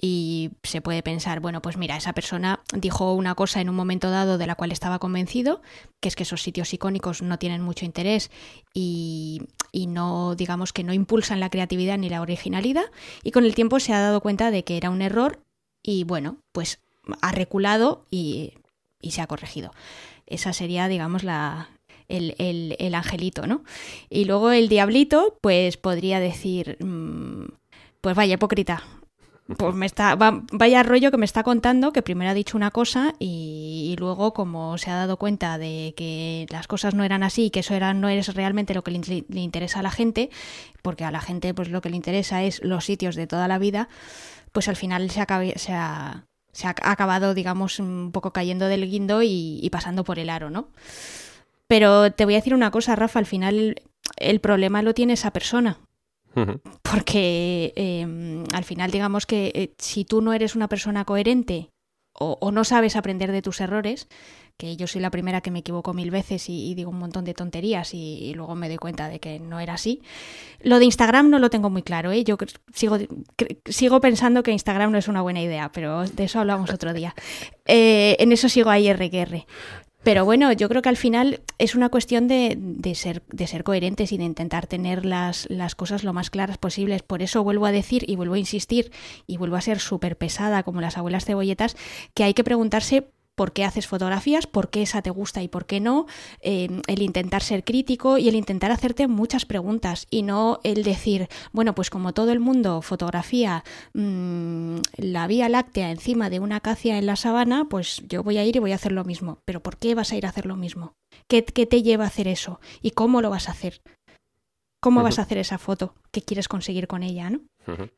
y 0.02 0.52
se 0.64 0.82
puede 0.82 1.04
pensar, 1.04 1.40
bueno, 1.40 1.62
pues 1.62 1.78
mira, 1.78 1.96
esa 1.96 2.14
persona 2.14 2.62
dijo 2.74 3.14
una 3.14 3.36
cosa 3.36 3.62
en 3.62 3.70
un 3.70 3.76
momento 3.76 4.10
dado 4.10 4.38
de 4.38 4.48
la 4.48 4.56
cual 4.56 4.72
estaba 4.72 5.00
convencido, 5.00 5.62
que 6.02 6.10
es 6.10 6.16
que 6.16 6.24
esos 6.24 6.42
sitios 6.42 6.74
icónicos 6.74 7.22
no 7.22 7.40
tienen 7.40 7.62
mucho 7.62 7.86
interés 7.86 8.32
y, 8.74 9.44
y, 9.72 9.88
no, 9.88 10.36
digamos 10.36 10.74
que 10.74 10.84
no 10.84 10.94
impulsan 10.94 11.40
la 11.40 11.50
creatividad 11.50 11.98
ni 11.98 12.10
la 12.10 12.22
originalidad, 12.22 12.86
y 13.24 13.32
con 13.32 13.46
el 13.46 13.56
tiempo 13.56 13.80
se 13.80 13.94
ha 13.94 14.02
dado 14.02 14.22
cuenta 14.22 14.52
de 14.52 14.64
que 14.64 14.78
era 14.78 14.90
un 14.90 15.02
error 15.02 15.40
y 15.84 16.04
bueno, 16.04 16.38
pues 16.52 16.80
ha 17.22 17.32
reculado 17.32 18.06
y, 18.10 18.54
y 19.02 19.12
se 19.12 19.22
ha 19.22 19.28
corregido. 19.28 19.72
Esa 20.26 20.54
sería, 20.54 20.88
digamos, 20.88 21.24
la, 21.24 21.70
el, 22.08 22.36
el, 22.40 22.76
el, 22.80 22.96
angelito, 22.96 23.46
¿no? 23.46 23.64
Y 24.10 24.26
luego 24.26 24.52
el 24.52 24.70
diablito, 24.70 25.38
pues 25.42 25.78
podría 25.78 26.20
decir, 26.20 26.78
mm, 26.84 27.46
pues 28.02 28.16
vaya 28.16 28.36
hipócrita, 28.36 28.84
pues 29.58 29.76
me 29.76 29.86
está, 29.86 30.16
vaya 30.16 30.84
rollo 30.84 31.12
que 31.12 31.18
me 31.18 31.26
está 31.26 31.44
contando 31.44 31.92
que 31.94 32.02
primero 32.02 32.32
ha 32.32 32.34
dicho 32.34 32.58
una 32.58 32.72
cosa 32.72 33.14
y, 33.20 33.96
luego 34.00 34.34
como 34.34 34.78
se 34.78 34.90
ha 34.92 34.96
dado 34.96 35.18
cuenta 35.18 35.58
de 35.58 35.94
que 35.96 36.46
las 36.50 36.68
cosas 36.68 36.94
no 36.94 37.04
eran 37.04 37.24
así, 37.24 37.50
que 37.50 37.60
eso 37.62 37.74
era, 37.74 37.94
no 37.94 38.10
es 38.10 38.34
realmente 38.34 38.74
lo 38.74 38.84
que 38.84 38.92
le, 38.92 39.42
interesa 39.42 39.80
a 39.80 39.84
la 39.84 39.92
gente, 39.92 40.30
porque 40.82 41.06
a 41.06 41.12
la 41.12 41.22
gente 41.22 41.54
pues 41.54 41.70
lo 41.70 41.82
que 41.82 41.90
le 41.90 41.96
interesa 41.96 42.44
es 42.44 42.64
los 42.64 42.86
sitios 42.86 43.16
de 43.16 43.28
toda 43.28 43.48
la 43.48 43.60
vida, 43.60 43.88
pues 44.52 44.68
al 44.68 44.76
final 44.76 45.10
se, 45.10 45.26
se, 45.56 45.74
ha, 45.74 46.26
se 46.52 46.68
ha 46.68 46.76
acabado, 46.84 47.34
digamos, 47.34 47.80
un 47.80 48.12
poco 48.12 48.32
cayendo 48.32 48.68
del 48.68 48.90
guindo 48.90 49.22
y, 49.24 49.68
pasando 49.72 50.04
por 50.04 50.20
el 50.20 50.30
aro, 50.30 50.50
¿no? 50.50 50.70
Pero 51.68 52.12
te 52.12 52.26
voy 52.26 52.36
a 52.36 52.38
decir 52.38 52.54
una 52.54 52.72
cosa, 52.72 52.96
Rafa, 52.96 53.20
al 53.20 53.26
final 53.26 53.82
el 54.18 54.40
problema 54.40 54.82
lo 54.82 54.94
tiene 54.94 55.14
esa 55.14 55.32
persona, 55.32 55.80
porque 56.82 57.74
em, 57.76 58.44
al 58.54 58.64
final 58.64 58.92
digamos 58.92 59.26
que 59.26 59.52
eh, 59.56 59.74
si 59.78 60.06
tú 60.06 60.22
no 60.22 60.34
eres 60.34 60.56
una 60.56 60.68
persona 60.68 61.06
coherente 61.06 61.70
o, 62.16 62.52
no 62.52 62.64
sabes 62.64 62.96
aprender 62.96 63.32
de 63.32 63.42
tus 63.42 63.60
errores, 63.60 64.08
que 64.58 64.76
yo 64.78 64.86
soy 64.86 65.02
la 65.02 65.10
primera 65.10 65.42
que 65.42 65.50
me 65.50 65.60
equivoco 65.60 65.94
mil 65.94 66.12
veces 66.12 66.48
y, 66.48 66.76
digo 66.76 66.92
un 66.92 67.00
montón 67.00 67.26
de 67.26 67.34
tonterías 67.34 67.94
y, 67.94 68.34
luego 68.36 68.56
me 68.56 68.68
doy 68.68 68.78
cuenta 68.78 69.10
de 69.10 69.20
que 69.20 69.40
no 69.40 69.60
era 69.60 69.74
así. 69.74 70.02
Lo 70.62 70.78
de 70.78 70.86
Instagram 70.86 71.30
no 71.30 71.40
lo 71.40 71.50
tengo 71.50 71.72
muy 71.72 71.82
claro, 71.82 72.12
¿eh? 72.12 72.24
yo 72.24 72.38
sigo, 72.74 72.98
sigo 73.66 74.00
pensando 74.00 74.44
que 74.44 74.52
Instagram 74.52 74.92
no 74.92 75.00
es 75.00 75.08
una 75.08 75.22
buena 75.22 75.42
idea, 75.42 75.72
pero 75.72 76.06
de 76.06 76.24
eso 76.24 76.40
hablamos 76.40 76.72
otro 76.72 76.94
día. 76.94 77.16
Eh, 77.66 78.16
en 78.20 78.32
eso 78.32 78.48
sigo 78.48 78.70
ahí 78.70 78.92
RQR. 78.94 79.46
Pero 80.04 80.26
bueno, 80.26 80.52
yo 80.52 80.68
creo 80.68 80.82
que 80.82 80.90
al 80.90 80.98
final 80.98 81.40
es 81.58 81.76
una 81.76 81.90
cuestión 81.90 82.28
de, 82.28 82.56
de, 82.58 82.94
ser, 82.94 83.24
de 83.32 83.48
ser 83.48 83.64
coherentes 83.64 84.12
y 84.12 84.18
de 84.18 84.26
intentar 84.26 84.68
tener 84.68 85.06
las, 85.06 85.50
las 85.50 85.76
cosas 85.76 86.04
lo 86.04 86.12
más 86.12 86.30
claras 86.30 86.58
posibles. 86.58 87.04
Por 87.04 87.22
eso 87.22 87.44
vuelvo 87.44 87.66
a 87.66 87.72
decir 87.72 88.04
y 88.10 88.18
vuelvo 88.18 88.34
a 88.34 88.40
insistir 88.40 88.92
y 89.28 89.38
vuelvo 89.38 89.56
a 89.56 89.62
ser 89.62 89.80
súper 89.80 90.18
pesada 90.18 90.64
como 90.64 90.82
las 90.82 90.98
abuelas 90.98 91.26
cebolletas, 91.26 91.78
que 92.14 92.26
hay 92.26 92.34
que 92.34 92.44
preguntarse 92.44 93.08
por 93.36 93.54
qué 93.54 93.64
haces 93.64 93.88
fotografías, 93.88 94.48
por 94.48 94.70
qué 94.70 94.84
esa 94.84 95.02
te 95.02 95.10
gusta 95.10 95.42
y 95.42 95.48
por 95.48 95.66
qué 95.66 95.80
no, 95.80 96.06
eh, 96.42 96.70
el 96.88 97.02
intentar 97.02 97.42
ser 97.42 97.64
crítico 97.64 98.18
y 98.18 98.30
el 98.30 98.36
intentar 98.36 98.72
hacerte 98.72 99.08
muchas 99.08 99.46
preguntas 99.46 100.08
y 100.10 100.22
no 100.24 100.60
el 100.64 100.84
decir, 100.84 101.28
bueno, 101.52 101.74
pues 101.76 101.90
como 101.90 102.14
todo 102.14 102.32
el 102.32 102.40
mundo 102.40 102.82
fotografía 102.82 103.64
mm, 103.94 104.78
la 104.98 105.28
Vía 105.28 105.50
Láctea 105.50 105.92
encima 105.92 106.30
de 106.30 106.40
una 106.40 106.58
acacia 106.58 106.98
en 106.98 107.06
la 107.06 107.16
sabana, 107.16 107.66
pues 107.70 108.04
yo 108.08 108.24
voy 108.24 108.38
a 108.38 108.46
ir 108.46 108.56
y 108.56 108.60
voy 108.60 108.72
a 108.72 108.76
hacer 108.76 108.92
lo 108.92 109.04
mismo. 109.04 109.40
Pero 109.46 109.62
¿por 109.62 109.78
qué 109.78 109.96
vas 109.96 110.12
a 110.12 110.16
ir 110.16 110.26
a 110.26 110.30
hacer 110.30 110.46
lo 110.46 110.56
mismo? 110.56 110.94
¿Qué, 111.28 111.44
qué 111.44 111.66
te 111.66 111.82
lleva 111.82 112.06
a 112.06 112.08
hacer 112.08 112.28
eso? 112.28 112.60
¿Y 112.82 112.92
cómo 112.92 113.22
lo 113.22 113.30
vas 113.30 113.50
a 113.50 113.52
hacer? 113.52 113.82
¿Cómo 114.82 115.02
vas 115.02 115.18
a 115.18 115.22
hacer 115.22 115.38
esa 115.38 115.58
foto? 115.58 115.96
¿Qué 116.12 116.22
quieres 116.22 116.50
conseguir 116.50 116.88
con 116.88 117.04
ella? 117.04 117.30
¿no? 117.30 117.40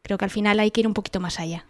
Creo 0.04 0.19
que 0.19 0.26
al 0.26 0.30
final 0.30 0.60
hay 0.60 0.69
que 0.69 0.82
ir 0.82 0.88
un 0.88 0.93
poquito 0.93 1.19
más 1.19 1.39
allá. 1.39 1.65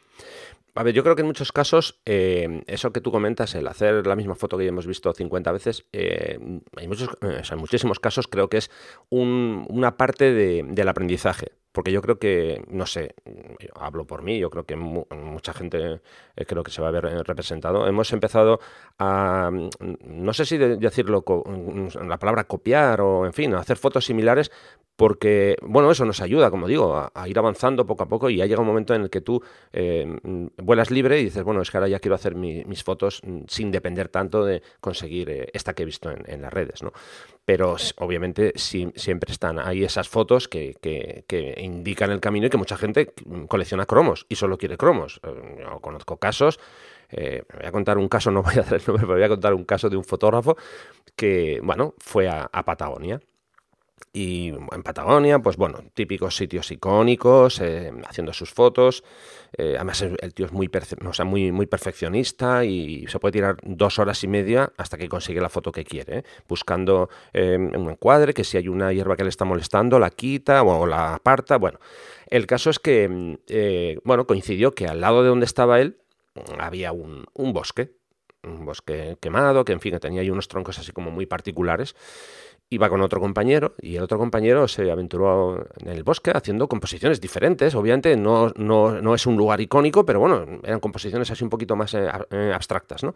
A 0.77 0.83
ver, 0.83 0.93
yo 0.93 1.03
creo 1.03 1.15
que 1.15 1.21
en 1.21 1.27
muchos 1.27 1.53
casos, 1.53 2.01
eh, 2.05 2.61
eso 2.67 2.91
que 2.91 2.99
tú 2.99 3.09
comentas, 3.09 3.55
el 3.55 3.65
hacer 3.67 4.05
la 4.05 4.17
misma 4.17 4.35
foto 4.35 4.57
que 4.57 4.65
ya 4.65 4.69
hemos 4.69 4.85
visto 4.85 5.13
50 5.13 5.53
veces, 5.53 5.85
eh, 5.93 6.37
hay 6.75 6.87
muchos, 6.89 7.09
eh, 7.21 7.41
en 7.49 7.57
muchísimos 7.57 8.01
casos 8.01 8.27
creo 8.27 8.49
que 8.49 8.57
es 8.57 8.69
una 9.09 9.95
parte 9.95 10.33
del 10.33 10.89
aprendizaje. 10.89 11.53
Porque 11.75 11.91
yo 11.91 12.01
creo 12.01 12.17
que, 12.17 12.63
no 12.69 12.85
sé, 12.85 13.15
hablo 13.75 14.07
por 14.07 14.21
mí, 14.23 14.39
yo 14.39 14.49
creo 14.49 14.63
que 14.63 14.77
mucha 14.77 15.53
gente 15.53 15.99
creo 16.47 16.63
que 16.63 16.71
se 16.71 16.81
va 16.81 16.87
a 16.87 16.91
ver 16.91 17.03
representado. 17.27 17.85
Hemos 17.85 18.13
empezado 18.13 18.61
a, 18.97 19.51
no 20.05 20.33
sé 20.33 20.45
si 20.45 20.57
decirlo, 20.57 21.25
la 22.07 22.17
palabra 22.17 22.45
copiar 22.45 23.01
o, 23.01 23.25
en 23.25 23.33
fin, 23.33 23.53
a 23.53 23.59
hacer 23.59 23.75
fotos 23.75 24.05
similares 24.05 24.51
porque, 24.95 25.57
bueno, 25.61 25.91
eso 25.91 26.05
nos 26.05 26.21
ayuda, 26.21 26.49
como 26.49 26.67
digo, 26.67 27.09
a, 27.13 27.27
ir 27.27 27.37
avanzando 27.37 27.85
poco 27.85 28.03
a 28.03 28.07
poco 28.07 28.29
y 28.29 28.37
ya 28.37 28.45
llega 28.45 28.61
un 28.61 28.67
momento 28.67 28.95
en 28.95 29.01
el 29.01 29.09
que 29.09 29.19
tú 29.19 29.43
eh, 29.73 30.07
vuelas 30.57 30.89
libre 30.89 31.19
y 31.19 31.25
dices, 31.25 31.43
bueno, 31.43 31.61
es 31.61 31.69
que 31.69 31.77
ahora 31.77 31.89
ya 31.89 31.99
quiero 31.99 32.15
hacer 32.15 32.35
mis 32.35 32.83
fotos 32.83 33.21
sin 33.47 33.71
depender 33.71 34.07
tanto 34.07 34.45
de 34.45 34.61
conseguir 34.79 35.29
eh, 35.29 35.49
esta 35.53 35.73
que 35.73 35.83
he 35.83 35.85
visto 35.85 36.09
en, 36.11 36.41
las 36.41 36.53
redes, 36.53 36.81
¿no? 36.81 36.93
Pero 37.45 37.75
obviamente 37.97 38.53
siempre 38.55 39.31
están 39.31 39.59
ahí 39.59 39.83
esas 39.83 40.09
fotos 40.09 40.47
que, 40.47 40.75
que, 40.81 41.55
indican 41.57 42.11
el 42.11 42.19
camino 42.19 42.47
y 42.47 42.49
que 42.49 42.57
mucha 42.57 42.75
gente 42.75 43.13
colecciona 43.47 43.85
cromos 43.85 44.25
y 44.29 44.35
solo 44.35 44.57
quiere 44.57 44.77
cromos. 44.77 45.21
Eh, 45.23 45.59
yo 45.59 45.79
conozco 45.79 46.17
casos 46.17 46.59
me 47.11 47.43
voy 47.59 47.65
a 47.67 47.71
contar 47.71 47.97
un 47.99 48.09
caso, 48.09 48.31
no 48.31 48.41
voy 48.41 48.55
a 48.55 48.63
dar 48.63 48.73
el 48.73 48.81
nombre, 48.85 49.05
pero 49.05 49.13
voy 49.13 49.23
a 49.23 49.29
contar 49.29 49.53
un 49.53 49.63
caso 49.63 49.89
de 49.89 49.95
un 49.95 50.03
fotógrafo 50.03 50.57
que, 51.15 51.59
bueno, 51.63 51.93
fue 51.99 52.27
a 52.27 52.65
Patagonia 52.65 53.21
y 54.15 54.47
en 54.47 54.83
Patagonia, 54.83 55.39
pues 55.39 55.57
bueno, 55.57 55.83
típicos 55.93 56.37
sitios 56.37 56.71
icónicos, 56.71 57.59
eh, 57.59 57.91
haciendo 58.07 58.31
sus 58.31 58.49
fotos. 58.49 59.03
Eh, 59.57 59.73
además, 59.75 60.01
el 60.01 60.33
tío 60.33 60.45
es 60.45 60.53
muy, 60.53 60.71
o 61.05 61.13
sea, 61.13 61.25
muy, 61.25 61.51
muy 61.51 61.65
perfeccionista 61.65 62.63
y 62.63 63.05
se 63.07 63.19
puede 63.19 63.33
tirar 63.33 63.57
dos 63.63 63.99
horas 63.99 64.23
y 64.23 64.29
media 64.29 64.71
hasta 64.77 64.97
que 64.97 65.09
consigue 65.09 65.41
la 65.41 65.49
foto 65.49 65.73
que 65.73 65.83
quiere, 65.83 66.19
¿eh? 66.19 66.23
buscando 66.47 67.09
un 67.33 67.89
encuadre, 67.89 68.33
que 68.33 68.45
si 68.45 68.55
hay 68.55 68.69
una 68.69 68.93
hierba 68.93 69.17
que 69.17 69.23
le 69.23 69.29
está 69.29 69.43
molestando, 69.43 69.99
la 69.99 70.09
quita 70.09 70.63
o 70.63 70.85
la 70.87 71.15
aparta. 71.15 71.57
Bueno, 71.57 71.79
el 72.27 72.47
caso 72.47 72.69
es 72.69 72.79
que, 72.79 73.99
bueno, 74.05 74.25
coincidió 74.27 74.73
que 74.73 74.87
al 74.87 75.01
lado 75.01 75.23
de 75.23 75.29
donde 75.29 75.45
estaba 75.45 75.81
él 75.81 75.97
había 76.57 76.93
un, 76.93 77.25
bosque, 77.35 77.91
un 78.43 78.65
bosque 78.65 79.17
quemado, 79.19 79.65
que 79.65 79.73
en 79.73 79.81
fin, 79.81 79.97
tenía 79.99 80.21
ahí 80.21 80.29
unos 80.29 80.47
troncos 80.47 80.79
así 80.79 80.93
como 80.93 81.11
muy 81.11 81.25
particulares 81.25 81.95
iba 82.69 82.89
con 82.89 83.01
otro 83.01 83.19
compañero 83.19 83.73
y 83.79 83.95
el 83.95 84.03
otro 84.03 84.17
compañero 84.17 84.67
se 84.67 84.89
aventuró 84.91 85.65
en 85.77 85.87
el 85.87 86.03
bosque 86.03 86.31
haciendo 86.31 86.67
composiciones 86.67 87.21
diferentes. 87.21 87.75
Obviamente 87.75 88.15
no, 88.17 88.51
no, 88.55 89.01
no 89.01 89.15
es 89.15 89.25
un 89.25 89.37
lugar 89.37 89.61
icónico, 89.61 90.05
pero 90.05 90.19
bueno, 90.19 90.45
eran 90.63 90.79
composiciones 90.79 91.29
así 91.29 91.43
un 91.43 91.49
poquito 91.49 91.75
más 91.75 91.93
eh, 91.93 92.07
eh, 92.31 92.51
abstractas, 92.53 93.03
¿no? 93.03 93.13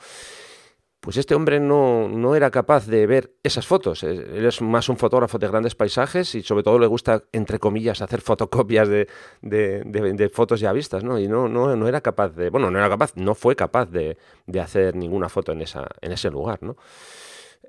Pues 1.00 1.16
este 1.16 1.34
hombre 1.34 1.62
no, 1.62 2.10
no, 2.10 2.36
era 2.36 2.52
capaz 2.52 2.86
de 2.86 3.08
ver 3.08 3.34
esas 3.42 3.66
fotos. 3.66 4.04
Él 4.04 4.46
es 4.46 4.62
más 4.62 4.90
un 4.90 4.98
fotógrafo 4.98 5.38
de 5.40 5.48
grandes 5.48 5.74
paisajes 5.74 6.36
y 6.36 6.44
sobre 6.44 6.62
todo 6.62 6.78
le 6.78 6.88
gusta, 6.88 7.24
entre 7.32 7.58
comillas, 7.58 8.02
hacer 8.02 8.20
fotocopias 8.20 8.90
de, 8.90 9.08
de, 9.42 10.32
fotos 10.34 10.60
ya 10.60 10.74
vistas, 10.74 11.06
¿no? 11.06 11.18
Y 11.18 11.30
no, 11.30 11.48
no, 11.48 11.74
no, 11.78 11.88
era 11.88 12.02
capaz 12.02 12.36
de, 12.36 12.50
bueno, 12.50 12.70
no 12.70 12.80
era 12.80 12.90
capaz, 12.90 13.14
no 13.16 13.34
fue 13.34 13.56
capaz 13.56 13.86
de, 13.86 14.18
hacer 14.62 14.94
ninguna 14.98 15.30
foto 15.30 15.54
en, 15.54 15.62
esa, 15.62 15.88
en 16.02 16.12
ese 16.12 16.30
lugar, 16.30 16.62
¿no? 16.62 16.76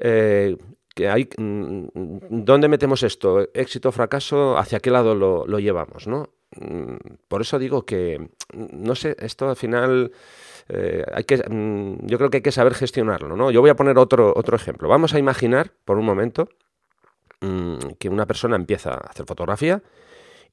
Eh, 0.00 0.56
que 0.94 1.08
hay, 1.08 1.28
mm, 1.36 1.88
¿Dónde 2.44 2.68
metemos 2.68 3.02
esto? 3.02 3.48
¿Éxito 3.54 3.92
fracaso? 3.92 4.58
¿Hacia 4.58 4.80
qué 4.80 4.90
lado 4.90 5.14
lo, 5.14 5.46
lo 5.46 5.58
llevamos? 5.58 6.06
¿no? 6.06 6.30
Mm, 6.56 6.96
por 7.28 7.40
eso 7.42 7.58
digo 7.58 7.84
que, 7.84 8.30
no 8.52 8.94
sé, 8.94 9.16
esto 9.20 9.48
al 9.48 9.56
final 9.56 10.12
eh, 10.68 11.04
hay 11.12 11.24
que, 11.24 11.36
mm, 11.36 12.06
yo 12.06 12.18
creo 12.18 12.30
que 12.30 12.38
hay 12.38 12.42
que 12.42 12.52
saber 12.52 12.74
gestionarlo. 12.74 13.36
¿no? 13.36 13.50
Yo 13.50 13.60
voy 13.60 13.70
a 13.70 13.76
poner 13.76 13.98
otro, 13.98 14.32
otro 14.36 14.56
ejemplo. 14.56 14.88
Vamos 14.88 15.14
a 15.14 15.18
imaginar 15.18 15.72
por 15.84 15.98
un 15.98 16.04
momento 16.04 16.48
que 17.98 18.10
una 18.10 18.26
persona 18.26 18.54
empieza 18.54 18.90
a 18.90 18.98
hacer 18.98 19.24
fotografía 19.24 19.82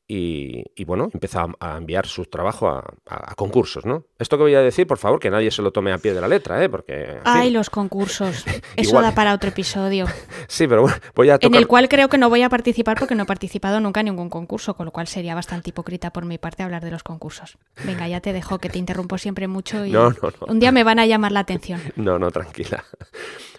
y, 0.10 0.86
bueno, 0.86 1.10
empieza 1.14 1.48
a, 1.60 1.78
enviar 1.78 2.08
su 2.08 2.26
trabajo 2.26 2.70
a, 2.70 3.36
concursos, 3.36 3.86
¿no? 3.86 4.06
Esto 4.18 4.38
que 4.38 4.44
voy 4.44 4.56
a 4.56 4.62
decir, 4.62 4.88
por 4.88 4.98
favor, 4.98 5.20
que 5.20 5.30
nadie 5.30 5.52
se 5.52 5.62
lo 5.62 5.72
tome 5.72 5.92
a 5.92 5.98
pie 5.98 6.14
de 6.14 6.22
la 6.22 6.30
letra, 6.30 6.64
¿eh? 6.64 6.70
Porque... 6.70 7.20
Ay, 7.26 7.52
los 7.52 7.70
concursos. 7.70 8.46
Eso 8.78 9.02
da 9.02 9.14
para 9.14 9.34
otro 9.34 9.50
episodio. 9.50 10.06
sí, 10.48 10.66
pero 10.66 10.84
bueno, 10.84 10.98
voy 11.14 11.30
a 11.30 11.38
En 11.42 11.56
el 11.56 11.68
cual 11.68 11.90
creo 11.90 12.08
que 12.08 12.18
no 12.18 12.30
voy 12.30 12.42
a 12.42 12.50
participar 12.50 12.98
porque 12.98 13.16
no 13.16 13.24
he 13.24 13.26
participado 13.26 13.82
nunca 13.82 14.00
en 14.00 14.06
ningún 14.06 14.30
concurso, 14.30 14.76
con 14.76 14.86
lo 14.86 14.92
cual 14.94 15.08
sería 15.08 15.36
bastante 15.36 15.72
hipócrita 15.72 16.12
por 16.12 16.24
mi 16.24 16.38
parte 16.38 16.64
hablar 16.64 16.86
de 16.86 16.92
los 16.92 17.04
concursos. 17.04 17.58
Venga, 17.84 18.08
ya 18.08 18.22
te 18.22 18.32
dejo, 18.32 18.60
que 18.60 18.70
te 18.70 18.80
interrumpo 18.80 19.18
siempre 19.18 19.48
mucho 19.48 19.86
y 19.86 19.94
un 19.94 20.60
día 20.60 20.72
me 20.72 20.86
van 20.86 21.00
a 21.00 21.06
llamar 21.06 21.32
la 21.34 21.42
atención. 21.42 21.82
No, 21.98 22.20
no, 22.20 22.32
tranquila. 22.32 22.86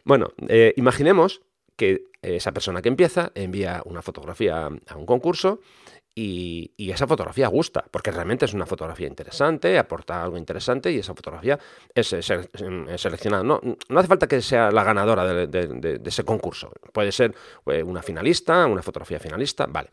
Bueno, 0.05 0.31
eh, 0.49 0.73
imaginemos 0.77 1.43
que 1.77 2.05
esa 2.23 2.53
persona 2.53 2.81
que 2.81 2.89
empieza 2.89 3.31
envía 3.35 3.83
una 3.85 4.01
fotografía 4.01 4.67
a 4.67 4.97
un 4.97 5.05
concurso 5.05 5.61
y, 6.21 6.91
esa 6.91 7.07
fotografía 7.07 7.47
gusta, 7.49 7.85
porque 7.91 8.11
realmente 8.11 8.45
es 8.45 8.55
una 8.55 8.67
fotografía 8.67 9.07
interesante, 9.07 9.79
aporta 9.79 10.23
algo 10.23 10.37
interesante 10.37 10.91
y 10.91 10.99
esa 10.99 11.15
fotografía 11.15 11.59
es, 11.95 12.09
seleccionada. 12.09 13.45
No, 13.45 13.61
no, 13.63 13.99
hace 13.99 14.09
falta 14.09 14.27
que 14.27 14.41
sea 14.43 14.71
la 14.71 14.83
ganadora 14.83 15.47
de, 15.47 16.01
ese 16.05 16.25
concurso. 16.25 16.73
Puede 16.93 17.13
ser 17.13 17.35
eh, 17.67 17.83
una 17.83 18.03
finalista, 18.03 18.67
una 18.67 18.83
fotografía 18.83 19.21
finalista, 19.21 19.67
vale. 19.67 19.91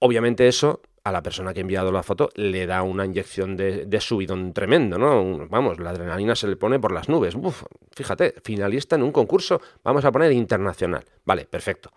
Obviamente 0.00 0.46
eso 0.46 0.82
a 1.04 1.12
la 1.12 1.22
persona 1.22 1.54
que 1.54 1.60
ha 1.60 1.62
enviado 1.62 1.90
la 1.90 2.02
foto 2.02 2.28
le 2.34 2.66
da 2.66 2.82
una 2.82 3.06
inyección 3.06 3.56
de, 3.56 4.00
subidón 4.00 4.52
tremendo, 4.52 4.98
¿no? 4.98 5.46
Vamos, 5.48 5.78
la 5.78 5.90
adrenalina 5.90 6.34
se 6.34 6.48
le 6.48 6.56
pone 6.56 6.78
por 6.78 6.92
las 6.92 7.08
nubes. 7.08 7.34
Uf, 7.34 7.62
fíjate, 7.94 8.34
finalista 8.42 8.96
en 8.96 9.04
un 9.04 9.12
concurso, 9.12 9.60
vamos 9.84 10.04
a 10.04 10.12
poner 10.12 10.32
internacional. 10.32 11.04
Vale, 11.24 11.46
perfecto. 11.46 11.92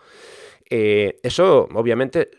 Eh, 0.69 1.19
eso, 1.23 1.67
obviamente, 1.73 2.29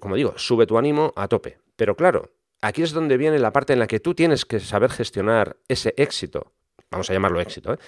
como 0.00 0.14
digo, 0.14 0.34
sube 0.36 0.66
tu 0.66 0.78
ánimo 0.78 1.12
a 1.16 1.28
tope. 1.28 1.58
Pero 1.76 1.96
claro, 1.96 2.30
aquí 2.62 2.82
es 2.82 2.92
donde 2.92 3.16
viene 3.16 3.38
la 3.38 3.52
parte 3.52 3.72
en 3.72 3.78
la 3.78 3.86
que 3.86 4.00
tú 4.00 4.14
tienes 4.14 4.44
que 4.44 4.60
saber 4.60 4.90
gestionar 4.90 5.56
ese 5.68 5.94
éxito. 5.96 6.52
Vamos 6.90 7.10
a 7.10 7.12
llamarlo 7.12 7.40
éxito, 7.40 7.74
¿eh? 7.74 7.78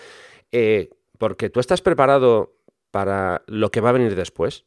Eh, 0.51 0.91
porque 1.19 1.51
tú 1.51 1.61
estás 1.61 1.83
preparado 1.83 2.57
para 2.91 3.43
lo 3.47 3.71
que 3.71 3.81
va 3.81 3.91
a 3.91 3.93
venir 3.93 4.17
después. 4.17 4.67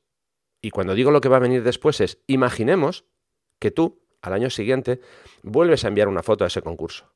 Y 0.61 0.71
cuando 0.71 0.95
digo 0.95 1.11
lo 1.11 1.21
que 1.21 1.29
va 1.29 1.37
a 1.37 1.41
venir 1.41 1.63
después 1.63 2.01
es, 2.01 2.19
imaginemos 2.27 3.05
que 3.59 3.71
tú, 3.71 4.01
al 4.21 4.33
año 4.33 4.49
siguiente, 4.49 4.99
vuelves 5.43 5.83
a 5.83 5.89
enviar 5.89 6.07
una 6.07 6.23
foto 6.23 6.43
a 6.43 6.47
ese 6.47 6.61
concurso. 6.61 7.13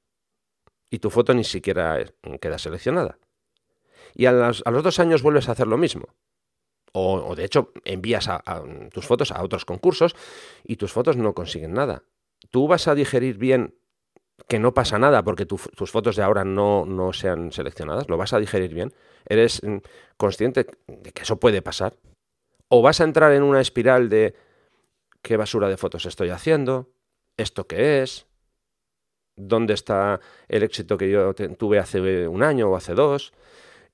Y 0.91 0.99
tu 0.99 1.09
foto 1.09 1.33
ni 1.33 1.43
siquiera 1.43 2.03
queda 2.41 2.57
seleccionada. 2.57 3.17
Y 4.13 4.25
a 4.25 4.31
los 4.31 4.83
dos 4.83 4.99
años 4.99 5.21
vuelves 5.21 5.49
a 5.49 5.53
hacer 5.53 5.67
lo 5.67 5.77
mismo 5.77 6.15
o, 6.93 7.35
de 7.35 7.45
hecho 7.45 7.71
envías 7.85 8.27
a, 8.27 8.41
tus 8.91 9.05
fotos 9.05 9.31
a 9.31 9.43
otros 9.43 9.65
concursos 9.65 10.15
y 10.63 10.75
tus 10.77 10.91
fotos 10.91 11.17
no 11.17 11.33
consiguen 11.33 11.73
nada. 11.73 12.03
Tú 12.51 12.67
vas 12.67 12.87
a 12.87 12.95
digerir 12.95 13.37
bien 13.37 13.75
que 14.47 14.59
no 14.59 14.73
pasa 14.73 14.97
nada 14.97 15.23
porque 15.23 15.45
tus 15.45 15.91
fotos 15.91 16.15
de 16.15 16.23
ahora 16.23 16.45
no, 16.45 16.85
no 16.85 17.13
sean 17.13 17.51
seleccionadas, 17.51 18.07
lo 18.09 18.17
vas 18.17 18.33
a 18.33 18.39
digerir 18.39 18.73
bien. 18.73 18.93
Eres 19.25 19.61
mm, 19.63 19.77
consciente 20.17 20.65
de 20.87 21.11
que 21.11 21.23
eso 21.23 21.39
puede 21.39 21.61
pasar. 21.61 21.97
O 22.69 22.81
vas 22.81 23.01
a 23.01 23.03
entrar 23.03 23.33
en 23.33 23.43
una 23.43 23.61
espiral 23.61 24.09
de 24.09 24.35
qué 25.21 25.37
basura 25.37 25.67
de 25.67 25.77
fotos 25.77 26.05
estoy 26.05 26.29
haciendo, 26.29 26.89
esto 27.37 27.67
qué 27.67 28.01
es, 28.01 28.27
dónde 29.35 29.73
está 29.73 30.19
el 30.47 30.63
éxito 30.63 30.97
que 30.97 31.09
yo 31.09 31.33
tuve 31.33 31.79
hace 31.79 32.27
un 32.27 32.43
año 32.43 32.69
o 32.69 32.75
hace 32.75 32.93
dos. 32.93 33.33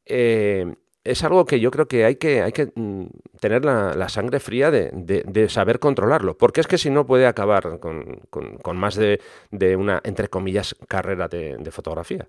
Eh, 0.05 0.75
es 1.05 1.23
algo 1.23 1.45
que 1.45 1.59
yo 1.59 1.71
creo 1.71 1.87
que 1.87 2.03
hay 2.03 2.15
que, 2.15 2.41
hay 2.41 2.51
que 2.51 2.71
mm, 2.75 3.05
tener 3.39 3.63
la, 3.63 4.09
sangre 4.09 4.39
fría 4.39 4.71
de, 4.71 5.47
saber 5.49 5.79
controlarlo, 5.79 6.37
porque 6.37 6.61
es 6.61 6.67
que 6.67 6.77
si 6.77 6.89
no 6.89 7.05
puede 7.05 7.27
acabar 7.27 7.79
con, 7.79 8.77
más 8.77 8.95
de, 8.95 9.19
una, 9.77 10.01
entre 10.03 10.27
comillas, 10.27 10.75
carrera 10.87 11.27
de, 11.27 11.71
fotografía. 11.71 12.27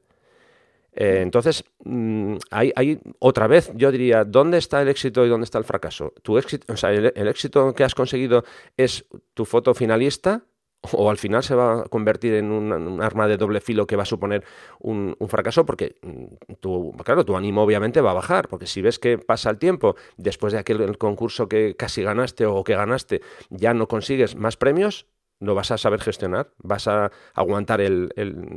Eh, 0.92 1.20
entonces, 1.22 1.64
mm, 1.84 2.36
hay, 2.50 3.00
otra 3.18 3.46
vez, 3.46 3.72
yo 3.74 3.90
diría, 3.90 4.24
¿dónde 4.24 4.58
está 4.58 4.82
el 4.82 4.88
éxito 4.88 5.24
y 5.24 5.28
dónde 5.28 5.44
está 5.44 5.58
el 5.58 5.64
fracaso? 5.64 6.12
Tu 6.22 6.38
éxito, 6.38 6.72
o 6.72 6.76
sea, 6.76 6.90
el 6.92 7.28
éxito 7.28 7.74
que 7.74 7.84
has 7.84 7.94
conseguido 7.94 8.44
es 8.76 9.06
tu 9.34 9.46
foto 9.46 9.74
finalista 9.74 10.42
o 10.92 11.10
al 11.10 11.18
final 11.18 11.42
se 11.42 11.54
va 11.54 11.80
a 11.80 11.84
convertir 11.84 12.34
en 12.34 12.50
un, 12.50 13.02
arma 13.02 13.26
de 13.26 13.36
doble 13.36 13.60
filo 13.60 13.86
que 13.86 13.96
va 13.96 14.02
a 14.02 14.06
suponer 14.06 14.44
un, 14.80 15.16
fracaso 15.28 15.66
porque 15.66 15.96
mm, 16.02 16.54
tu, 16.60 16.92
claro, 17.04 17.24
tu 17.24 17.36
ánimo 17.36 17.62
obviamente 17.62 18.00
va 18.00 18.12
a 18.12 18.14
bajar, 18.14 18.48
porque 18.48 18.66
si 18.66 18.82
ves 18.82 18.98
que 18.98 19.18
pasa 19.18 19.50
el 19.50 19.58
tiempo 19.58 19.96
después 20.16 20.52
de 20.52 20.58
aquel 20.58 20.98
concurso 20.98 21.48
que 21.48 21.76
casi 21.76 22.02
ganaste 22.02 22.46
o 22.46 22.64
que 22.64 22.74
ganaste, 22.74 23.20
ya 23.50 23.74
no 23.74 23.88
consigues 23.88 24.36
más 24.36 24.56
premios, 24.56 25.06
no 25.40 25.54
vas 25.54 25.70
a 25.70 25.78
saber 25.78 26.00
gestionar, 26.00 26.52
vas 26.58 26.88
a 26.88 27.10
aguantar 27.34 27.80
el 27.80 28.10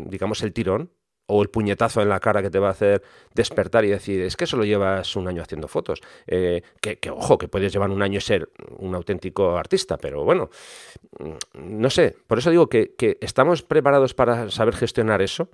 digamos, 0.07 0.41
el 0.43 0.53
tirón 0.53 0.91
o 1.29 1.41
el 1.41 1.49
puñetazo 1.49 2.01
en 2.01 2.09
la 2.09 2.19
cara 2.19 2.41
que 2.41 2.49
te 2.49 2.59
va 2.59 2.67
a 2.67 2.71
hacer 2.71 3.03
despertar 3.33 3.85
y 3.85 3.89
decir, 3.89 4.21
es 4.21 4.35
que 4.35 4.45
solo 4.45 4.65
llevas 4.65 5.15
un 5.15 5.27
año 5.27 5.41
haciendo 5.41 5.67
fotos. 5.67 6.01
Eh, 6.27 6.61
que, 6.81 6.97
ojo, 7.11 7.37
que 7.37 7.47
puedes 7.47 7.71
llevar 7.71 7.91
un 7.91 8.01
año 8.01 8.17
y 8.17 8.21
ser 8.21 8.49
un 8.77 8.95
auténtico 8.95 9.57
artista, 9.57 9.97
pero 9.97 10.23
bueno, 10.23 10.49
mm, 11.19 11.79
no 11.79 11.89
sé, 11.89 12.15
por 12.27 12.39
eso 12.39 12.49
digo 12.49 12.67
que, 12.67 12.95
que 12.97 13.17
estamos 13.21 13.61
preparados 13.61 14.13
para 14.13 14.49
saber 14.49 14.75
gestionar 14.75 15.21
eso 15.21 15.49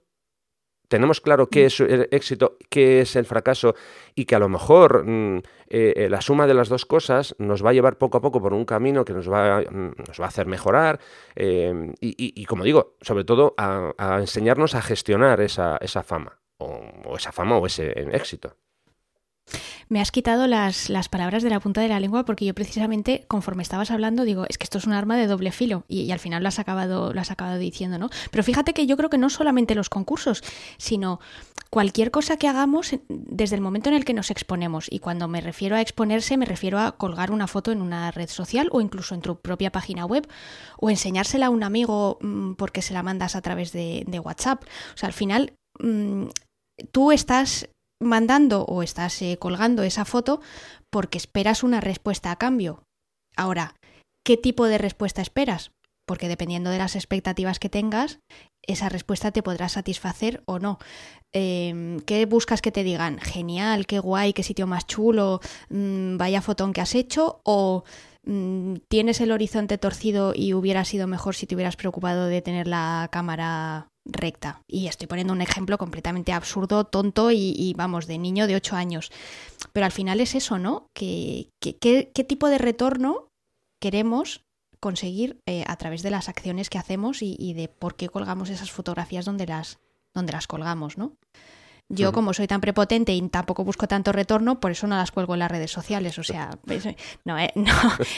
tenemos 0.87 1.21
claro 1.21 1.49
qué 1.49 1.63
mm. 1.63 1.65
es 1.65 1.79
el 1.79 2.07
éxito, 2.11 2.57
qué 2.69 3.01
es 3.01 3.15
el 3.15 3.25
fracaso 3.25 3.75
y 4.15 4.25
que 4.25 4.35
a 4.35 4.39
lo 4.39 4.49
mejor 4.49 5.05
mm, 5.05 5.37
eh, 5.69 5.93
eh, 5.95 6.09
la 6.09 6.21
suma 6.21 6.47
de 6.47 6.53
las 6.53 6.69
dos 6.69 6.85
cosas 6.85 7.35
nos 7.39 7.65
va 7.65 7.71
a 7.71 7.73
llevar 7.73 7.97
poco 7.97 8.17
a 8.17 8.21
poco 8.21 8.41
por 8.41 8.53
un 8.53 8.65
camino 8.65 9.05
que 9.05 9.13
nos 9.13 9.31
va, 9.31 9.61
mm, 9.61 9.93
nos 10.07 10.19
va 10.19 10.25
a 10.25 10.27
hacer 10.27 10.47
mejorar 10.47 10.99
em, 11.35 11.93
y, 11.99 12.45
como 12.45 12.63
digo, 12.63 12.95
sobre 13.01 13.23
todo 13.23 13.53
a, 13.57 13.93
enseñarnos 14.19 14.75
a 14.75 14.81
gestionar 14.81 15.41
esa, 15.41 15.77
esa 15.77 16.03
fama 16.03 16.39
o, 16.57 16.81
o, 17.05 17.17
esa 17.17 17.31
fama 17.31 17.57
o 17.57 17.65
ese 17.65 17.91
éxito. 18.13 18.55
Me 19.87 20.01
has 20.01 20.11
quitado 20.11 20.47
las, 20.47 20.89
palabras 21.09 21.43
de 21.43 21.49
la 21.49 21.59
punta 21.59 21.81
de 21.81 21.87
la 21.87 21.99
lengua 21.99 22.25
porque 22.25 22.45
yo 22.45 22.53
precisamente, 22.55 23.25
conforme 23.27 23.63
estabas 23.63 23.91
hablando, 23.91 24.23
digo, 24.23 24.45
es 24.49 24.57
que 24.57 24.63
esto 24.63 24.79
es 24.79 24.87
un 24.87 24.93
arma 24.93 25.15
de 25.17 25.27
doble 25.27 25.51
filo 25.51 25.85
y, 25.87 26.11
al 26.11 26.19
final 26.19 26.41
lo 26.41 26.49
has, 26.49 26.59
acabado, 26.59 27.13
lo 27.13 27.21
has 27.21 27.31
acabado 27.31 27.59
diciendo, 27.59 27.99
¿no? 27.99 28.09
Pero 28.31 28.43
fíjate 28.43 28.73
que 28.73 28.87
yo 28.87 28.97
creo 28.97 29.09
que 29.09 29.17
no 29.17 29.29
solamente 29.29 29.75
los 29.75 29.89
concursos, 29.89 30.43
sino 30.77 31.19
cualquier 31.69 32.09
cosa 32.09 32.37
que 32.37 32.47
hagamos 32.47 32.95
desde 33.09 33.55
el 33.55 33.61
momento 33.61 33.89
en 33.89 33.95
el 33.95 34.05
que 34.05 34.13
nos 34.13 34.31
exponemos. 34.31 34.87
Y 34.89 34.99
cuando 34.99 35.27
me 35.27 35.41
refiero 35.41 35.75
a 35.75 35.81
exponerse, 35.81 36.37
me 36.37 36.45
refiero 36.45 36.79
a 36.79 36.93
colgar 36.93 37.31
una 37.31 37.47
foto 37.47 37.71
en 37.71 37.81
una 37.81 38.09
red 38.11 38.29
social 38.29 38.69
o 38.71 38.81
incluso 38.81 39.13
en 39.13 39.21
tu 39.21 39.39
propia 39.39 39.71
página 39.71 40.05
web 40.05 40.27
o 40.77 40.89
enseñársela 40.89 41.47
a 41.47 41.51
un 41.51 41.63
amigo 41.63 42.17
mm, 42.21 42.53
porque 42.53 42.81
se 42.81 42.93
la 42.93 43.03
mandas 43.03 43.35
a 43.35 43.41
través 43.41 43.71
de, 43.71 44.21
WhatsApp. 44.23 44.63
O 44.93 44.97
sea, 44.97 45.07
al 45.07 45.13
final... 45.13 45.53
Mm, 45.79 46.27
tú 46.91 47.11
estás 47.11 47.69
mandando 48.01 48.65
o 48.65 48.83
estás 48.83 49.21
eh, 49.21 49.37
colgando 49.37 49.83
esa 49.83 50.05
foto 50.05 50.41
porque 50.89 51.17
esperas 51.17 51.63
una 51.63 51.81
respuesta 51.81 52.31
a 52.31 52.37
cambio. 52.37 52.83
Ahora, 53.35 53.75
¿qué 54.23 54.37
tipo 54.37 54.65
de 54.65 54.77
respuesta 54.77 55.21
esperas? 55.21 55.71
Porque 56.07 56.27
dependiendo 56.27 56.69
de 56.69 56.77
las 56.77 56.95
expectativas 56.95 57.59
que 57.59 57.69
tengas, 57.69 58.19
esa 58.61 58.89
respuesta 58.89 59.31
te 59.31 59.43
podrá 59.43 59.69
satisfacer 59.69 60.43
o 60.45 60.59
no. 60.59 60.77
Em, 61.33 61.99
¿Qué 62.01 62.25
buscas 62.25 62.61
que 62.61 62.71
te 62.71 62.83
digan? 62.83 63.19
Genial, 63.19 63.85
qué 63.87 63.99
guay, 63.99 64.33
qué 64.33 64.43
sitio 64.43 64.67
más 64.67 64.85
chulo, 64.85 65.41
mm, 65.69 66.17
vaya 66.17 66.41
fotón 66.41 66.73
que 66.73 66.81
has 66.81 66.95
hecho, 66.95 67.41
o 67.43 67.83
mm, 68.23 68.75
tienes 68.87 69.19
el 69.21 69.31
horizonte 69.31 69.77
torcido 69.77 70.33
y 70.35 70.53
hubiera 70.53 70.85
sido 70.85 71.07
mejor 71.07 71.35
si 71.35 71.47
te 71.47 71.55
hubieras 71.55 71.75
preocupado 71.75 72.27
de 72.27 72.41
tener 72.41 72.67
la 72.67 73.09
cámara 73.11 73.87
recta. 74.05 74.61
Y 74.67 74.87
estoy 74.87 75.07
poniendo 75.07 75.33
un 75.33 75.41
ejemplo 75.41 75.77
completamente 75.77 76.31
absurdo, 76.31 76.85
tonto 76.85 77.31
y, 77.31 77.73
vamos, 77.75 78.07
de 78.07 78.17
niño 78.17 78.47
de 78.47 78.55
8 78.55 78.75
años. 78.75 79.11
Pero 79.73 79.85
al 79.85 79.91
final 79.91 80.19
es 80.21 80.35
eso, 80.35 80.59
¿no? 80.59 80.87
¿Qué, 80.93 81.49
qué, 81.59 82.23
tipo 82.27 82.47
de 82.49 82.57
retorno 82.57 83.29
queremos 83.81 84.45
conseguir 84.79 85.39
eh, 85.47 85.63
a 85.67 85.75
través 85.77 86.03
de 86.03 86.11
las 86.11 86.29
acciones 86.29 86.69
que 86.69 86.77
hacemos 86.77 87.21
y, 87.21 87.35
y, 87.39 87.53
de 87.53 87.67
por 87.67 87.95
qué 87.95 88.09
colgamos 88.09 88.49
esas 88.49 88.71
fotografías 88.71 89.25
donde 89.25 89.47
las, 89.47 89.79
donde 90.13 90.33
las 90.33 90.47
colgamos, 90.47 90.97
¿no? 90.97 91.17
Yo, 91.87 92.11
como 92.13 92.33
soy 92.33 92.47
tan 92.47 92.61
prepotente 92.61 93.13
y 93.13 93.21
tampoco 93.29 93.63
busco 93.63 93.87
tanto 93.87 94.11
retorno, 94.11 94.59
por 94.59 94.71
eso 94.71 94.87
no 94.87 94.95
las 94.95 95.11
cuelgo 95.11 95.35
en 95.35 95.39
las 95.39 95.51
redes 95.51 95.71
sociales. 95.71 96.17
O 96.17 96.23
sea, 96.23 96.57
es, 96.67 96.87
no, 97.25 97.37
eh, 97.37 97.51
no, 97.55 97.73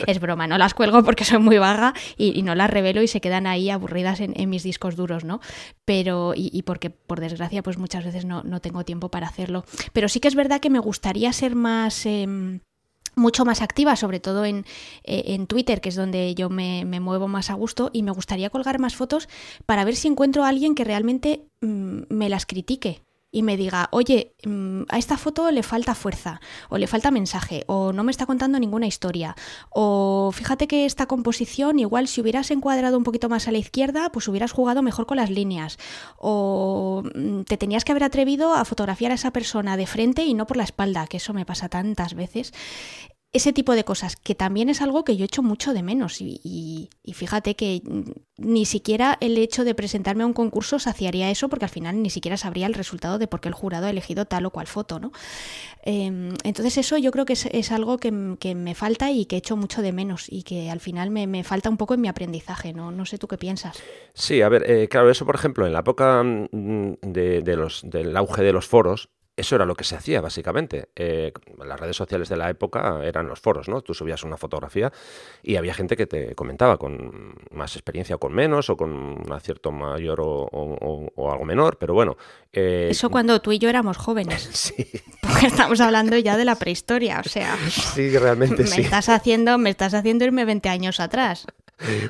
es 0.05 0.19
broma, 0.21 0.47
no 0.47 0.57
las 0.57 0.73
cuelgo 0.73 1.03
porque 1.03 1.25
soy 1.25 1.39
muy 1.39 1.57
vaga 1.57 1.93
y, 2.17 2.41
no 2.43 2.55
las 2.55 2.69
revelo 2.69 3.01
y 3.01 3.09
se 3.09 3.19
quedan 3.19 3.45
ahí 3.45 3.69
aburridas 3.69 4.21
en, 4.21 4.49
mis 4.49 4.63
discos 4.63 4.95
duros, 4.95 5.25
¿no? 5.25 5.41
Pero, 5.83 6.31
y, 6.33 6.61
porque, 6.61 6.89
por 6.89 7.19
desgracia, 7.19 7.61
pues 7.61 7.77
muchas 7.77 8.05
veces 8.05 8.23
no, 8.23 8.41
no, 8.43 8.61
tengo 8.61 8.85
tiempo 8.85 9.09
para 9.09 9.27
hacerlo. 9.27 9.65
Pero 9.91 10.07
sí 10.07 10.21
que 10.21 10.29
es 10.29 10.35
verdad 10.35 10.61
que 10.61 10.69
me 10.69 10.79
gustaría 10.79 11.33
ser 11.33 11.55
más. 11.55 12.05
Em, 12.05 12.61
mucho 13.15 13.45
más 13.45 13.63
activa, 13.63 13.95
sobre 13.95 14.19
todo 14.19 14.45
en, 14.45 14.63
eh, 15.03 15.23
en, 15.29 15.47
Twitter, 15.47 15.81
que 15.81 15.89
es 15.89 15.95
donde 15.95 16.35
yo 16.35 16.51
me, 16.51 16.85
me, 16.85 16.99
muevo 16.99 17.27
más 17.27 17.49
a 17.49 17.55
gusto, 17.55 17.89
y 17.91 18.03
me 18.03 18.11
gustaría 18.11 18.51
colgar 18.51 18.77
más 18.77 18.95
fotos 18.95 19.27
para 19.65 19.83
ver 19.85 19.95
si 19.95 20.07
encuentro 20.07 20.43
a 20.43 20.49
alguien 20.49 20.75
que 20.75 20.83
realmente 20.83 21.47
mm, 21.61 22.01
me 22.09 22.29
las 22.29 22.45
critique 22.45 23.01
y 23.31 23.43
me 23.43 23.57
diga, 23.57 23.89
oye, 23.91 24.35
mm, 24.45 24.83
a 24.89 24.97
esta 24.97 25.17
foto 25.17 25.51
le 25.51 25.63
falta 25.63 25.95
fuerza, 25.95 26.39
o 26.69 26.77
le 26.77 26.87
falta 26.87 27.11
mensaje, 27.11 27.63
o 27.67 27.91
no 27.91 28.03
me 28.03 28.11
está 28.11 28.25
contando 28.25 28.59
ninguna 28.59 28.87
historia, 28.87 29.35
o 29.69 30.31
fíjate 30.33 30.67
que 30.67 30.85
esta 30.85 31.07
composición, 31.07 31.79
igual 31.79 32.07
si 32.07 32.21
hubieras 32.21 32.51
encuadrado 32.51 32.97
un 32.97 33.03
poquito 33.03 33.29
más 33.29 33.47
a 33.47 33.51
la 33.51 33.57
izquierda, 33.57 34.11
pues 34.11 34.27
hubieras 34.27 34.51
jugado 34.51 34.81
mejor 34.81 35.05
con 35.05 35.17
las 35.17 35.29
líneas, 35.29 35.77
o 36.17 37.03
mm, 37.15 37.41
te 37.41 37.57
tenías 37.57 37.83
que 37.83 37.91
haber 37.91 38.05
atrevido 38.05 38.53
a 38.53 38.65
fotografiar 38.65 39.11
a 39.11 39.15
esa 39.15 39.31
persona 39.31 39.77
de 39.77 39.87
frente 39.87 40.23
y 40.23 40.33
no 40.33 40.47
por 40.47 40.57
la 40.57 40.63
espalda, 40.63 41.07
que 41.07 41.17
eso 41.17 41.33
me 41.33 41.45
pasa 41.45 41.69
tantas 41.69 42.13
veces 42.13 42.53
ese 43.33 43.51
tipo 43.51 43.75
de 43.75 43.83
cosas, 43.83 44.15
que 44.15 44.35
también 44.35 44.69
es 44.69 44.81
algo 44.81 45.03
que 45.03 45.17
yo 45.17 45.25
echo 45.25 45.43
mucho 45.43 45.73
de 45.73 45.83
menos. 45.83 46.21
Y, 46.21 46.89
fíjate 47.13 47.55
que 47.55 47.81
ni 48.37 48.65
siquiera 48.65 49.17
el 49.19 49.37
hecho 49.37 49.63
de 49.63 49.75
presentarme 49.75 50.23
a 50.23 50.27
un 50.27 50.33
concurso 50.33 50.79
saciaría 50.79 51.29
eso, 51.29 51.49
porque 51.49 51.65
al 51.65 51.71
final 51.71 52.01
ni 52.01 52.09
siquiera 52.09 52.37
sabría 52.37 52.67
el 52.67 52.73
resultado 52.73 53.19
de 53.19 53.27
por 53.27 53.41
qué 53.41 53.49
el 53.49 53.53
jurado 53.53 53.87
ha 53.87 53.89
elegido 53.89 54.25
tal 54.25 54.45
o 54.45 54.51
cual 54.51 54.67
foto, 54.67 54.99
¿no? 54.99 55.11
Em, 55.83 56.33
entonces 56.43 56.77
eso 56.77 56.97
yo 56.97 57.11
creo 57.11 57.25
que 57.25 57.33
es, 57.33 57.71
algo 57.71 57.97
que, 57.97 58.11
me 58.11 58.75
falta 58.75 59.11
y 59.11 59.25
que 59.25 59.37
echo 59.37 59.57
mucho 59.57 59.81
de 59.81 59.91
menos 59.91 60.27
y 60.29 60.43
que 60.43 60.69
al 60.69 60.79
final 60.79 61.11
me, 61.11 61.43
falta 61.43 61.69
un 61.69 61.77
poco 61.77 61.95
en 61.95 62.01
mi 62.01 62.07
aprendizaje, 62.07 62.73
¿no? 62.73 62.91
No 62.91 63.05
sé 63.05 63.17
tú 63.17 63.27
qué 63.27 63.37
piensas. 63.37 63.81
Sí, 64.13 64.41
a 64.41 64.49
ver, 64.49 64.69
eh, 64.69 64.87
claro, 64.87 65.09
eso 65.09 65.25
por 65.25 65.35
ejemplo, 65.35 65.67
en 65.67 65.73
la 65.73 65.79
época 65.79 66.23
mm, 66.23 66.93
de 67.01 67.55
los, 67.57 67.81
del 67.83 68.15
auge 68.15 68.41
de 68.41 68.53
los 68.53 68.67
foros, 68.67 69.09
eso 69.37 69.55
era 69.55 69.65
lo 69.65 69.75
que 69.75 69.83
se 69.83 69.95
hacía, 69.95 70.19
básicamente. 70.19 70.89
Eh, 70.95 71.31
las 71.63 71.79
redes 71.79 71.95
sociales 71.95 72.27
de 72.27 72.37
la 72.37 72.49
época 72.49 73.01
eran 73.03 73.27
los 73.27 73.39
foros, 73.39 73.69
¿no? 73.69 73.81
Tú 73.81 73.93
subías 73.93 74.23
una 74.23 74.35
fotografía 74.35 74.91
y 75.43 75.57
había 75.57 75.75
gente 75.75 75.95
que 75.95 76.07
te 76.07 76.33
comentaba 76.33 76.77
con 76.77 77.35
más 77.51 77.75
experiencia 77.75 78.15
o 78.15 78.19
con 78.19 78.33
menos, 78.33 78.71
o 78.71 78.75
con 78.75 78.91
un 78.91 79.31
acierto 79.31 79.71
mayor 79.71 80.19
o, 80.21 81.31
algo 81.31 81.45
menor, 81.45 81.77
pero 81.77 81.93
bueno. 81.93 82.17
Eh, 82.51 82.87
eso 82.89 83.11
cuando 83.11 83.39
tú 83.39 83.51
y 83.51 83.59
yo 83.59 83.69
éramos 83.69 83.97
jóvenes. 83.97 84.41
sí. 84.53 84.73
Porque 85.21 85.45
estamos 85.45 85.79
hablando 85.81 86.17
ya 86.17 86.35
de 86.35 86.43
la 86.43 86.55
prehistoria, 86.55 87.21
o 87.23 87.29
sea. 87.29 87.55
Sí, 87.69 88.17
realmente 88.17 88.63
me 88.63 88.67
sí. 88.67 88.81
Estás 88.81 89.07
haciendo, 89.07 89.59
me 89.59 89.69
estás 89.69 89.93
haciendo 89.93 90.25
irme 90.25 90.45
20 90.45 90.67
años 90.67 90.99
atrás. 90.99 91.45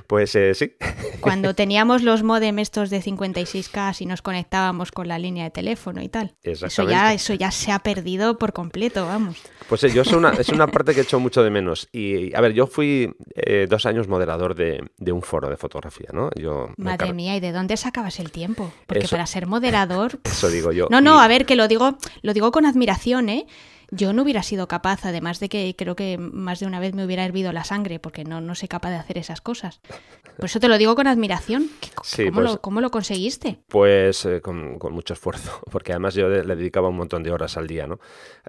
Pues 0.07 0.33
eh, 0.35 0.53
sí. 0.53 0.73
Cuando 1.19 1.53
teníamos 1.55 2.03
los 2.03 2.23
modem 2.23 2.59
estos 2.59 2.89
de 2.89 3.01
56K 3.01 4.01
y 4.01 4.05
nos 4.05 4.21
conectábamos 4.21 4.91
con 4.91 5.07
la 5.07 5.19
línea 5.19 5.43
de 5.43 5.51
teléfono 5.51 6.01
y 6.01 6.09
tal. 6.09 6.35
Eso 6.43 6.83
ya, 6.83 7.13
eso 7.13 7.33
ya 7.33 7.51
se 7.51 7.71
ha 7.71 7.79
perdido 7.79 8.37
por 8.37 8.53
completo, 8.53 9.05
vamos. 9.05 9.37
Pues 9.67 9.83
eh, 9.83 9.91
yo 9.91 10.03
es 10.03 10.11
una, 10.13 10.31
es 10.31 10.49
una 10.49 10.67
parte 10.71 10.93
que 10.93 11.01
he 11.01 11.03
hecho 11.03 11.19
mucho 11.19 11.43
de 11.43 11.49
menos. 11.49 11.89
Y 11.91 12.33
a 12.35 12.41
ver, 12.41 12.53
yo 12.53 12.67
fui 12.67 13.13
eh, 13.35 13.67
dos 13.69 13.85
años 13.85 14.07
moderador 14.07 14.55
de, 14.55 14.81
un 15.11 15.21
foro 15.21 15.49
de 15.49 15.57
fotografía, 15.57 16.09
¿no? 16.13 16.29
Yo 16.35 16.69
Madre 16.77 17.13
mía, 17.13 17.35
¿y 17.35 17.39
de 17.39 17.51
dónde 17.51 17.75
sacabas 17.77 18.19
el 18.19 18.31
tiempo? 18.31 18.71
Porque 18.85 19.07
para 19.07 19.25
ser 19.25 19.47
moderador... 19.47 20.19
Eso 20.23 20.49
digo 20.49 20.71
yo. 20.71 20.87
No, 20.89 21.01
no, 21.01 21.19
a 21.19 21.27
ver, 21.27 21.45
que 21.45 21.55
lo 21.55 21.67
digo, 21.67 21.97
lo 22.21 22.33
digo 22.33 22.51
con 22.51 22.65
admiración, 22.65 23.29
¿eh? 23.29 23.47
Yo 23.89 24.11
no 24.13 24.23
hubiera 24.23 24.43
sido 24.43 24.67
capaz, 24.67 25.05
además 25.05 25.39
de 25.39 25.49
que 25.49 25.75
creo 25.77 25.95
que 25.95 26.17
más 26.17 26.59
de 26.59 26.65
una 26.65 26.79
vez 26.79 26.93
me 26.93 27.05
hubiera 27.05 27.23
hervido 27.23 27.53
la 27.53 27.63
sangre, 27.63 27.99
porque 27.99 28.23
no, 28.23 28.41
no 28.41 28.55
soy 28.55 28.67
capaz 28.67 28.89
de 28.89 28.97
hacer 28.97 29.17
esas 29.17 29.41
cosas. 29.41 29.81
Por 30.37 30.45
eso 30.45 30.59
te 30.59 30.67
lo 30.67 30.77
digo 30.77 30.95
con 30.95 31.07
admiración. 31.07 31.69
¿Cómo, 31.95 32.31
pues 32.31 32.51
lo, 32.51 32.61
¿Cómo, 32.61 32.81
lo, 32.81 32.91
conseguiste? 32.91 33.59
Pues 33.67 34.23
eh, 34.25 34.39
con, 34.41 34.77
mucho 34.91 35.13
esfuerzo, 35.13 35.61
porque 35.71 35.93
además 35.93 36.13
yo 36.13 36.29
le 36.29 36.55
dedicaba 36.55 36.89
un 36.89 36.97
montón 36.97 37.23
de 37.23 37.31
horas 37.31 37.57
al 37.57 37.65
día, 37.65 37.87
¿no? 37.87 37.99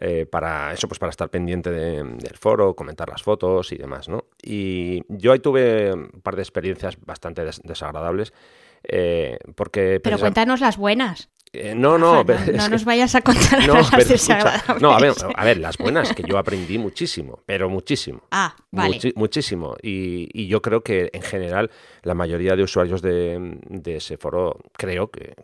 Eh, 0.00 0.26
para 0.26 0.72
eso, 0.74 0.86
pues 0.86 0.98
para 0.98 1.10
estar 1.10 1.30
pendiente 1.30 1.70
del 1.70 2.36
foro, 2.38 2.74
comentar 2.74 3.08
las 3.08 3.22
fotos 3.22 3.72
y 3.72 3.76
demás, 3.76 4.08
¿no? 4.08 4.26
Y 4.42 5.02
yo 5.08 5.32
ahí 5.32 5.38
tuve 5.38 5.92
un 5.94 6.20
par 6.22 6.36
de 6.36 6.42
experiencias 6.42 6.98
bastante 7.00 7.42
desagradables. 7.64 8.32
Eh, 8.82 9.38
porque 9.54 10.00
Pero 10.02 10.18
cuéntanos 10.18 10.60
las 10.60 10.76
buenas. 10.76 11.30
Eh, 11.52 11.74
no, 11.74 11.96
no, 11.96 12.24
no, 12.24 12.68
nos 12.68 12.84
vayas 12.84 13.14
a 13.14 13.22
contar 13.22 13.66
las 13.66 14.08
desagradables. 14.08 14.82
no, 14.82 14.92
a 14.92 15.00
ver, 15.00 15.12
a 15.34 15.44
ver, 15.44 15.58
las 15.58 15.78
buenas, 15.78 16.12
que 16.12 16.22
yo 16.22 16.36
aprendí 16.36 16.78
muchísimo, 16.78 17.40
pero 17.46 17.70
muchísimo. 17.70 18.22
Ah, 18.30 18.54
vale. 18.70 18.98
muchísimo. 19.14 19.76
Y, 19.82 20.46
yo 20.48 20.62
creo 20.62 20.82
que 20.82 21.10
en 21.12 21.22
general 21.22 21.70
la 22.02 22.14
mayoría 22.14 22.56
de 22.56 22.62
usuarios 22.62 23.02
de, 23.02 23.58
ese 23.84 24.16
foro 24.16 24.58
creo 24.72 25.10
que, 25.10 25.34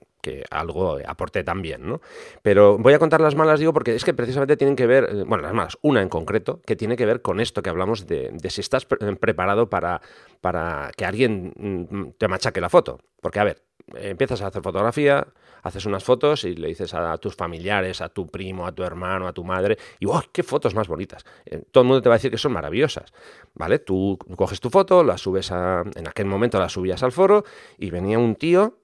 algo 0.50 0.98
aporté 1.06 1.44
también, 1.44 1.86
¿no? 1.86 2.00
Pero 2.40 2.78
voy 2.78 2.94
a 2.94 2.98
contar 2.98 3.20
las 3.20 3.34
malas, 3.34 3.60
digo, 3.60 3.74
porque 3.74 3.94
es 3.94 4.04
que 4.04 4.14
precisamente 4.14 4.56
tienen 4.56 4.74
que 4.74 4.86
ver, 4.86 5.26
bueno, 5.26 5.42
las 5.42 5.52
malas, 5.52 5.76
una 5.82 6.00
en 6.00 6.08
concreto, 6.08 6.62
que 6.64 6.76
tiene 6.76 6.96
que 6.96 7.04
ver 7.04 7.20
con 7.20 7.40
esto 7.40 7.62
que 7.62 7.68
hablamos 7.68 8.06
de, 8.06 8.32
si 8.48 8.62
estás 8.62 8.86
preparado 8.86 9.68
para, 9.68 10.00
para 10.40 10.90
que 10.96 11.04
alguien 11.04 11.52
mm, 11.56 12.12
te 12.16 12.28
machaque 12.28 12.62
la 12.62 12.70
foto. 12.70 13.00
Porque, 13.20 13.38
a 13.38 13.44
ver, 13.44 13.62
empiezas 13.94 14.40
a 14.40 14.46
hacer 14.46 14.62
fotografía, 14.62 15.26
haces 15.64 15.86
unas 15.86 16.04
fotos 16.04 16.44
y 16.44 16.54
le 16.54 16.68
dices 16.68 16.94
a, 16.94 17.16
tus 17.18 17.34
familiares, 17.34 18.00
a 18.00 18.10
tu 18.10 18.26
primo, 18.26 18.66
a 18.66 18.72
tu 18.72 18.82
hermano, 18.82 19.26
a 19.26 19.32
tu 19.32 19.42
madre, 19.42 19.76
y 19.98 20.06
¡oh, 20.06 20.22
qué 20.30 20.42
fotos 20.42 20.74
más 20.74 20.86
bonitas! 20.86 21.24
Eh, 21.46 21.62
todo 21.70 21.82
el 21.82 21.88
mundo 21.88 22.02
te 22.02 22.08
va 22.08 22.14
a 22.14 22.18
decir 22.18 22.30
que 22.30 22.38
son 22.38 22.52
maravillosas, 22.52 23.12
¿vale? 23.54 23.78
Tú 23.78 24.18
coges 24.36 24.60
tu 24.60 24.70
foto, 24.70 25.02
la 25.02 25.18
subes 25.18 25.50
a... 25.50 25.82
En 25.96 26.06
aquel 26.06 26.26
momento 26.26 26.60
la 26.60 26.68
subías 26.68 27.02
al 27.02 27.12
foro 27.12 27.44
y 27.78 27.90
venía 27.90 28.18
un 28.18 28.36
tío, 28.36 28.78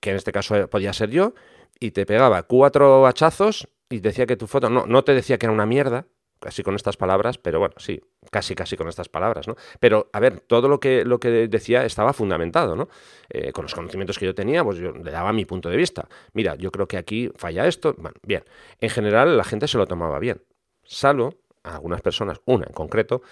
que 0.00 0.10
en 0.10 0.16
este 0.16 0.32
caso 0.32 0.68
podía 0.70 0.92
ser 0.92 1.10
yo, 1.10 1.34
y 1.78 1.90
te 1.90 2.06
pegaba 2.06 2.44
cuatro 2.44 3.06
hachazos 3.06 3.68
y 3.88 4.00
decía 4.00 4.26
que 4.26 4.36
tu 4.36 4.46
foto... 4.46 4.70
No, 4.70 4.86
no 4.86 5.04
te 5.04 5.14
decía 5.14 5.36
que 5.36 5.46
era 5.46 5.52
una 5.52 5.66
mierda, 5.66 6.06
casi 6.40 6.62
con 6.62 6.74
estas 6.74 6.96
palabras, 6.96 7.38
pero 7.38 7.60
bueno, 7.60 7.74
sí, 7.78 8.00
casi 8.30 8.54
casi 8.54 8.76
con 8.76 8.88
estas 8.88 9.08
palabras, 9.08 9.46
¿no? 9.46 9.56
Pero, 9.78 10.08
a 10.12 10.20
ver, 10.20 10.40
todo 10.40 10.68
lo 10.68 10.80
que, 10.80 11.04
lo 11.04 11.20
que 11.20 11.48
decía 11.48 11.84
estaba 11.84 12.12
fundamentado, 12.12 12.74
¿no? 12.74 12.88
Eh, 13.28 13.52
con 13.52 13.64
los 13.64 13.74
conocimientos 13.74 14.18
que 14.18 14.26
yo 14.26 14.34
tenía, 14.34 14.64
pues 14.64 14.78
yo 14.78 14.92
le 14.92 15.10
daba 15.10 15.32
mi 15.32 15.44
punto 15.44 15.68
de 15.68 15.76
vista. 15.76 16.08
Mira, 16.32 16.56
yo 16.56 16.72
creo 16.72 16.88
que 16.88 16.96
aquí 16.96 17.30
falla 17.36 17.66
esto, 17.66 17.94
bueno, 17.98 18.16
bien. 18.22 18.42
En 18.80 18.90
general 18.90 19.36
la 19.36 19.44
gente 19.44 19.68
se 19.68 19.78
lo 19.78 19.86
tomaba 19.86 20.18
bien, 20.18 20.42
salvo 20.82 21.34
algunas 21.62 22.00
personas, 22.00 22.40
una 22.46 22.66
en 22.66 22.72
concreto, 22.72 23.22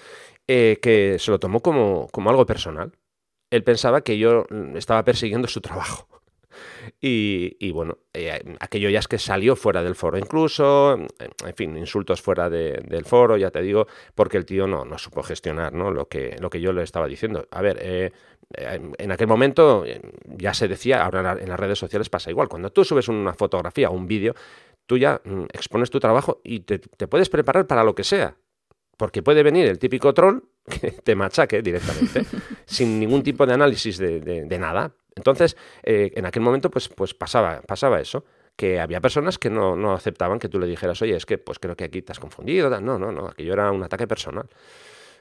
eh, 0.47 0.79
que 0.83 1.19
se 1.19 1.31
lo 1.31 1.39
tomó 1.39 1.61
como, 1.61 2.09
como 2.13 2.31
algo 2.31 2.45
personal. 2.47 2.93
Él 3.51 3.65
pensaba 3.65 4.03
que 4.03 4.19
yo 4.19 4.45
estaba 4.75 5.03
persiguiendo 5.05 5.49
su 5.49 5.63
trabajo. 5.63 6.18
Y, 7.01 7.71
bueno, 7.73 7.99
eh, 8.13 8.43
aquello 8.61 8.89
ya 8.89 8.99
es 8.99 9.09
que 9.09 9.19
salió 9.19 9.55
fuera 9.57 9.83
del 9.83 9.95
foro 9.95 10.19
incluso, 10.19 10.95
en 10.95 11.55
fin, 11.55 11.77
insultos 11.77 12.23
fuera 12.23 12.49
del 12.51 13.05
foro, 13.05 13.37
ya 13.37 13.51
te 13.51 13.63
digo, 13.63 13.87
porque 14.15 14.37
el 14.37 14.47
tío 14.47 14.67
no, 14.67 14.85
no 14.85 14.99
supo 14.99 15.23
gestionar 15.23 15.73
¿no? 15.73 15.91
Lo, 15.91 16.09
que, 16.09 16.37
lo 16.41 16.51
que 16.51 16.61
yo 16.61 16.73
le 16.73 16.83
estaba 16.83 17.07
diciendo. 17.07 17.47
A 17.51 17.63
ver, 17.63 17.79
eh, 17.81 18.11
en 18.51 19.13
aquel 19.13 19.27
momento 19.27 19.85
eh, 19.85 20.01
ya 20.25 20.55
se 20.55 20.69
decía, 20.69 21.05
ahora 21.05 21.37
en 21.39 21.49
las 21.49 21.61
redes 21.61 21.79
sociales 21.79 22.09
pasa 22.09 22.31
igual, 22.31 22.49
cuando 22.49 22.71
tú 22.71 22.85
subes 22.85 23.09
una 23.09 23.35
fotografía 23.35 23.91
o 23.91 23.93
un 23.93 24.07
vídeo, 24.07 24.35
tú 24.87 24.97
ya 24.97 25.21
mm, 25.25 25.45
expones 25.53 25.91
tu 25.91 26.01
trabajo 26.01 26.41
y 26.43 26.61
te, 26.61 26.79
puedes 26.79 27.29
preparar 27.29 27.67
para 27.67 27.85
lo 27.85 27.95
que 27.95 28.05
sea. 28.05 28.37
Porque 28.97 29.23
puede 29.23 29.45
venir 29.45 29.67
el 29.69 29.79
típico 29.79 30.13
troll 30.13 30.43
que 30.81 30.91
te 30.91 31.15
machaque 31.15 31.63
directamente, 31.63 32.25
sin 32.67 32.99
ningún 32.99 33.23
tipo 33.23 33.47
de 33.47 33.55
análisis 33.55 33.99
de, 33.99 34.21
de 34.21 34.59
nada. 34.59 34.93
Entonces, 35.19 35.57
eh, 35.83 36.13
en 36.15 36.25
aquel 36.25 36.43
momento, 36.43 36.71
pues, 36.71 36.89
pues 36.89 37.13
pasaba, 37.13 37.61
pasaba 37.61 38.01
eso 38.01 38.25
que 38.57 38.81
había 38.81 39.01
personas 39.01 39.39
que 39.39 39.51
no, 39.51 39.77
no, 39.77 39.93
aceptaban 39.93 40.41
que 40.41 40.49
tú 40.49 40.59
le 40.59 40.67
dijeras, 40.67 41.01
oye, 41.01 41.15
es 41.15 41.25
que 41.25 41.39
pues 41.39 41.61
creo 41.61 41.77
que 41.77 41.85
aquí 41.85 42.03
te 42.03 42.11
has 42.11 42.19
confundido. 42.19 42.69
No, 42.81 42.99
no, 42.99 43.13
no, 43.13 43.29
aquello 43.29 43.53
era 43.53 43.71
un 43.71 43.85
ataque 43.85 44.09
personal. 44.09 44.49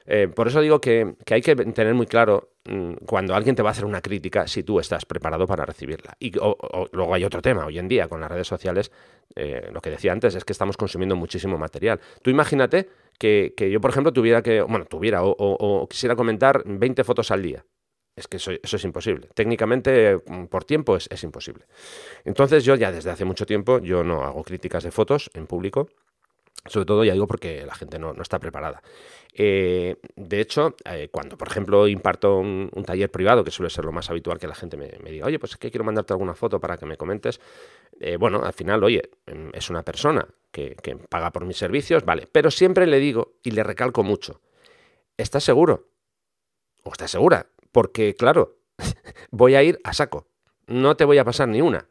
Eh, 0.06 0.26
por 0.26 0.48
eso 0.48 0.60
digo 0.60 0.80
que, 0.80 1.14
hay 1.30 1.40
que 1.40 1.54
tener 1.54 1.94
muy 1.94 2.06
claro 2.06 2.54
mm, 2.64 2.94
cuando 3.06 3.36
alguien 3.36 3.54
te 3.54 3.62
va 3.62 3.68
a 3.68 3.72
hacer 3.72 3.84
una 3.84 4.00
crítica 4.00 4.48
si 4.48 4.64
tú 4.64 4.80
estás 4.80 5.04
preparado 5.04 5.46
para 5.46 5.64
recibirla. 5.64 6.16
Y 6.18 6.32
luego 6.32 7.14
hay 7.14 7.24
otro 7.24 7.40
tema, 7.40 7.66
hoy 7.66 7.78
en 7.78 7.86
día 7.86 8.08
con 8.08 8.20
las 8.20 8.28
redes 8.28 8.48
sociales, 8.48 8.90
eh, 9.36 9.68
lo 9.72 9.80
que 9.80 9.90
decía 9.90 10.10
antes 10.10 10.34
es 10.34 10.44
que 10.44 10.52
estamos 10.52 10.76
consumiendo 10.76 11.14
muchísimo 11.14 11.58
material. 11.58 12.00
Tú 12.22 12.30
imagínate 12.30 12.88
que, 13.18 13.52
yo, 13.70 13.80
por 13.80 13.90
ejemplo, 13.90 14.12
tuviera 14.12 14.42
que, 14.42 14.62
bueno, 14.62 14.86
tuviera 14.86 15.22
o, 15.22 15.36
o 15.38 15.86
quisiera 15.86 16.16
comentar 16.16 16.62
20 16.64 17.04
fotos 17.04 17.30
al 17.30 17.42
día 17.42 17.64
Es 18.18 18.26
que 18.26 18.38
eso, 18.38 18.50
es 18.50 18.84
imposible. 18.84 19.28
Técnicamente, 19.32 20.20
mm, 20.26 20.46
por 20.46 20.64
tiempo, 20.64 20.96
es, 20.96 21.08
es, 21.10 21.22
imposible. 21.22 21.64
Entonces 22.24 22.64
yo 22.64 22.74
ya 22.74 22.90
desde 22.90 23.10
hace 23.10 23.24
mucho 23.24 23.46
tiempo, 23.46 23.78
yo 23.78 24.02
no 24.02 24.24
hago 24.24 24.42
críticas 24.42 24.82
de 24.82 24.90
fotos 24.90 25.30
en 25.34 25.46
público. 25.46 25.88
Sobre 26.66 26.84
todo, 26.84 27.04
ya 27.04 27.12
digo, 27.12 27.26
porque 27.26 27.64
la 27.64 27.74
gente 27.74 27.98
no, 27.98 28.12
está 28.20 28.38
preparada. 28.38 28.82
Eh, 29.32 29.96
de 30.16 30.40
hecho, 30.40 30.74
eh, 30.84 31.08
cuando, 31.10 31.38
por 31.38 31.48
ejemplo, 31.48 31.86
imparto 31.86 32.38
un, 32.38 32.70
taller 32.84 33.10
privado, 33.10 33.44
que 33.44 33.52
suele 33.52 33.70
ser 33.70 33.84
lo 33.84 33.92
más 33.92 34.10
habitual 34.10 34.38
que 34.38 34.48
la 34.48 34.54
gente 34.54 34.76
me, 34.76 35.10
diga, 35.10 35.26
oye, 35.26 35.38
pues 35.38 35.52
es 35.52 35.58
que 35.58 35.70
quiero 35.70 35.84
mandarte 35.84 36.12
alguna 36.12 36.34
foto 36.34 36.60
para 36.60 36.76
que 36.76 36.86
me 36.86 36.96
comentes, 36.96 37.40
eh, 38.00 38.16
bueno, 38.16 38.42
al 38.44 38.52
final, 38.52 38.82
oye, 38.82 39.10
em, 39.26 39.50
es 39.54 39.70
una 39.70 39.84
persona 39.84 40.26
que, 40.50 40.74
que 40.82 40.96
paga 40.96 41.30
por 41.30 41.44
mis 41.44 41.56
servicios, 41.56 42.04
vale, 42.04 42.28
pero 42.30 42.50
siempre 42.50 42.86
le 42.86 42.98
digo 42.98 43.36
y 43.44 43.52
le 43.52 43.62
recalco 43.62 44.02
mucho, 44.02 44.40
¿estás 45.16 45.44
seguro? 45.44 45.88
¿O 46.82 46.90
estás 46.90 47.10
segura? 47.10 47.46
Porque, 47.72 48.14
claro, 48.14 48.58
voy 49.30 49.54
a 49.54 49.62
ir 49.62 49.78
a 49.84 49.92
saco, 49.92 50.26
no 50.66 50.96
te 50.96 51.04
voy 51.04 51.18
a 51.18 51.24
pasar 51.24 51.48
ni 51.48 51.60
una. 51.60 51.88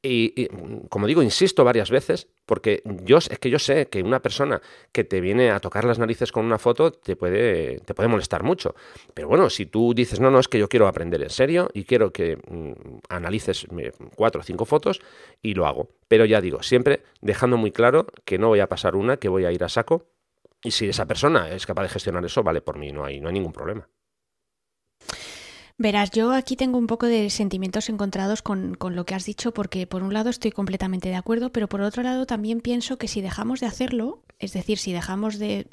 Y, 0.00 0.46
como 0.90 1.08
digo, 1.08 1.22
insisto 1.22 1.64
varias 1.64 1.90
veces, 1.90 2.28
porque 2.46 2.82
yo 3.02 3.18
es 3.18 3.38
que 3.40 3.50
yo 3.50 3.58
sé 3.58 3.88
que 3.88 4.00
una 4.00 4.22
persona 4.22 4.62
que 4.92 5.02
te 5.02 5.20
viene 5.20 5.50
a 5.50 5.58
tocar 5.58 5.84
las 5.84 5.98
narices 5.98 6.30
con 6.30 6.44
una 6.44 6.58
foto 6.58 6.92
te 6.92 7.16
puede, 7.16 7.80
te 7.80 7.94
puede 7.94 8.08
molestar 8.08 8.44
mucho. 8.44 8.76
Pero 9.12 9.26
bueno, 9.26 9.50
si 9.50 9.66
tú 9.66 9.94
dices, 9.94 10.20
no, 10.20 10.30
no, 10.30 10.38
es 10.38 10.46
que 10.46 10.60
yo 10.60 10.68
quiero 10.68 10.86
aprender 10.86 11.20
en 11.20 11.30
serio 11.30 11.68
y 11.74 11.82
quiero 11.82 12.12
que 12.12 12.36
mm, 12.36 12.98
analices 13.08 13.66
cuatro 14.14 14.40
o 14.40 14.44
cinco 14.44 14.66
fotos 14.66 15.00
y 15.42 15.54
lo 15.54 15.66
hago. 15.66 15.88
Pero 16.06 16.24
ya 16.24 16.40
digo, 16.40 16.62
siempre 16.62 17.02
dejando 17.20 17.56
muy 17.56 17.72
claro 17.72 18.06
que 18.24 18.38
no 18.38 18.48
voy 18.48 18.60
a 18.60 18.68
pasar 18.68 18.94
una, 18.94 19.16
que 19.16 19.28
voy 19.28 19.46
a 19.46 19.52
ir 19.52 19.64
a 19.64 19.68
saco. 19.68 20.06
Y 20.62 20.70
si 20.70 20.88
esa 20.88 21.06
persona 21.06 21.50
es 21.50 21.66
capaz 21.66 21.82
de 21.82 21.88
gestionar 21.88 22.24
eso, 22.24 22.44
vale, 22.44 22.60
por 22.60 22.78
mí 22.78 22.92
no 22.92 23.04
hay, 23.04 23.20
no 23.20 23.28
hay 23.28 23.34
ningún 23.34 23.52
problema. 23.52 23.88
Verás, 25.80 26.10
yo 26.10 26.32
aquí 26.32 26.56
tengo 26.56 26.76
un 26.76 26.88
poco 26.88 27.06
de 27.06 27.30
sentimientos 27.30 27.88
encontrados 27.88 28.42
con, 28.42 28.76
lo 28.80 29.06
que 29.06 29.14
has 29.14 29.24
dicho, 29.24 29.54
porque 29.54 29.86
por 29.86 30.02
un 30.02 30.12
lado 30.12 30.28
estoy 30.28 30.50
completamente 30.50 31.08
de 31.08 31.14
acuerdo, 31.14 31.52
pero 31.52 31.68
por 31.68 31.82
otro 31.82 32.02
lado 32.02 32.26
también 32.26 32.60
pienso 32.60 32.98
que 32.98 33.06
si 33.06 33.20
dejamos 33.20 33.60
de 33.60 33.66
hacerlo, 33.66 34.24
es 34.40 34.52
decir, 34.52 34.78
si 34.78 34.92
dejamos 34.92 35.38
de, 35.38 35.68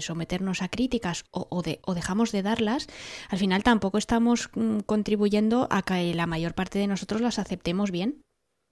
someternos 0.00 0.62
a 0.62 0.70
críticas 0.70 1.26
o, 1.30 1.60
de, 1.60 1.78
o, 1.84 1.92
dejamos 1.92 2.32
de 2.32 2.40
darlas, 2.40 2.86
al 3.28 3.38
final 3.38 3.62
tampoco 3.62 3.98
estamos 3.98 4.48
mm, 4.54 4.78
contribuyendo 4.86 5.68
a 5.70 5.82
que 5.82 6.14
la 6.14 6.26
mayor 6.26 6.54
parte 6.54 6.78
de 6.78 6.86
nosotros 6.86 7.20
las 7.20 7.38
aceptemos 7.38 7.90
bien. 7.90 8.24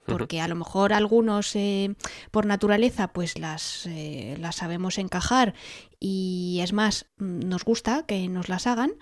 Porque 0.06 0.40
a 0.40 0.48
lo 0.48 0.54
mejor 0.54 0.94
algunos 0.94 1.54
eh, 1.54 1.94
por 2.30 2.46
naturaleza 2.46 3.08
pues 3.12 3.38
las, 3.38 3.84
eh, 3.84 4.38
las 4.40 4.56
sabemos 4.56 4.96
encajar 4.96 5.52
y 6.00 6.60
es 6.62 6.72
más, 6.72 7.04
mm, 7.18 7.40
nos 7.40 7.62
gusta 7.62 8.06
que 8.06 8.26
nos 8.28 8.48
las 8.48 8.66
hagan 8.66 8.92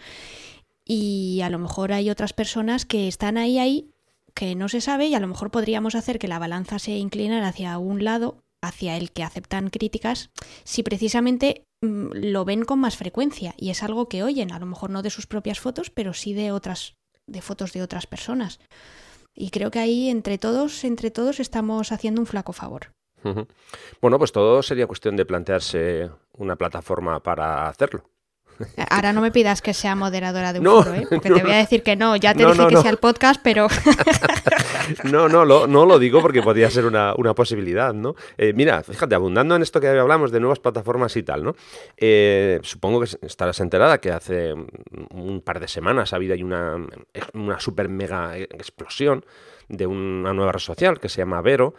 y 0.86 1.40
a 1.42 1.50
lo 1.50 1.58
mejor 1.58 1.92
hay 1.92 2.08
otras 2.08 2.32
personas 2.32 2.86
que 2.86 3.08
están 3.08 3.36
ahí, 3.36 3.58
ahí, 3.58 3.90
que 4.34 4.54
no 4.54 4.68
se 4.68 4.80
sabe 4.80 5.06
y 5.06 5.14
a 5.14 5.20
lo 5.20 5.26
mejor 5.26 5.50
podríamos 5.50 5.94
hacer 5.94 6.18
que 6.18 6.28
la 6.28 6.38
balanza 6.38 6.78
se 6.78 6.92
inclinara 6.92 7.48
hacia 7.48 7.76
un 7.78 8.04
lado, 8.04 8.38
hacia 8.62 8.96
el 8.96 9.10
que 9.10 9.24
aceptan 9.24 9.70
críticas, 9.70 10.30
si 10.64 10.82
precisamente 10.82 11.64
mm, 11.82 12.08
lo 12.12 12.44
ven 12.44 12.64
con 12.64 12.78
más 12.78 12.96
frecuencia 12.96 13.54
y 13.56 13.70
es 13.70 13.82
algo 13.82 14.08
que 14.08 14.22
oyen, 14.22 14.52
a 14.52 14.58
lo 14.58 14.66
mejor 14.66 14.90
no 14.90 15.02
de 15.02 15.10
sus 15.10 15.26
propias 15.26 15.58
fotos, 15.58 15.90
pero 15.90 16.14
sí 16.14 16.34
de 16.34 16.52
otras, 16.52 16.94
de 17.26 17.42
fotos 17.42 17.72
de 17.72 17.82
otras 17.82 18.06
personas. 18.06 18.60
Y 19.34 19.50
creo 19.50 19.70
que 19.70 19.80
ahí 19.80 20.08
entre 20.08 20.38
todos, 20.38 20.84
entre 20.84 21.10
todos 21.10 21.40
estamos 21.40 21.90
haciendo 21.90 22.20
un 22.20 22.26
flaco 22.26 22.52
favor. 22.52 22.92
Bueno, 24.00 24.18
pues 24.18 24.30
todo 24.30 24.62
sería 24.62 24.86
cuestión 24.86 25.16
de 25.16 25.26
plantearse 25.26 26.10
una 26.32 26.54
plataforma 26.54 27.20
para 27.20 27.68
hacerlo. 27.68 28.04
Ahora 28.90 29.12
no 29.12 29.20
me 29.20 29.30
pidas 29.30 29.62
que 29.62 29.74
sea 29.74 29.94
moderadora 29.94 30.52
de 30.52 30.60
un 30.60 30.66
foro, 30.66 30.94
¿eh? 30.94 31.06
porque 31.10 31.30
te 31.30 31.42
voy 31.42 31.52
a 31.52 31.58
decir 31.58 31.82
que 31.82 31.96
no. 31.96 32.16
Ya 32.16 32.34
te 32.34 32.46
dije 32.46 32.66
que 32.68 32.76
sea 32.76 32.90
el 32.90 32.96
podcast, 32.98 33.40
pero. 33.42 33.68
no, 35.04 35.28
no, 35.28 35.44
lo, 35.44 35.66
no 35.66 35.86
lo 35.86 35.98
digo 35.98 36.20
porque 36.20 36.42
podría 36.42 36.70
ser 36.70 36.86
una, 36.86 37.14
posibilidad, 37.34 37.92
¿no? 37.92 38.14
Eh, 38.38 38.52
mira, 38.54 38.82
fíjate, 38.82 39.14
abundando 39.14 39.56
en 39.56 39.62
esto 39.62 39.80
que 39.80 39.88
hablamos 39.88 40.30
de 40.30 40.40
nuevas 40.40 40.58
plataformas 40.58 41.16
y 41.16 41.22
tal, 41.22 41.44
¿no? 41.44 41.54
Eh, 41.96 42.60
supongo 42.62 43.00
que 43.00 43.26
estarás 43.26 43.60
enterada 43.60 43.98
que 43.98 44.10
hace 44.10 44.54
un 45.10 45.42
par 45.42 45.60
de 45.60 45.68
semanas 45.68 46.12
ha 46.12 46.16
habido 46.16 46.34
ahí 46.34 46.42
una, 46.42 46.76
una 47.34 47.60
super 47.60 47.88
mega 47.88 48.38
explosión 48.38 49.24
de 49.68 49.86
una 49.86 50.32
nueva 50.32 50.52
red 50.52 50.60
social 50.60 51.00
que 51.00 51.08
se 51.08 51.18
llama 51.18 51.40
Vero 51.42 51.74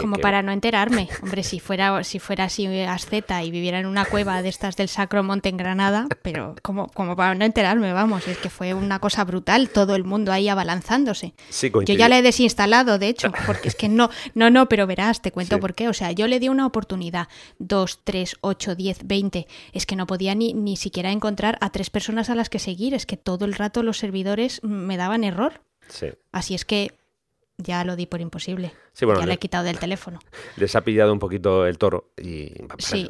como 0.00 0.16
para 0.16 0.42
no 0.42 0.52
enterarme. 0.52 1.08
Hombre, 1.22 1.42
si 1.42 1.60
fuera, 1.60 2.02
si 2.04 2.18
fuera 2.18 2.44
así 2.44 2.66
asceta 2.82 3.42
y 3.42 3.50
viviera 3.50 3.78
en 3.78 3.86
una 3.86 4.04
cueva 4.04 4.42
de 4.42 4.48
estas 4.48 4.76
del 4.76 4.88
Sacro 4.88 5.22
Monte 5.22 5.48
en 5.48 5.56
Granada, 5.56 6.06
pero 6.22 6.54
como, 6.62 6.88
como 6.88 7.16
para 7.16 7.34
no 7.34 7.44
enterarme, 7.44 7.92
vamos, 7.92 8.26
es 8.28 8.38
que 8.38 8.50
fue 8.50 8.74
una 8.74 8.98
cosa 8.98 9.24
brutal, 9.24 9.70
todo 9.70 9.94
el 9.94 10.04
mundo 10.04 10.32
ahí 10.32 10.48
abalanzándose. 10.48 11.34
yo 11.62 11.94
ya 11.94 12.08
le 12.08 12.18
he 12.18 12.22
desinstalado, 12.22 12.98
de 12.98 13.08
hecho, 13.08 13.32
porque 13.46 13.68
es 13.68 13.74
que 13.74 13.88
no, 13.88 14.10
no, 14.34 14.50
no, 14.50 14.68
pero 14.68 14.86
verás, 14.86 15.22
te 15.22 15.32
cuento 15.32 15.58
por 15.60 15.74
qué. 15.74 15.88
O 15.88 15.92
sea, 15.92 16.12
yo 16.12 16.26
le 16.26 16.40
di 16.40 16.48
una 16.48 16.66
oportunidad, 16.66 17.28
dos, 17.58 18.00
tres, 18.04 18.36
ocho, 18.40 18.74
diez, 18.74 19.00
veinte. 19.04 19.46
Es 19.72 19.86
que 19.86 19.96
no 19.96 20.06
podía 20.06 20.34
ni, 20.34 20.54
ni 20.54 20.76
siquiera 20.76 21.10
encontrar 21.10 21.58
a 21.60 21.70
tres 21.70 21.90
personas 21.90 22.30
a 22.30 22.34
las 22.34 22.50
que 22.50 22.58
seguir, 22.58 22.94
es 22.94 23.06
que 23.06 23.16
todo 23.16 23.44
el 23.44 23.54
rato 23.54 23.82
los 23.82 23.98
servidores 23.98 24.62
me 24.62 24.96
daban 24.96 25.24
error. 25.24 25.62
Así 26.32 26.54
es 26.54 26.64
que 26.64 26.99
ya 27.62 27.84
lo 27.84 27.96
di 27.96 28.06
por 28.06 28.20
imposible. 28.20 28.72
ya 28.94 29.26
le, 29.26 29.34
he 29.34 29.38
quitado 29.38 29.64
del 29.64 29.78
teléfono. 29.78 30.18
Les 30.56 30.74
ha 30.74 30.82
pillado 30.82 31.12
un 31.12 31.18
poquito 31.18 31.66
el 31.66 31.78
toro 31.78 32.10
y 32.16 32.50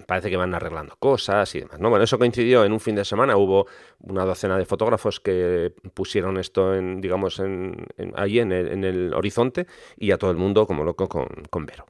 parece, 0.06 0.30
que 0.30 0.36
van 0.36 0.54
arreglando 0.54 0.96
cosas 0.98 1.54
y 1.54 1.60
demás. 1.60 1.80
¿no? 1.80 1.90
Bueno, 1.90 2.04
eso 2.04 2.18
coincidió 2.18 2.64
en 2.64 2.72
un 2.72 2.80
fin 2.80 2.94
de 2.94 3.04
semana. 3.04 3.36
Hubo 3.36 3.66
una 4.00 4.24
docena 4.24 4.56
de 4.56 4.64
fotógrafos 4.64 5.20
que 5.20 5.72
pusieron 5.94 6.38
esto 6.38 6.74
en, 6.74 7.00
digamos, 7.00 7.38
en, 7.38 7.86
ahí 8.14 8.38
en 8.38 8.52
el, 8.52 9.14
horizonte 9.14 9.66
y 9.96 10.10
a 10.12 10.18
todo 10.18 10.30
el 10.30 10.36
mundo 10.36 10.66
como 10.66 10.84
loco 10.84 11.08
con, 11.08 11.26
con 11.50 11.66
Vero. 11.66 11.86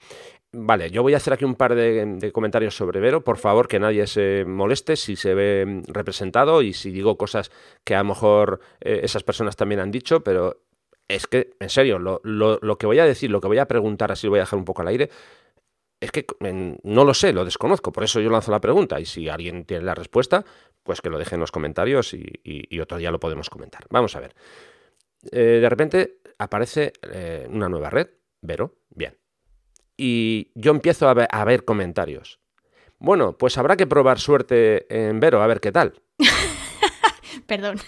Vale, 0.53 0.91
yo 0.91 1.03
voy 1.03 1.15
a 1.15 1.19
hacer 1.19 1.33
aquí 1.33 1.45
un 1.45 1.55
par 1.55 1.77
de, 1.77 2.31
comentarios 2.33 2.75
sobre 2.75 2.99
Vero. 2.99 3.23
Por 3.23 3.39
favor, 3.39 3.69
que 3.69 3.79
nadie 3.79 4.09
se 4.09 4.45
moleste 4.45 4.97
si 4.97 5.15
se 5.15 5.33
ve 5.33 5.83
representado 5.87 6.63
y 6.63 6.73
si 6.73 6.91
digo 6.91 7.17
cosas 7.17 7.53
que 7.85 7.95
a 7.95 7.99
lo 7.99 8.07
mejor 8.07 8.61
eh, 8.81 9.01
esas 9.05 9.23
personas 9.23 9.55
también 9.55 9.81
han 9.81 9.93
dicho, 9.93 10.25
pero 10.25 10.61
es 11.11 11.27
que, 11.27 11.51
en 11.59 11.69
serio, 11.69 11.99
lo, 11.99 12.21
lo, 12.23 12.79
que 12.79 12.87
voy 12.87 13.01
a 13.01 13.05
decir, 13.05 13.31
lo 13.31 13.41
que 13.41 13.49
voy 13.49 13.59
a 13.59 13.67
preguntar, 13.67 14.13
así 14.13 14.27
lo 14.27 14.31
voy 14.31 14.39
a 14.39 14.43
dejar 14.43 14.59
un 14.59 14.65
poco 14.65 14.83
al 14.83 14.89
aire, 14.89 15.11
es 16.01 16.13
que 16.13 16.25
no 16.83 17.05
lo 17.05 17.13
sé, 17.13 17.33
lo 17.33 17.45
desconozco, 17.45 17.93
por 17.93 18.05
eso 18.05 18.21
yo 18.21 18.31
lanzo 18.31 18.53
la 18.53 18.61
pregunta 18.61 18.99
y 19.01 19.05
si 19.05 19.29
alguien 19.29 19.65
tiene 19.65 19.85
la 19.85 19.95
respuesta, 19.95 20.45
pues 20.83 21.01
que 21.01 21.11
lo 21.11 21.19
deje 21.19 21.35
en 21.35 21.41
los 21.41 21.51
comentarios 21.51 22.15
y, 22.15 22.81
otro 22.81 22.97
día 22.97 23.11
lo 23.11 23.21
podemos 23.21 23.51
comentar. 23.51 23.85
Vamos 23.91 24.15
a 24.17 24.21
ver. 24.21 24.35
Eh, 25.31 25.59
de 25.61 25.69
repente 25.69 26.21
aparece 26.39 26.93
eh, 27.03 27.47
una 27.51 27.69
nueva 27.69 27.91
red, 27.91 28.09
Vero, 28.41 28.77
bien. 28.89 29.19
Y 29.97 30.51
yo 30.55 30.71
empiezo 30.71 31.09
a 31.09 31.15
ver, 31.15 31.29
a 31.31 31.45
ver 31.45 31.67
comentarios. 31.67 32.41
Bueno, 32.99 33.37
pues 33.37 33.59
habrá 33.59 33.77
que 33.77 33.87
probar 33.87 34.19
suerte 34.21 34.87
en 34.89 35.21
Vero, 35.21 35.43
a 35.43 35.47
ver 35.47 35.61
qué 35.61 35.73
tal. 35.73 36.01
Perdón. 37.51 37.79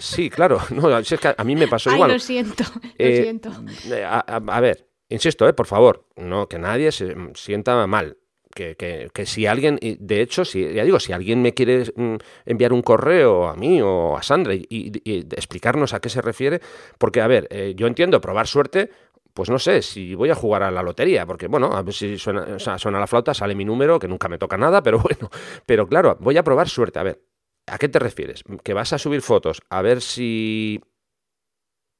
Sí, 0.00 0.28
claro. 0.28 0.58
No, 0.74 0.98
es 0.98 1.08
que 1.08 1.34
a 1.36 1.44
mí 1.44 1.54
me 1.54 1.68
pasó 1.68 1.90
Ay, 1.90 1.96
igual. 1.96 2.10
Lo 2.10 2.18
siento, 2.18 2.64
lo 2.64 2.90
eh, 2.98 3.22
siento. 3.22 3.50
Eh, 3.92 4.04
a, 4.04 4.60
ver, 4.60 4.88
insisto, 5.08 5.48
eh, 5.48 5.52
por 5.52 5.66
favor, 5.66 6.08
no 6.16 6.48
que 6.48 6.58
nadie 6.58 6.90
se 6.90 7.14
sienta 7.34 7.86
mal. 7.86 8.16
Que, 8.52 8.76
que, 8.76 9.10
que, 9.12 9.26
si 9.26 9.46
alguien, 9.46 9.78
de 9.80 10.20
hecho, 10.20 10.44
si, 10.44 10.72
ya 10.72 10.84
digo, 10.84 10.98
si 10.98 11.12
alguien 11.12 11.42
me 11.42 11.54
quiere 11.54 11.84
mm, 11.94 12.16
enviar 12.44 12.72
un 12.72 12.82
correo 12.82 13.46
a 13.46 13.54
mí 13.54 13.80
o 13.82 14.16
a 14.16 14.22
Sandra 14.22 14.54
y, 14.54 14.92
explicarnos 15.30 15.92
a 15.92 16.00
qué 16.00 16.08
se 16.08 16.20
refiere, 16.20 16.60
porque, 16.98 17.20
a 17.20 17.26
ver, 17.26 17.48
yo 17.76 17.86
entiendo 17.86 18.20
probar 18.20 18.46
suerte, 18.46 18.90
pues 19.32 19.50
no 19.50 19.58
sé, 19.58 19.82
si 19.82 20.14
voy 20.14 20.30
a 20.30 20.36
jugar 20.36 20.62
a 20.62 20.70
la 20.70 20.82
lotería, 20.82 21.26
porque 21.26 21.48
bueno, 21.48 21.72
a 21.72 21.82
ver 21.82 21.94
si 21.94 22.16
suena, 22.18 22.58
suena 22.58 23.00
la 23.00 23.08
flauta, 23.08 23.34
sale 23.34 23.56
mi 23.56 23.64
número, 23.64 23.98
que 23.98 24.08
nunca 24.08 24.28
me 24.28 24.38
toca 24.38 24.56
nada, 24.56 24.82
pero 24.82 24.98
bueno, 25.02 25.30
pero 25.66 25.86
claro, 25.88 26.16
voy 26.20 26.36
a 26.36 26.44
probar 26.44 26.68
suerte. 26.68 27.00
A 27.00 27.02
ver, 27.02 27.20
¿A 27.66 27.78
qué 27.78 27.88
te 27.88 27.98
refieres? 27.98 28.44
¿Que 28.62 28.74
vas 28.74 28.92
a 28.92 28.98
subir 28.98 29.22
fotos 29.22 29.62
a 29.70 29.82
ver 29.82 30.00
si... 30.00 30.80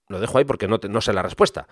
Lo 0.09 0.21
dejo 0.21 0.37
ahí 0.39 0.45
porque 0.45 0.69
no, 0.69 1.01
sé 1.01 1.13
la 1.13 1.23
respuesta. 1.23 1.67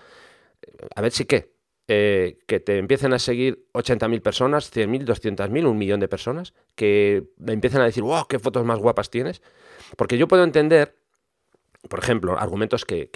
A 0.95 1.01
ver 1.03 1.13
si 1.13 1.27
qué. 1.27 1.55
Eh, 1.89 2.39
que 2.47 2.61
te 2.61 2.79
empiecen 2.79 3.13
a 3.13 3.19
seguir 3.19 3.69
80.000 3.75 4.23
personas, 4.23 4.75
100.000, 4.75 5.05
200.000, 5.05 5.67
un 5.67 5.77
millón 5.77 6.01
de 6.01 6.09
personas, 6.09 6.55
que 6.75 7.29
me 7.37 7.53
empiecen 7.53 7.83
a 7.83 7.85
decir, 7.85 8.03
wow, 8.03 8.27
qué 8.29 8.39
fotos 8.39 8.65
más 8.65 8.79
guapas 8.79 9.11
tienes. 9.11 9.43
Porque 9.97 10.17
yo 10.17 10.29
puedo 10.29 10.45
entender 10.45 11.02
por 11.89 11.99
ejemplo, 11.99 12.39
argumentos 12.39 12.85
que, 12.85 13.11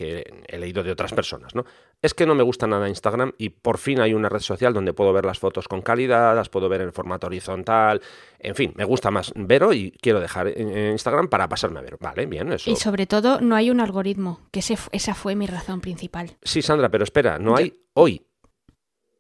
he 0.49 0.59
leído 0.59 0.83
de 0.83 0.91
otras 0.91 1.13
personas, 1.13 1.55
¿no? 1.55 1.65
Es 2.03 2.15
que 2.15 2.27
no 2.27 2.35
me 2.35 2.43
gusta 2.43 2.67
nada 2.67 2.89
Instagram 2.89 3.33
y 3.39 3.51
por 3.51 3.79
fin 3.79 4.01
hay 4.01 4.13
una 4.13 4.29
red 4.29 4.41
social 4.41 4.75
donde 4.75 4.93
puedo 4.93 5.13
ver 5.13 5.25
las 5.25 5.39
fotos 5.39 5.69
con 5.69 5.83
calidad, 5.83 6.35
las 6.35 6.49
puedo 6.49 6.69
ver 6.69 6.81
en 6.81 6.93
formato 6.93 7.27
horizontal, 7.27 8.03
en 8.39 8.55
fin, 8.55 8.73
me 8.77 8.85
gusta 8.85 9.11
más 9.11 9.33
Vero 9.35 9.73
y 9.73 9.93
quiero 9.93 10.21
dejar 10.21 10.49
en 10.49 10.93
Instagram 10.93 11.29
para 11.29 11.49
pasarme 11.49 11.79
a 11.79 11.83
Vero. 11.83 11.99
Vale, 12.01 12.27
bien, 12.27 12.53
eso. 12.53 12.71
Y 12.71 12.77
sobre 12.77 13.07
todo, 13.07 13.41
no 13.41 13.55
hay 13.57 13.71
un 13.71 13.81
algoritmo, 13.81 14.41
que 14.51 14.61
esa 14.61 15.15
fue 15.15 15.37
mi 15.37 15.47
razón 15.47 15.81
principal. 15.81 16.37
Sí, 16.43 16.61
Sandra, 16.61 16.89
pero 16.89 17.05
espera, 17.05 17.39
no 17.39 17.57
hay 17.57 17.73
hoy. 17.95 18.26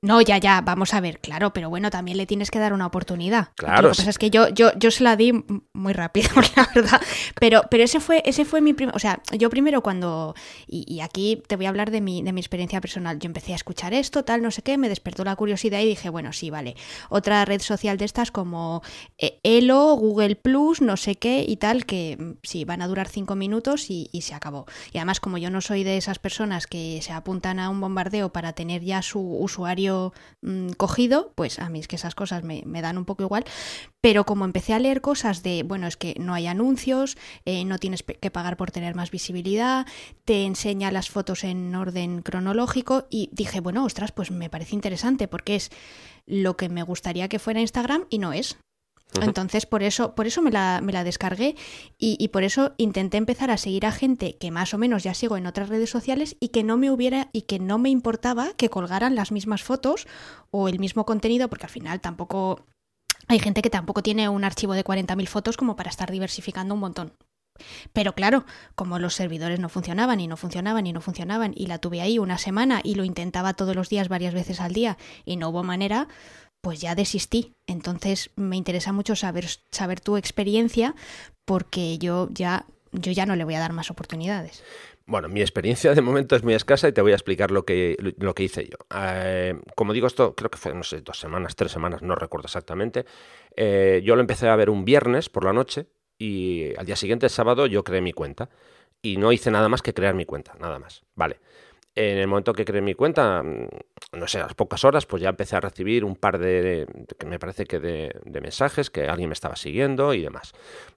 No, 0.03 0.21
ya, 0.21 0.37
ya, 0.37 0.61
vamos 0.61 0.93
a 0.93 1.01
ver, 1.01 1.21
claro, 1.21 1.55
pero 1.55 1.71
bueno, 1.71 1.89
también 1.89 2.19
le 2.19 2.27
tienes 2.27 2.51
que 2.51 2.59
dar 2.59 2.75
una 2.75 2.87
oportunidad. 2.87 3.49
Claro. 3.57 3.89
Lo 3.89 3.91
que 3.93 3.97
pasa 3.97 4.11
es 4.11 4.19
que 4.19 4.29
yo, 4.29 4.49
yo, 4.51 4.71
yo 4.77 4.91
se 4.91 5.03
la 5.03 5.17
di 5.17 5.33
muy 5.73 5.95
rápido, 5.95 6.29
la 6.57 6.69
verdad. 6.75 7.01
Pero, 7.41 7.63
pero 7.71 7.83
ese 7.83 7.99
fue, 7.99 8.23
ese 8.27 8.45
fue 8.45 8.61
mi 8.61 8.75
primer. 8.75 8.95
O 8.95 8.99
sea, 8.99 9.23
yo 9.39 9.49
primero 9.49 9.83
cuando. 9.83 10.35
Y, 10.67 11.01
aquí 11.01 11.43
te 11.47 11.57
voy 11.57 11.67
a 11.67 11.71
hablar 11.71 11.91
de 11.91 12.03
mi, 12.03 12.23
de 12.23 12.33
mi 12.33 12.41
experiencia 12.41 12.81
personal. 12.81 13.19
Yo 13.19 13.27
empecé 13.27 13.53
a 13.53 13.57
escuchar 13.57 13.95
esto, 13.95 14.23
tal, 14.23 14.43
no 14.43 14.51
sé 14.51 14.61
qué, 14.61 14.77
me 14.77 14.91
despertó 14.91 15.25
la 15.25 15.35
curiosidad 15.35 15.81
y 15.81 15.87
dije, 15.87 16.11
bueno, 16.11 16.33
sí, 16.35 16.51
vale. 16.51 16.77
Otra 17.09 17.45
red 17.47 17.63
social 17.63 17.97
de 17.97 18.05
estas 18.05 18.31
como 18.31 18.83
eh, 19.17 19.41
Elo, 19.45 19.95
Google 19.95 20.37
Plus, 20.37 20.83
no 20.83 20.99
sé 20.99 21.17
qué 21.17 21.45
y 21.47 21.57
tal, 21.57 21.87
que 21.87 22.17
mm, 22.19 22.33
sí, 22.43 22.67
van 22.67 22.83
a 22.83 22.87
durar 22.87 23.09
cinco 23.09 23.35
minutos 23.35 23.89
y, 23.89 24.11
y 24.13 24.23
se 24.23 24.35
acabó. 24.35 24.67
Y 24.93 24.99
además, 24.99 25.21
como 25.21 25.39
yo 25.39 25.49
no 25.49 25.63
soy 25.63 25.85
de 25.85 25.97
esas 25.97 26.19
personas 26.19 26.67
que 26.67 27.01
se 27.01 27.13
apuntan 27.13 27.59
a 27.59 27.71
un 27.71 27.81
bombardeo 27.81 28.31
para 28.31 28.53
tener 28.53 28.83
ya 28.83 29.01
su 29.01 29.21
usuario 29.21 29.86
Mm, 30.43 30.71
cogido, 30.77 31.33
pues 31.35 31.59
a 31.59 31.69
mí 31.69 31.81
es 31.81 31.89
que 31.89 31.97
esas 31.97 32.15
cosas 32.15 32.45
me, 32.45 32.63
dan 32.81 32.99
un 32.99 33.05
poco 33.05 33.23
igual. 33.23 33.45
Pero 34.01 34.25
como 34.25 34.45
empecé 34.45 34.75
a 34.75 34.79
leer 34.79 35.01
cosas 35.01 35.43
de, 35.43 35.63
bueno, 35.63 35.87
es 35.87 35.97
que 35.97 36.15
no 36.19 36.35
hay 36.35 36.47
anuncios, 36.47 37.17
eh, 37.45 37.65
no 37.65 37.79
tienes 37.79 38.03
que 38.03 38.31
pagar 38.31 38.57
por 38.57 38.71
tener 38.71 38.95
más 38.95 39.11
visibilidad, 39.11 39.87
te 40.25 40.45
enseña 40.45 40.93
las 40.93 41.11
fotos 41.11 41.45
en 41.45 41.75
orden 41.75 42.23
cronológico 42.23 43.07
y 43.11 43.29
dije, 43.33 43.61
bueno, 43.61 43.85
ostras, 43.85 44.13
pues 44.13 44.31
me 44.31 44.51
parece 44.51 44.75
interesante 44.75 45.29
porque 45.29 45.57
es 45.57 45.71
lo 46.27 46.57
que 46.57 46.69
me 46.69 46.83
gustaría 46.83 47.29
que 47.29 47.39
fuera 47.39 47.61
Instagram 47.61 48.07
y 48.11 48.19
no 48.19 48.33
es. 48.33 48.59
Entonces, 49.23 49.67
por 49.67 49.83
eso, 49.83 50.15
por 50.15 50.27
eso 50.27 50.43
me 50.43 50.51
la, 50.51 50.81
me 50.83 50.93
la 50.93 51.05
descargué 51.05 51.57
y, 51.99 52.17
y, 52.19 52.29
por 52.29 52.43
eso 52.43 52.75
intenté 52.77 53.17
empezar 53.17 53.51
a 53.51 53.57
seguir 53.57 53.87
a 53.87 53.93
gente 53.93 54.37
que 54.37 54.51
más 54.51 54.75
o 54.75 54.79
menos 54.79 55.05
ya 55.05 55.15
sigo 55.15 55.37
en 55.37 55.47
otras 55.47 55.69
redes 55.69 55.89
sociales 55.89 56.37
y 56.41 56.49
que 56.49 56.65
no 56.65 56.77
me 56.77 56.91
hubiera 56.91 57.31
y 57.33 57.43
que 57.43 57.59
no 57.59 57.79
me 57.79 57.89
importaba 57.89 58.53
que 58.57 58.69
colgaran 58.69 59.15
las 59.15 59.33
mismas 59.33 59.63
fotos 59.63 60.07
o 60.51 60.69
el 60.69 60.79
mismo 60.79 61.07
contenido, 61.07 61.49
porque 61.49 61.67
al 61.67 61.71
final 61.71 62.01
tampoco 62.01 62.67
hay 63.29 63.39
gente 63.39 63.63
que 63.63 63.71
tampoco 63.71 64.03
tiene 64.03 64.29
un 64.29 64.45
archivo 64.45 64.75
de 64.75 64.85
40.000 64.85 65.27
fotos 65.27 65.57
como 65.57 65.77
para 65.77 65.91
estar 65.91 66.11
diversificando 66.11 66.75
un 66.75 66.81
montón. 66.81 67.13
Pero 67.93 68.15
claro, 68.15 68.45
como 68.75 68.99
los 68.99 69.15
servidores 69.15 69.59
no 69.61 69.69
funcionaban 69.69 70.21
y 70.21 70.27
no 70.27 70.37
funcionaban 70.37 70.87
y 70.87 70.93
no 70.93 71.01
funcionaban 71.01 71.53
y 71.57 71.67
la 71.67 71.79
tuve 71.79 72.03
ahí 72.03 72.19
una 72.19 72.39
semana 72.39 72.81
y 72.85 72.97
lo 72.97 73.05
intentaba 73.05 73.55
todos 73.55 73.75
los 73.75 73.89
días 73.89 74.09
varias 74.09 74.35
veces 74.35 74.61
al 74.61 74.75
día 74.75 74.99
y 75.25 75.37
no 75.37 75.49
hubo 75.49 75.63
manera, 75.63 76.09
pues 76.67 76.81
ya 76.81 76.97
desistí. 76.97 77.55
Entonces 77.69 78.31
me 78.35 78.57
interesa 78.57 78.93
mucho 78.93 79.15
saber, 79.15 79.47
saber 79.71 80.01
tu 80.01 80.17
experiencia 80.17 80.97
porque 81.45 81.97
yo 81.99 82.29
ya, 82.33 82.67
yo 82.91 83.13
ya 83.13 83.25
no 83.25 83.37
le 83.37 83.45
voy 83.45 83.55
a 83.55 83.61
dar 83.61 83.73
más 83.73 83.89
oportunidades. 83.93 84.65
Bueno, 85.07 85.29
mi 85.29 85.43
experiencia 85.43 85.95
de 85.95 86.03
momento 86.03 86.35
es 86.35 86.43
muy 86.43 86.55
escasa 86.55 86.89
y 86.89 86.93
te 86.93 87.03
voy 87.03 87.13
a 87.13 87.15
explicar 87.15 87.53
lo 87.53 87.65
que, 87.65 87.97
lo 88.19 88.35
que 88.35 88.43
hice 88.43 88.65
yo. 88.65 88.79
Eh, 89.01 89.55
como 89.77 89.93
digo, 89.93 90.09
esto 90.09 90.35
creo 90.35 90.51
que 90.51 90.59
fue, 90.59 90.75
no 90.75 90.83
sé, 90.83 91.03
dos 91.03 91.21
semanas, 91.21 91.55
tres 91.55 91.71
semanas, 91.71 92.03
no 92.03 92.17
recuerdo 92.17 92.47
exactamente. 92.47 93.07
Eh, 93.55 94.03
yo 94.05 94.17
lo 94.17 94.21
empecé 94.21 94.49
a 94.49 94.57
ver 94.57 94.69
un 94.69 94.85
viernes 94.85 95.29
por 95.29 95.45
la 95.45 95.53
noche 95.53 95.87
y 96.19 96.77
al 96.77 96.85
día 96.85 96.97
siguiente, 96.97 97.27
el 97.27 97.31
sábado, 97.31 97.67
yo 97.69 97.85
creé 97.85 98.01
mi 98.01 98.13
cuenta. 98.13 98.51
Y 99.03 99.19
no 99.19 99.31
hice 99.31 99.53
nada 99.53 99.69
más 99.69 99.83
que 99.83 99.95
crear 99.95 100.17
mi 100.17 100.25
cuenta, 100.25 100.57
nada 100.59 100.81
más. 100.81 101.05
Vale 101.15 101.39
en 101.97 102.19
el 102.19 102.29
momento 102.29 102.53
que 102.53 102.67
creé 102.67 102.83
mi 102.83 102.95
cuenta, 102.95 103.43
mm, 103.43 103.69
no 104.13 104.29
sé, 104.29 104.39
a 104.39 104.43
las 104.43 104.55
pocas 104.55 104.85
horas, 104.85 105.07
pues 105.07 105.23
ya 105.23 105.31
empecé 105.31 105.57
a 105.57 105.61
recibir 105.61 106.05
un 106.05 106.15
par 106.15 106.39
de, 106.39 106.87
que 107.19 107.27
me 107.27 107.39
parece 107.39 107.65
que 107.65 107.81
de, 107.81 108.41
mensajes, 108.41 108.91
que 108.91 109.09
alguien 109.09 109.31
me 109.31 109.33
estaba 109.33 109.57
siguiendo 109.57 110.13
y 110.15 110.23
demás. 110.23 110.53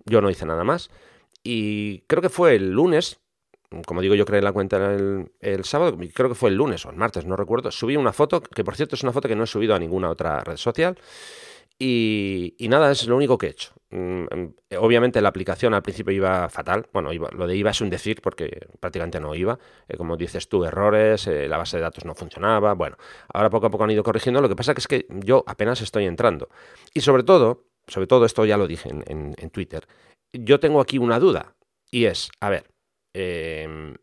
Yo 0.06 0.22
no 0.22 0.30
hice 0.30 0.46
nada 0.46 0.64
más. 0.66 0.92
Y 1.42 2.02
creo 2.02 2.22
que 2.22 2.30
fue 2.30 2.56
el 2.56 2.72
lunes, 2.72 3.20
como 3.86 4.02
digo, 4.02 4.14
yo 4.16 4.26
creé 4.26 4.42
la 4.42 4.52
cuenta 4.52 4.94
el, 4.94 5.32
el, 5.40 5.64
sábado, 5.64 5.98
creo 6.14 6.30
que 6.30 6.36
fue 6.36 6.50
el 6.50 6.56
lunes 6.56 6.86
o 6.86 6.90
el 6.90 6.98
martes, 6.98 7.26
no 7.26 7.38
recuerdo, 7.38 7.72
subí 7.72 7.96
una 7.96 8.12
foto, 8.12 8.42
que 8.42 8.64
por 8.64 8.76
cierto 8.76 8.96
es 8.96 9.04
una 9.04 9.14
foto 9.14 9.30
que 9.30 9.36
no 9.36 9.44
he 9.46 9.48
subido 9.48 9.76
a 9.76 9.80
ninguna 9.80 10.10
otra 10.10 10.44
red 10.44 10.58
social. 10.58 10.98
Y, 11.82 12.68
nada, 12.70 12.92
es 12.92 13.08
lo 13.08 13.16
único 13.16 13.38
que 13.38 13.48
he 13.48 13.50
hecho. 13.52 13.72
Mm, 13.92 14.26
em, 14.32 14.54
obviamente 14.78 15.22
la 15.22 15.30
aplicación 15.30 15.74
al 15.74 15.82
principio 15.82 16.12
iba 16.12 16.50
fatal. 16.50 16.88
Bueno, 16.92 17.14
iba, 17.14 17.30
lo 17.32 17.48
de 17.48 17.56
IVA 17.56 17.72
es 17.72 17.80
un 17.80 17.90
decir 17.90 18.22
porque 18.22 18.68
prácticamente 18.82 19.22
no 19.22 19.34
iba. 19.34 19.58
Eh, 19.88 19.96
como 19.96 20.18
dices 20.18 20.50
tú, 20.50 20.66
errores, 20.66 21.26
eh, 21.28 21.48
la 21.48 21.58
base 21.58 21.78
de 21.78 21.84
datos 21.84 22.04
no 22.04 22.14
funcionaba. 22.16 22.74
Bueno, 22.74 22.98
ahora 23.34 23.50
poco 23.50 23.68
a 23.68 23.70
poco 23.70 23.86
han 23.86 23.92
ido 23.92 24.04
corrigiendo. 24.04 24.42
Lo 24.42 24.50
que 24.50 24.58
pasa 24.58 24.74
es 24.76 24.88
que 24.88 25.08
yo 25.10 25.44
apenas 25.48 25.80
estoy 25.82 26.06
entrando. 26.06 26.50
Y 26.94 27.00
sobre 27.00 27.24
todo, 27.24 27.70
sobre 27.88 28.08
todo 28.08 28.26
esto 28.26 28.44
ya 28.46 28.58
lo 28.58 28.68
dije 28.68 28.90
en, 28.90 29.50
Twitter, 29.52 29.88
yo 30.34 30.60
tengo 30.60 30.82
aquí 30.82 30.98
una 30.98 31.18
duda. 31.18 31.56
Y 31.90 32.06
es, 32.06 32.30
a 32.42 32.50
ver, 32.50 32.66
em, 33.14 33.96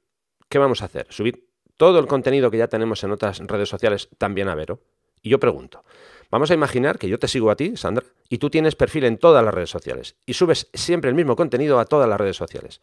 ¿qué 0.49 0.59
vamos 0.59 0.81
a 0.81 0.87
hacer? 0.87 1.07
¿Subir 1.11 1.47
todo 1.77 1.99
el 1.99 2.07
contenido 2.07 2.51
que 2.51 2.59
ya 2.59 2.68
tenemos 2.68 3.05
en 3.05 3.12
otras 3.12 3.39
redes 3.41 3.68
sociales 3.68 4.09
también 4.18 4.49
a 4.49 4.55
Vero? 4.55 4.81
Y 5.27 5.31
yo 5.31 5.41
pregunto, 5.41 5.83
Vamos 6.31 6.51
a 6.51 6.55
imaginar 6.55 6.99
que 6.99 7.09
yo 7.09 7.18
te 7.18 7.29
sigo 7.29 7.51
a 7.51 7.57
ti, 7.57 7.77
Sandra, 7.77 8.05
y 8.29 8.39
tú 8.39 8.51
tienes 8.51 8.74
perfil 8.74 9.05
en 9.05 9.18
todas 9.18 9.45
las 9.45 9.55
redes 9.55 9.70
sociales 9.70 10.16
y 10.27 10.35
subes 10.35 10.68
siempre 10.74 11.09
el 11.09 11.14
mismo 11.14 11.37
contenido 11.37 11.79
a 11.79 11.85
todas 11.85 12.09
las 12.09 12.18
redes 12.18 12.37
sociales. 12.37 12.81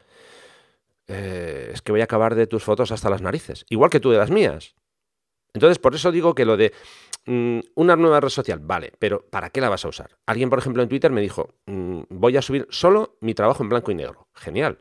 Eh, 1.08 1.72
es 1.74 1.82
que 1.82 1.92
voy 1.92 2.02
a 2.02 2.06
acabar 2.06 2.36
de 2.36 2.48
tus 2.48 2.64
fotos 2.64 2.92
hasta 2.92 3.10
las 3.10 3.22
narices, 3.22 3.66
igual 3.70 3.90
que 3.90 4.00
tú 4.00 4.12
de 4.12 4.18
las 4.18 4.32
mías. 4.32 4.76
Entonces, 5.54 5.78
por 5.78 5.94
eso 5.94 6.12
digo 6.12 6.34
que 6.34 6.46
lo 6.46 6.56
de 6.56 6.74
mm, 7.26 7.60
una 7.76 7.96
nueva 7.96 8.22
red 8.22 8.30
social, 8.30 8.60
vale, 8.60 8.94
pero 8.98 9.26
¿para 9.30 9.50
qué 9.50 9.60
la 9.60 9.70
vas 9.70 9.84
a 9.84 9.90
usar? 9.90 10.18
Alguien, 10.26 10.50
por 10.50 10.60
ejemplo, 10.60 10.82
en 10.82 10.90
Twitter 10.90 11.12
me 11.12 11.22
dijo, 11.22 11.54
mm, 11.66 12.04
voy 12.10 12.38
a 12.38 12.42
subir 12.42 12.66
solo 12.70 13.18
mi 13.20 13.34
trabajo 13.34 13.62
en 13.62 13.70
blanco 13.70 13.92
y 13.92 13.96
negro. 13.96 14.30
Genial. 14.34 14.80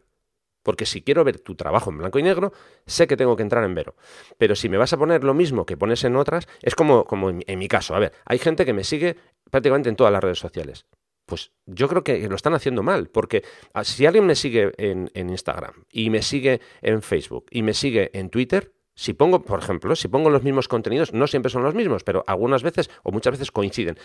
Porque 0.63 0.87
si 0.87 1.03
quiero 1.03 1.25
ver 1.25 1.41
tu 1.41 1.55
trabajo 1.55 1.91
en 1.91 1.99
blanco 1.99 2.19
y 2.19 2.23
negro, 2.23 2.53
sé 2.87 3.07
que 3.07 3.17
tengo 3.17 3.37
que 3.37 3.43
entrar 3.43 3.65
en 3.65 3.75
Vero. 3.75 3.97
Pero 4.39 4.55
si 4.55 4.69
me 4.69 4.77
vas 4.77 4.93
a 4.93 4.99
poner 4.99 5.25
lo 5.25 5.35
mismo 5.35 5.67
que 5.67 5.77
pones 5.77 6.05
en 6.05 6.17
otras, 6.17 6.47
es 6.63 6.75
como, 6.75 7.05
como 7.05 7.31
en, 7.31 7.59
mi 7.59 7.69
caso. 7.69 7.95
A 7.95 7.99
ver, 7.99 8.13
hay 8.25 8.39
gente 8.39 8.65
que 8.65 8.73
me 8.73 8.85
sigue 8.85 9.17
prácticamente 9.51 9.89
en 9.89 9.97
todas 9.97 10.13
las 10.13 10.23
redes 10.23 10.39
sociales. 10.39 10.87
Pues 11.27 11.53
yo 11.67 11.89
creo 11.89 12.03
que 12.03 12.29
lo 12.29 12.37
están 12.37 12.55
haciendo 12.55 12.83
mal, 12.83 13.09
porque 13.09 13.45
ah, 13.75 13.85
si 13.85 14.07
alguien 14.07 14.27
me 14.27 14.35
sigue 14.35 14.73
en, 14.77 15.11
en 15.15 15.31
Instagram 15.31 15.85
y 15.91 16.11
me 16.11 16.21
sigue 16.21 16.61
en 16.81 17.01
Facebook 17.03 17.47
y 17.51 17.63
me 17.63 17.75
sigue 17.75 18.11
en 18.19 18.29
Twitter, 18.29 18.73
si 18.95 19.15
pongo, 19.15 19.43
por 19.43 19.61
ejemplo, 19.61 19.97
si 19.97 20.09
pongo 20.09 20.31
los 20.31 20.43
mismos 20.43 20.69
contenidos, 20.69 21.13
no 21.13 21.27
siempre 21.27 21.51
son 21.51 21.63
los 21.63 21.75
mismos, 21.75 22.05
pero 22.05 22.25
algunas 22.27 22.63
veces 22.63 22.91
o 23.03 23.13
muchas 23.13 23.33
veces 23.33 23.51
coinciden 23.51 23.97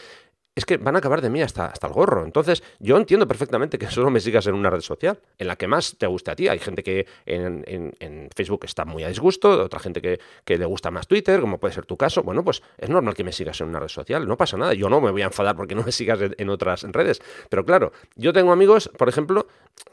es 0.58 0.66
que 0.66 0.78
van 0.78 0.96
a 0.96 0.98
acabar 0.98 1.22
de 1.22 1.30
mí 1.30 1.40
hasta, 1.44 1.68
hasta 1.68 1.86
el 1.86 1.94
gorro. 1.94 2.26
Entonces, 2.26 2.64
yo 2.80 2.98
entiendo 2.98 3.28
perfectamente 3.28 3.78
que 3.78 3.86
solo 3.92 4.10
me 4.10 4.20
sigas 4.20 4.48
en 4.48 4.56
una 4.56 4.72
red 4.72 4.82
social, 4.82 5.20
en 5.38 5.48
la 5.48 5.56
que 5.56 5.68
más 5.68 5.96
te 6.00 6.08
guste 6.08 6.32
a 6.32 6.36
ti. 6.36 6.48
Hay 6.48 6.58
gente 6.58 6.82
que 6.82 7.06
en, 7.28 8.32
Facebook 8.36 8.66
está 8.66 8.84
muy 8.84 9.04
a 9.04 9.08
disgusto, 9.08 9.64
otra 9.64 9.80
gente 9.80 10.02
que, 10.02 10.58
le 10.58 10.66
gusta 10.66 10.90
más 10.90 11.08
Twitter, 11.08 11.42
como 11.42 11.60
puede 11.60 11.76
ser 11.76 11.86
tu 11.86 11.96
caso. 11.96 12.24
Bueno, 12.24 12.44
pues 12.44 12.64
es 12.80 12.90
normal 12.90 13.14
que 13.14 13.24
me 13.24 13.32
sigas 13.32 13.62
en 13.62 13.68
una 13.68 13.80
red 13.80 13.88
social, 13.88 14.28
no 14.28 14.36
pasa 14.36 14.58
nada. 14.58 14.74
Yo 14.74 14.90
no 14.90 15.00
me 15.00 15.12
voy 15.12 15.22
a 15.22 15.26
enfadar 15.26 15.56
porque 15.56 15.76
no 15.76 15.84
me 15.84 15.92
sigas 15.92 16.20
en, 16.36 16.50
otras 16.50 16.82
redes. 16.84 17.22
Pero 17.50 17.64
claro, 17.64 17.92
yo 18.16 18.34
tengo 18.34 18.52
amigos, 18.52 18.90
por 18.98 19.10
ejemplo, 19.10 19.48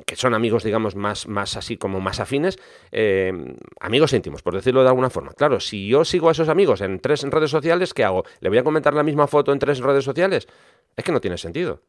que 0.06 0.16
son 0.16 0.34
amigos, 0.34 0.64
digamos, 0.64 0.96
más, 0.96 1.28
más 1.28 1.56
así 1.56 1.76
como 1.76 2.00
más 2.00 2.20
afines, 2.20 2.58
eh, 2.90 3.32
amigos 3.80 4.12
íntimos, 4.12 4.42
por 4.42 4.54
decirlo 4.54 4.82
de 4.82 4.88
alguna 4.88 5.10
forma. 5.10 5.32
Claro, 5.32 5.60
si 5.60 5.86
yo 5.86 6.04
sigo 6.04 6.28
a 6.28 6.32
esos 6.32 6.48
amigos 6.48 6.80
en 6.80 7.00
tres 7.00 7.22
redes 7.22 7.50
sociales, 7.50 7.94
¿qué 7.94 8.04
hago? 8.04 8.24
¿Le 8.40 8.48
voy 8.48 8.58
a 8.58 8.64
comentar 8.64 8.94
la 8.94 9.02
misma 9.02 9.26
foto 9.26 9.52
en 9.52 9.58
tres 9.58 9.78
redes 9.78 10.04
sociales? 10.04 10.48
Es 10.96 11.04
que 11.04 11.12
no 11.12 11.20
tiene 11.20 11.38
sentido. 11.38 11.82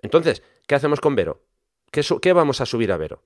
Entonces, 0.00 0.42
¿qué 0.66 0.74
hacemos 0.74 1.00
con 1.00 1.14
Vero? 1.14 1.40
¿Qué, 1.90 2.32
vamos 2.32 2.60
a 2.60 2.66
subir 2.66 2.90
a 2.90 2.96
Vero? 2.96 3.22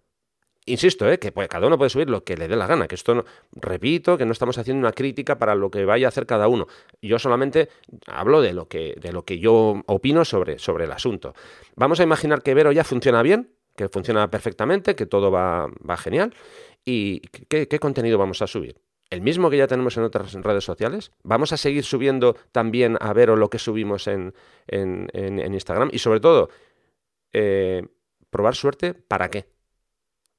Insisto, 0.68 1.08
¿eh? 1.08 1.18
que 1.18 1.32
cada 1.32 1.68
uno 1.68 1.78
puede 1.78 1.90
subir 1.90 2.10
lo 2.10 2.24
que 2.24 2.36
le 2.36 2.48
dé 2.48 2.56
la 2.56 2.66
gana, 2.66 2.88
que 2.88 2.96
esto 2.96 3.14
no, 3.14 3.24
repito, 3.52 4.18
que 4.18 4.26
no 4.26 4.32
estamos 4.32 4.58
haciendo 4.58 4.80
una 4.80 4.92
crítica 4.92 5.38
para 5.38 5.54
lo 5.54 5.70
que 5.70 5.84
vaya 5.84 6.06
a 6.06 6.08
hacer 6.08 6.26
cada 6.26 6.48
uno. 6.48 6.66
Yo 7.00 7.20
solamente 7.20 7.68
hablo 8.06 8.40
de 8.40 8.52
lo 8.52 8.66
que, 8.66 8.94
de 9.00 9.12
lo 9.12 9.24
que 9.24 9.38
yo 9.38 9.82
opino 9.86 10.24
sobre, 10.24 10.58
sobre 10.58 10.86
el 10.86 10.92
asunto. 10.92 11.34
Vamos 11.76 12.00
a 12.00 12.02
imaginar 12.02 12.42
que 12.42 12.54
Vero 12.54 12.72
ya 12.72 12.82
funciona 12.82 13.22
bien, 13.22 13.55
que 13.76 13.88
funciona 13.88 14.30
perfectamente, 14.30 14.96
que 14.96 15.06
todo 15.06 15.30
va, 15.30 15.68
va 15.88 15.96
genial. 15.96 16.34
¿Y 16.84 17.20
qué 17.20 17.78
contenido 17.78 18.18
vamos 18.18 18.42
a 18.42 18.46
subir? 18.46 18.80
el 19.10 19.20
mismo 19.20 19.50
que 19.50 19.56
ya 19.56 19.66
tenemos 19.66 19.96
en 19.96 20.04
otras 20.04 20.32
redes 20.32 20.64
sociales. 20.64 21.12
Vamos 21.22 21.52
a 21.52 21.56
seguir 21.56 21.84
subiendo 21.84 22.36
también 22.52 22.96
a 23.00 23.12
ver 23.12 23.28
lo 23.28 23.50
que 23.50 23.58
subimos 23.58 24.06
en, 24.08 24.34
en, 24.66 25.54
Instagram. 25.54 25.90
Y 25.92 25.98
sobre 25.98 26.20
todo, 26.20 26.50
eh, 27.32 27.86
probar 28.30 28.54
suerte, 28.54 28.94
¿para 28.94 29.30
qué? 29.30 29.46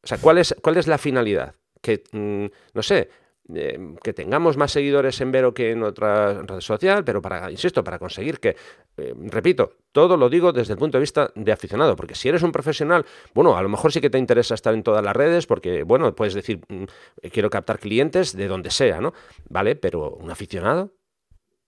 O 0.04 0.08
sea, 0.08 0.18
¿cuál 0.20 0.38
es, 0.38 0.56
cuál 0.62 0.78
es 0.78 0.88
la 0.88 0.98
finalidad? 0.98 1.56
Que, 1.82 2.04
mm, 2.12 2.46
no 2.74 2.84
sé, 2.84 3.10
eh, 3.54 3.96
que 4.04 4.14
tengamos 4.14 4.58
más 4.58 4.72
seguidores 4.72 5.22
en 5.22 5.32
Vero 5.32 5.54
que 5.54 5.72
en 5.72 5.84
otra 5.84 6.42
red 6.44 6.60
social, 6.60 7.04
pero 7.06 7.22
para, 7.22 7.50
insisto, 7.50 7.84
para 7.84 7.98
conseguir 7.98 8.40
que, 8.40 8.58
eh, 8.98 9.14
repito, 9.18 9.72
todo 9.94 10.18
lo 10.18 10.30
digo 10.30 10.52
desde 10.52 10.74
el 10.74 10.80
punto 10.80 10.98
de 10.98 11.02
vista 11.02 11.32
de 11.34 11.52
aficionado, 11.52 11.96
porque 11.96 12.14
si 12.14 12.28
eres 12.28 12.44
un 12.44 12.52
profesional, 12.52 13.06
bueno, 13.34 13.56
a 13.56 13.62
lo 13.62 13.70
mejor 13.70 13.94
sí 13.94 14.02
que 14.02 14.10
te 14.10 14.18
interesa 14.18 14.54
estar 14.54 14.74
en 14.74 14.84
todas 14.84 15.04
las 15.04 15.16
redes, 15.16 15.48
porque, 15.48 15.84
bueno, 15.84 16.14
puedes 16.14 16.34
decir, 16.34 16.60
mm, 16.68 16.84
quiero 17.32 17.50
captar 17.50 17.80
clientes 17.80 18.36
de 18.36 18.48
donde 18.48 18.70
sea, 18.70 19.00
¿no? 19.00 19.14
¿Vale? 19.50 19.76
Pero 19.78 20.12
un 20.12 20.30
aficionado, 20.30 20.92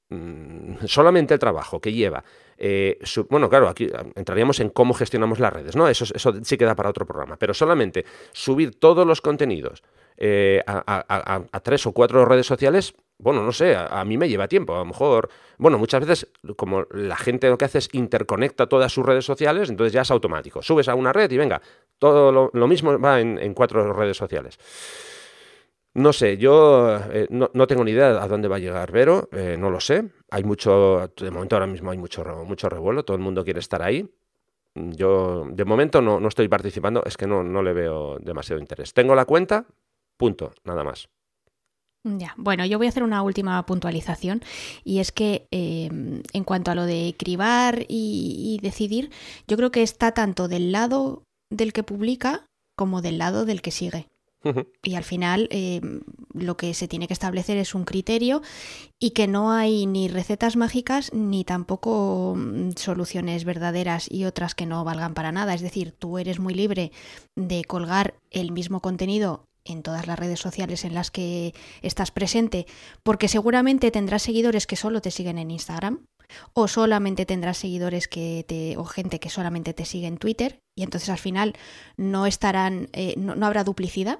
mm, 0.10 0.86
solamente 0.86 1.34
el 1.34 1.40
trabajo 1.40 1.80
que 1.80 1.94
lleva. 1.94 2.24
Eh, 2.58 3.00
bueno, 3.30 3.50
claro, 3.50 3.70
aquí 3.70 3.88
entraríamos 4.16 4.60
en 4.60 4.70
cómo 4.70 4.94
gestionamos 4.94 5.40
las 5.40 5.54
redes, 5.54 5.78
¿no? 5.78 5.88
Eso, 5.88 6.06
eso 6.14 6.34
sí 6.44 6.58
queda 6.58 6.76
para 6.76 6.90
otro 6.90 7.06
programa, 7.06 7.38
pero 7.38 7.54
solamente 7.54 8.06
subir 8.34 8.78
todos 8.78 9.08
los 9.08 9.22
contenidos 9.22 9.82
eh, 10.18 10.62
a, 10.66 11.60
tres 11.64 11.86
o 11.86 11.91
cuatro 11.91 12.26
redes 12.26 12.45
sociales, 12.45 12.93
bueno, 13.18 13.43
no 13.43 13.51
sé, 13.51 13.76
a, 13.76 14.03
mí 14.05 14.18
me 14.18 14.30
lleva 14.30 14.47
tiempo. 14.47 14.76
A 14.76 14.80
lo 14.80 14.86
mejor, 14.86 15.30
bueno, 15.57 15.78
muchas 15.78 15.99
veces, 16.05 16.28
como 16.55 16.86
la 16.91 17.18
gente 17.18 17.49
lo 17.49 17.57
que 17.57 17.66
hace 17.66 17.80
es 17.80 17.89
interconecta 17.91 18.68
todas 18.68 18.91
sus 18.93 19.05
redes 19.05 19.26
sociales, 19.26 19.70
entonces 19.70 19.93
ya 19.93 20.01
es 20.01 20.12
automático. 20.12 20.62
Subes 20.62 20.88
a 20.88 20.95
una 20.95 21.12
red 21.12 21.30
y 21.32 21.38
venga, 21.38 21.62
todo 21.97 22.49
lo, 22.53 22.68
mismo 22.68 22.97
va 22.97 23.20
en, 23.20 23.53
cuatro 23.53 23.91
redes 23.93 24.16
sociales. 24.16 24.57
No 25.93 26.14
sé, 26.14 26.38
yo 26.38 26.97
eh, 27.12 27.28
no, 27.30 27.49
tengo 27.68 27.84
ni 27.84 27.91
idea 27.91 28.24
a 28.24 28.28
dónde 28.28 28.47
va 28.47 28.55
a 28.55 28.60
llegar 28.60 28.91
Vero, 28.91 29.28
eh, 29.34 29.57
no 29.60 29.70
lo 29.70 29.82
sé. 29.82 30.05
Hay 30.30 30.43
mucho, 30.43 31.12
de 31.18 31.32
momento 31.32 31.55
ahora 31.55 31.68
mismo 31.68 31.91
hay 31.91 31.97
mucho, 31.97 32.24
mucho 32.45 32.70
revuelo, 32.70 33.03
todo 33.03 33.18
el 33.18 33.24
mundo 33.24 33.43
quiere 33.43 33.60
estar 33.60 33.82
ahí. 33.82 34.10
Yo, 34.76 35.45
de 35.49 35.66
momento, 35.66 36.01
no, 36.01 36.20
no 36.20 36.28
estoy 36.28 36.47
participando, 36.47 37.03
es 37.05 37.18
que 37.18 37.28
no, 37.28 37.43
no 37.43 37.64
le 37.64 37.74
veo 37.74 38.18
demasiado 38.20 38.62
interés. 38.62 38.93
Tengo 38.93 39.16
la 39.16 39.26
cuenta, 39.26 39.66
punto, 40.20 40.51
nada 40.65 40.84
más. 40.84 41.09
Ya, 42.03 42.34
bueno, 42.38 42.65
yo 42.65 42.78
voy 42.78 42.88
a 42.88 42.89
hacer 42.89 43.03
una 43.03 43.24
última 43.24 43.65
puntualización 43.65 44.41
y 44.86 44.99
es 44.99 45.11
que 45.11 45.47
em, 45.51 46.22
en 46.32 46.43
cuanto 46.45 46.72
a 46.72 46.76
lo 46.76 46.86
de 46.86 47.15
cribar 47.17 47.86
y, 47.89 48.59
decidir, 48.61 49.09
yo 49.47 49.57
creo 49.57 49.72
que 49.72 49.84
está 49.84 50.13
tanto 50.13 50.47
del 50.47 50.72
lado 50.72 51.24
del 51.51 51.74
que 51.74 51.84
publica 51.84 52.45
como 52.78 53.01
del 53.01 53.17
lado 53.17 53.45
del 53.45 53.61
que 53.61 53.72
sigue. 53.72 54.07
Y 54.84 54.95
al 54.95 55.03
final 55.03 55.49
em, 55.51 55.99
lo 56.34 56.55
que 56.55 56.74
se 56.74 56.88
tiene 56.88 57.07
que 57.07 57.13
establecer 57.13 57.57
es 57.57 57.76
un 57.76 57.84
criterio 57.84 58.41
y 58.97 59.09
que 59.09 59.28
no 59.28 59.51
hay 59.51 59.86
ni 59.86 60.07
recetas 60.07 60.55
mágicas 60.55 61.11
ni 61.13 61.43
tampoco 61.43 62.36
mm, 62.38 62.72
soluciones 62.78 63.43
verdaderas 63.43 64.09
y 64.09 64.24
otras 64.24 64.55
que 64.55 64.65
no 64.65 64.86
valgan 64.86 65.13
para 65.13 65.34
nada. 65.34 65.53
Es 65.53 65.59
decir, 65.59 65.91
tú 65.91 66.17
eres 66.17 66.39
muy 66.39 66.53
libre 66.53 66.93
de 67.36 67.65
colgar 67.65 68.13
el 68.32 68.53
mismo 68.53 68.80
contenido 68.80 69.49
en 69.70 69.84
todas 69.84 70.07
las 70.07 70.20
redes 70.20 70.39
sociales 70.39 70.86
en 70.86 70.93
las 70.93 71.11
que 71.11 71.53
estás 71.82 72.11
presente, 72.11 72.65
porque 73.03 73.28
seguramente 73.28 73.91
tendrás 73.91 74.24
seguidores 74.24 74.67
que 74.67 74.76
solo 74.76 75.01
te 75.01 75.11
siguen 75.11 75.38
en 75.38 75.51
Instagram, 75.51 76.05
o 76.53 76.67
solamente 76.67 77.26
tendrás 77.26 77.57
seguidores 77.57 78.07
que 78.07 78.45
te, 78.47 78.78
o 78.78 78.86
gente 78.86 79.20
que 79.20 79.30
solamente 79.30 79.74
te 79.74 79.86
sigue 79.86 80.07
en 80.07 80.17
Twitter, 80.17 80.59
y 80.76 80.84
entonces 80.84 81.09
al 81.09 81.17
final 81.17 81.55
no 81.97 82.26
estarán, 82.26 82.89
eh, 82.93 83.15
no, 83.17 83.45
habrá 83.45 83.63
duplicidad. 83.63 84.20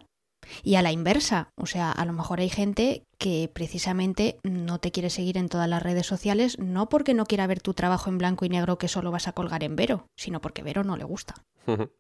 Y 0.64 0.76
a 0.76 0.82
la 0.82 0.92
inversa, 0.92 1.50
o 1.56 1.66
sea, 1.66 1.92
a 1.92 2.06
lo 2.06 2.14
mejor 2.14 2.40
hay 2.40 2.50
gente 2.50 3.04
que 3.18 3.50
precisamente 3.54 4.40
no 4.44 4.80
te 4.80 4.92
quiere 4.92 5.10
seguir 5.10 5.38
en 5.38 5.50
todas 5.50 5.70
las 5.70 5.84
redes 5.84 6.08
sociales, 6.08 6.58
no 6.60 6.90
porque 6.90 7.14
no 7.14 7.26
quiera 7.26 7.48
ver 7.48 7.62
tu 7.62 7.74
trabajo 7.74 8.10
en 8.10 8.18
blanco 8.18 8.46
y 8.46 8.50
negro 8.50 8.78
que 8.78 8.88
solo 8.88 9.12
vas 9.12 9.28
a 9.28 9.34
colgar 9.34 9.64
en 9.64 9.76
Vero, 9.76 10.08
sino 10.16 10.42
porque 10.42 10.64
Vero 10.64 10.84
no 10.84 10.98
le 10.98 11.04
gusta. 11.04 11.36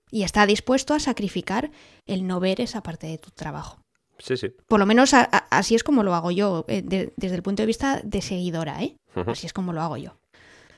Y 0.09 0.23
está 0.23 0.47
dispuesto 0.47 0.95
a 0.95 0.99
sacrificar 0.99 1.69
el 2.07 2.25
no 2.25 2.39
ver 2.39 2.59
esa 2.59 2.81
parte 2.81 3.05
de 3.05 3.19
tu 3.19 3.29
trabajo. 3.29 3.79
Sí, 4.17 4.35
sí. 4.35 4.51
Por 4.67 4.79
lo 4.79 4.85
menos 4.85 5.13
así 5.13 5.75
es 5.75 5.83
como 5.83 6.03
lo 6.03 6.15
hago 6.15 6.31
yo, 6.31 6.65
eh, 6.67 6.81
desde 6.81 7.35
el 7.35 7.43
punto 7.43 7.61
de 7.61 7.67
vista 7.67 8.01
de 8.03 8.21
seguidora, 8.21 8.81
¿eh? 8.83 8.97
Así 9.27 9.45
es 9.45 9.53
como 9.53 9.73
lo 9.73 9.81
hago 9.81 9.97
yo. 9.97 10.17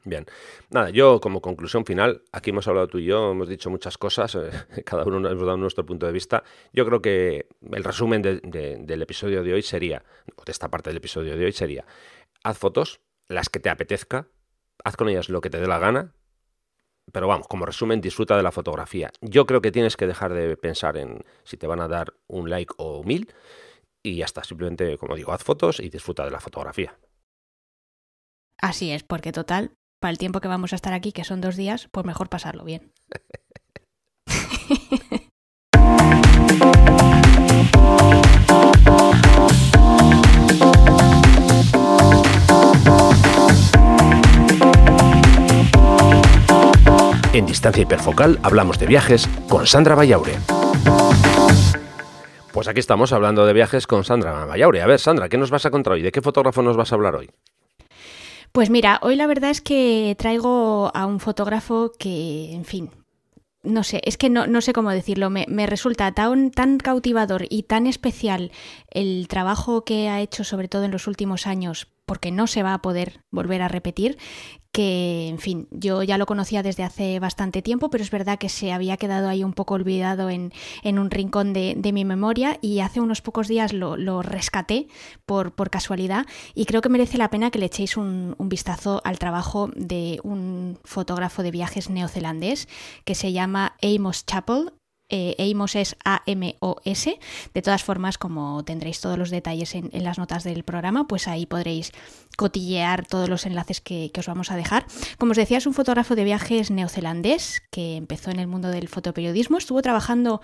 Bien, 0.04 0.26
nada, 0.72 0.90
yo 0.90 1.20
como 1.22 1.42
conclusión 1.42 1.86
final, 1.86 2.24
aquí 2.32 2.50
hemos 2.50 2.68
hablado 2.68 2.88
tú 2.88 2.98
y 2.98 3.06
yo, 3.06 3.32
hemos 3.32 3.48
dicho 3.48 3.70
muchas 3.70 4.00
cosas, 4.00 4.34
eh, 4.36 4.50
cada 4.86 5.04
uno 5.04 5.18
hemos 5.30 5.46
dado 5.46 5.58
nuestro 5.58 5.86
punto 5.86 6.08
de 6.08 6.12
vista. 6.12 6.44
Yo 6.74 6.86
creo 6.86 7.02
que 7.02 7.48
el 7.72 7.84
resumen 7.84 8.22
del 8.22 9.02
episodio 9.02 9.44
de 9.44 9.54
hoy 9.54 9.62
sería, 9.62 10.04
o 10.36 10.44
de 10.44 10.52
esta 10.52 10.70
parte 10.70 10.90
del 10.90 10.98
episodio 10.98 11.38
de 11.38 11.46
hoy 11.46 11.52
sería, 11.52 11.86
haz 12.44 12.58
fotos, 12.58 13.00
las 13.28 13.50
que 13.50 13.60
te 13.60 13.70
apetezca, 13.70 14.28
haz 14.84 14.96
con 14.96 15.08
ellas 15.08 15.30
lo 15.30 15.40
que 15.40 15.52
te 15.52 15.60
dé 15.60 15.68
la 15.68 15.78
gana, 15.78 16.14
pero 17.12 17.28
vamos, 17.28 17.48
como 17.48 17.66
resumen, 17.66 18.02
disfruta 18.02 18.38
de 18.38 18.44
la 18.44 18.52
fotografía. 18.52 19.12
Yo 19.22 19.46
creo 19.46 19.62
que 19.62 19.72
tienes 19.72 19.98
que 19.98 20.08
dejar 20.08 20.34
de 20.34 20.56
pensar 20.58 20.98
en 20.98 21.24
si 21.44 21.58
te 21.58 21.68
van 21.68 21.82
a 21.82 21.88
dar 21.88 22.14
un 22.28 22.50
like 22.50 22.74
o 22.78 23.04
mil 23.04 23.32
y 24.02 24.18
ya 24.18 24.26
está. 24.26 24.44
Simplemente, 24.44 24.98
como 24.98 25.16
digo, 25.16 25.32
haz 25.34 25.44
fotos 25.44 25.80
y 25.80 25.90
disfruta 25.90 26.24
de 26.26 26.32
la 26.32 26.40
fotografía. 26.40 26.98
Así 28.58 28.92
es, 28.92 29.04
porque 29.04 29.32
total, 29.32 29.74
para 30.02 30.12
el 30.12 30.18
tiempo 30.18 30.42
que 30.42 30.48
vamos 30.50 30.74
a 30.74 30.76
estar 30.76 30.94
aquí, 30.94 31.14
que 31.14 31.24
son 31.24 31.40
dos 31.40 31.56
días, 31.56 31.88
pues 31.92 32.06
mejor 32.06 32.28
pasarlo 32.28 32.66
bien. 32.66 32.92
En 47.34 47.46
Distancia 47.46 47.84
Hiperfocal 47.84 48.40
hablamos 48.44 48.78
de 48.78 48.88
viajes 48.88 49.30
con 49.48 49.66
Sandra 49.66 49.96
Vallaure. 49.96 50.34
Pues 52.52 52.68
aquí 52.68 52.80
estamos 52.80 53.14
hablando 53.14 53.46
de 53.46 53.54
viajes 53.54 53.88
con 53.88 54.04
Sandra 54.04 54.46
Vallaure. 54.46 54.82
A 54.82 54.88
ver, 54.88 55.00
Sandra, 55.00 55.30
¿qué 55.30 55.38
nos 55.38 55.50
vas 55.50 55.66
a 55.66 55.72
contar 55.72 55.94
hoy? 55.94 56.02
¿De 56.02 56.12
qué 56.12 56.22
fotógrafo 56.22 56.62
nos 56.62 56.76
vas 56.76 56.92
a 56.92 56.96
hablar 56.96 57.16
hoy? 57.16 57.30
Pues 58.52 58.70
mira, 58.70 59.00
hoy 59.02 59.16
la 59.16 59.28
verdad 59.28 59.50
es 59.50 59.62
que 59.62 60.16
traigo 60.18 60.92
a 60.94 61.06
un 61.06 61.22
fotógrafo 61.22 61.94
que, 61.98 62.54
en 62.54 62.66
fin, 62.66 62.92
no 63.64 63.84
sé, 63.84 64.02
es 64.04 64.18
que 64.18 64.30
no, 64.30 64.46
no 64.46 64.60
sé 64.60 64.74
cómo 64.74 64.92
decirlo, 64.92 65.30
me, 65.30 65.46
me, 65.48 65.68
resulta 65.68 66.12
tan, 66.12 66.52
tan 66.52 66.78
cautivador 66.78 67.46
y 67.50 67.64
tan 67.64 67.88
especial 67.88 68.52
el 68.90 69.28
trabajo 69.30 69.86
que 69.86 70.10
ha 70.10 70.20
hecho, 70.20 70.44
sobre 70.44 70.68
todo 70.68 70.84
en 70.84 70.92
los 70.92 71.08
últimos 71.08 71.48
años, 71.48 71.88
porque 72.06 72.32
no 72.32 72.48
se 72.48 72.64
va 72.64 72.74
a 72.74 72.82
poder 72.82 73.22
volver 73.32 73.62
a 73.62 73.68
repetir, 73.68 74.18
que, 74.72 75.28
en 75.28 75.40
fin, 75.40 75.68
yo 75.72 76.02
ya 76.04 76.18
lo 76.18 76.26
conocía 76.26 76.64
desde 76.64 76.84
hace 76.84 77.20
bastante 77.20 77.62
tiempo, 77.62 77.90
pero 77.90 78.04
es 78.04 78.12
verdad 78.12 78.40
que 78.40 78.48
se 78.48 78.72
había 78.72 78.98
quedado 78.98 79.28
ahí 79.28 79.44
un 79.44 79.54
poco 79.54 79.74
olvidado 79.74 80.30
en, 80.30 80.52
un 80.84 81.12
rincón 81.12 81.54
de, 81.54 81.92
mi 81.94 82.06
memoria 82.06 82.58
y 82.62 82.80
hace 82.80 83.02
unos 83.02 83.22
pocos 83.22 83.48
días 83.48 83.74
lo, 83.74 84.22
rescaté 84.22 84.88
por, 85.26 85.54
por, 85.54 85.70
casualidad 85.70 86.26
y 86.54 86.66
creo 86.66 86.82
que 86.82 86.90
merece 86.90 87.18
la 87.18 87.30
pena 87.30 87.52
que 87.52 87.60
le 87.60 87.66
echéis 87.66 87.98
un, 87.98 88.36
un 88.38 88.50
vistazo 88.50 89.02
al 89.04 89.20
trabajo 89.20 89.70
de 89.76 90.20
un 90.24 90.80
fotógrafo 90.84 91.44
de 91.44 91.52
viajes 91.52 91.90
neozelandés 91.90 92.68
que 93.04 93.16
se 93.16 93.34
llama 93.34 93.76
Amos 93.82 94.26
Chappell 94.26 94.72
eh, 95.12 95.36
Amos 95.52 95.76
es 95.76 95.96
A-M-O-S. 96.04 97.20
De 97.54 97.62
todas 97.62 97.84
formas, 97.84 98.18
como 98.18 98.64
tendréis 98.64 99.02
todos 99.02 99.18
los 99.18 99.30
detalles 99.30 99.76
en, 99.76 99.90
las 100.04 100.18
notas 100.18 100.44
del 100.44 100.64
programa, 100.64 101.08
pues 101.08 101.28
ahí 101.28 101.46
podréis 101.46 101.92
cotillear 102.38 103.06
todos 103.06 103.30
los 103.30 103.46
enlaces 103.46 103.82
que, 103.82 104.12
os 104.18 104.26
vamos 104.26 104.52
a 104.52 104.56
dejar. 104.56 104.86
Como 105.18 105.32
os 105.32 105.38
decía, 105.38 105.58
es 105.58 105.68
un 105.68 105.74
fotógrafo 105.74 106.16
de 106.16 106.24
viajes 106.24 106.72
neozelandés 106.72 107.62
que 107.72 107.98
empezó 107.98 108.32
en 108.32 108.40
el 108.40 108.48
mundo 108.48 108.70
del 108.70 108.88
fotoperiodismo. 108.88 109.58
Estuvo 109.58 109.82
trabajando 109.82 110.42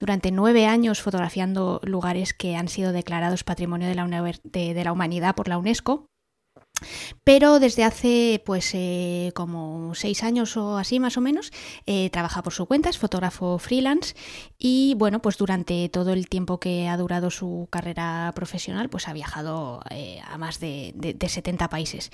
durante 0.00 0.32
nueve 0.32 0.66
años 0.66 1.00
fotografiando 1.00 1.80
lugares 1.84 2.34
que 2.34 2.56
han 2.56 2.68
sido 2.68 2.92
declarados 2.92 3.44
Patrimonio 3.44 3.88
de 3.88 4.84
la 4.84 4.92
Humanidad 4.92 5.34
por 5.34 5.48
la 5.48 5.58
UNESCO 5.58 6.08
pero 7.24 7.60
desde 7.60 7.84
hace 7.84 8.42
pues 8.44 8.70
eh, 8.74 9.32
como 9.34 9.94
seis 9.94 10.22
años 10.22 10.56
o 10.56 10.76
así 10.76 11.00
más 11.00 11.16
o 11.16 11.20
menos 11.20 11.52
eh, 11.86 12.10
trabaja 12.10 12.42
por 12.42 12.52
su 12.52 12.66
cuenta, 12.66 12.88
es 12.88 12.98
fotógrafo 12.98 13.58
freelance 13.58 14.14
y 14.58 14.94
bueno 14.96 15.20
pues 15.20 15.38
durante 15.38 15.88
todo 15.88 16.12
el 16.12 16.28
tiempo 16.28 16.58
que 16.58 16.88
ha 16.88 16.96
durado 16.96 17.30
su 17.30 17.68
carrera 17.70 18.32
profesional 18.34 18.88
pues 18.88 19.06
ha 19.06 19.12
viajado 19.12 19.80
eh, 19.90 20.20
a 20.26 20.36
más 20.38 20.58
de, 20.60 20.94
70 21.28 21.68
países. 21.68 22.10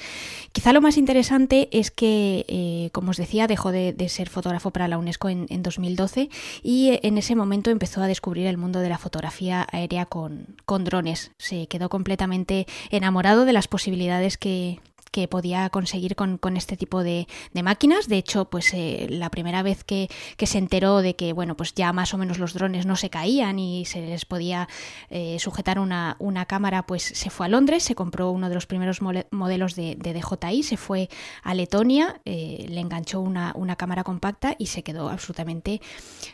Quizá 0.52 0.72
lo 0.72 0.80
más 0.80 0.98
interesante 0.98 1.68
es 1.72 1.90
que 1.90 2.90
como 2.92 3.10
os 3.10 3.16
decía 3.16 3.46
dejó 3.46 3.72
de, 3.72 3.94
ser 4.08 4.28
fotógrafo 4.28 4.70
para 4.70 4.88
la 4.88 4.98
UNESCO 4.98 5.28
en, 5.30 5.62
2012 5.62 6.28
y 6.62 6.98
en 7.02 7.16
ese 7.16 7.34
momento 7.34 7.70
empezó 7.70 8.02
a 8.02 8.06
descubrir 8.06 8.46
el 8.46 8.58
mundo 8.58 8.80
de 8.80 8.88
la 8.88 8.98
fotografía 8.98 9.66
aérea 9.72 10.04
con, 10.06 10.56
con 10.66 10.84
drones. 10.84 11.32
Se 11.38 11.66
quedó 11.68 11.88
completamente 11.88 12.66
enamorado 12.90 13.44
de 13.44 13.52
las 13.54 13.68
posibilidades 13.68 14.36
que 14.36 14.80
que 15.14 15.28
podía 15.28 15.70
conseguir 15.70 16.16
con, 16.16 16.56
este 16.56 16.76
tipo 16.76 17.04
de, 17.04 17.28
máquinas. 17.62 18.08
De 18.08 18.16
hecho, 18.16 18.46
pues 18.46 18.74
eh, 18.74 19.06
la 19.08 19.30
primera 19.30 19.62
vez 19.62 19.84
que, 19.84 20.08
se 20.44 20.58
enteró 20.58 21.02
de 21.02 21.14
que, 21.14 21.32
bueno, 21.32 21.56
pues 21.56 21.72
ya 21.72 21.92
más 21.92 22.12
o 22.14 22.18
menos 22.18 22.40
los 22.40 22.52
drones 22.52 22.84
no 22.84 22.96
se 22.96 23.10
caían 23.10 23.60
y 23.60 23.84
se 23.84 24.00
les 24.00 24.24
podía 24.24 24.68
eh, 25.10 25.36
sujetar 25.38 25.78
una, 25.78 26.16
cámara, 26.48 26.84
pues 26.84 27.04
se 27.04 27.30
fue 27.30 27.46
a 27.46 27.48
Londres, 27.48 27.84
se 27.84 27.94
compró 27.94 28.32
uno 28.32 28.48
de 28.48 28.56
los 28.56 28.66
primeros 28.66 29.00
modelos 29.00 29.76
de, 29.76 29.94
DJI, 29.94 30.64
se 30.64 30.76
fue 30.76 31.08
a 31.44 31.54
Letonia, 31.54 32.20
eh, 32.24 32.66
le 32.68 32.80
enganchó 32.80 33.20
una, 33.20 33.52
una, 33.54 33.76
cámara 33.76 34.02
compacta 34.02 34.56
y 34.58 34.66
se 34.66 34.82
quedó 34.82 35.10
absolutamente 35.10 35.80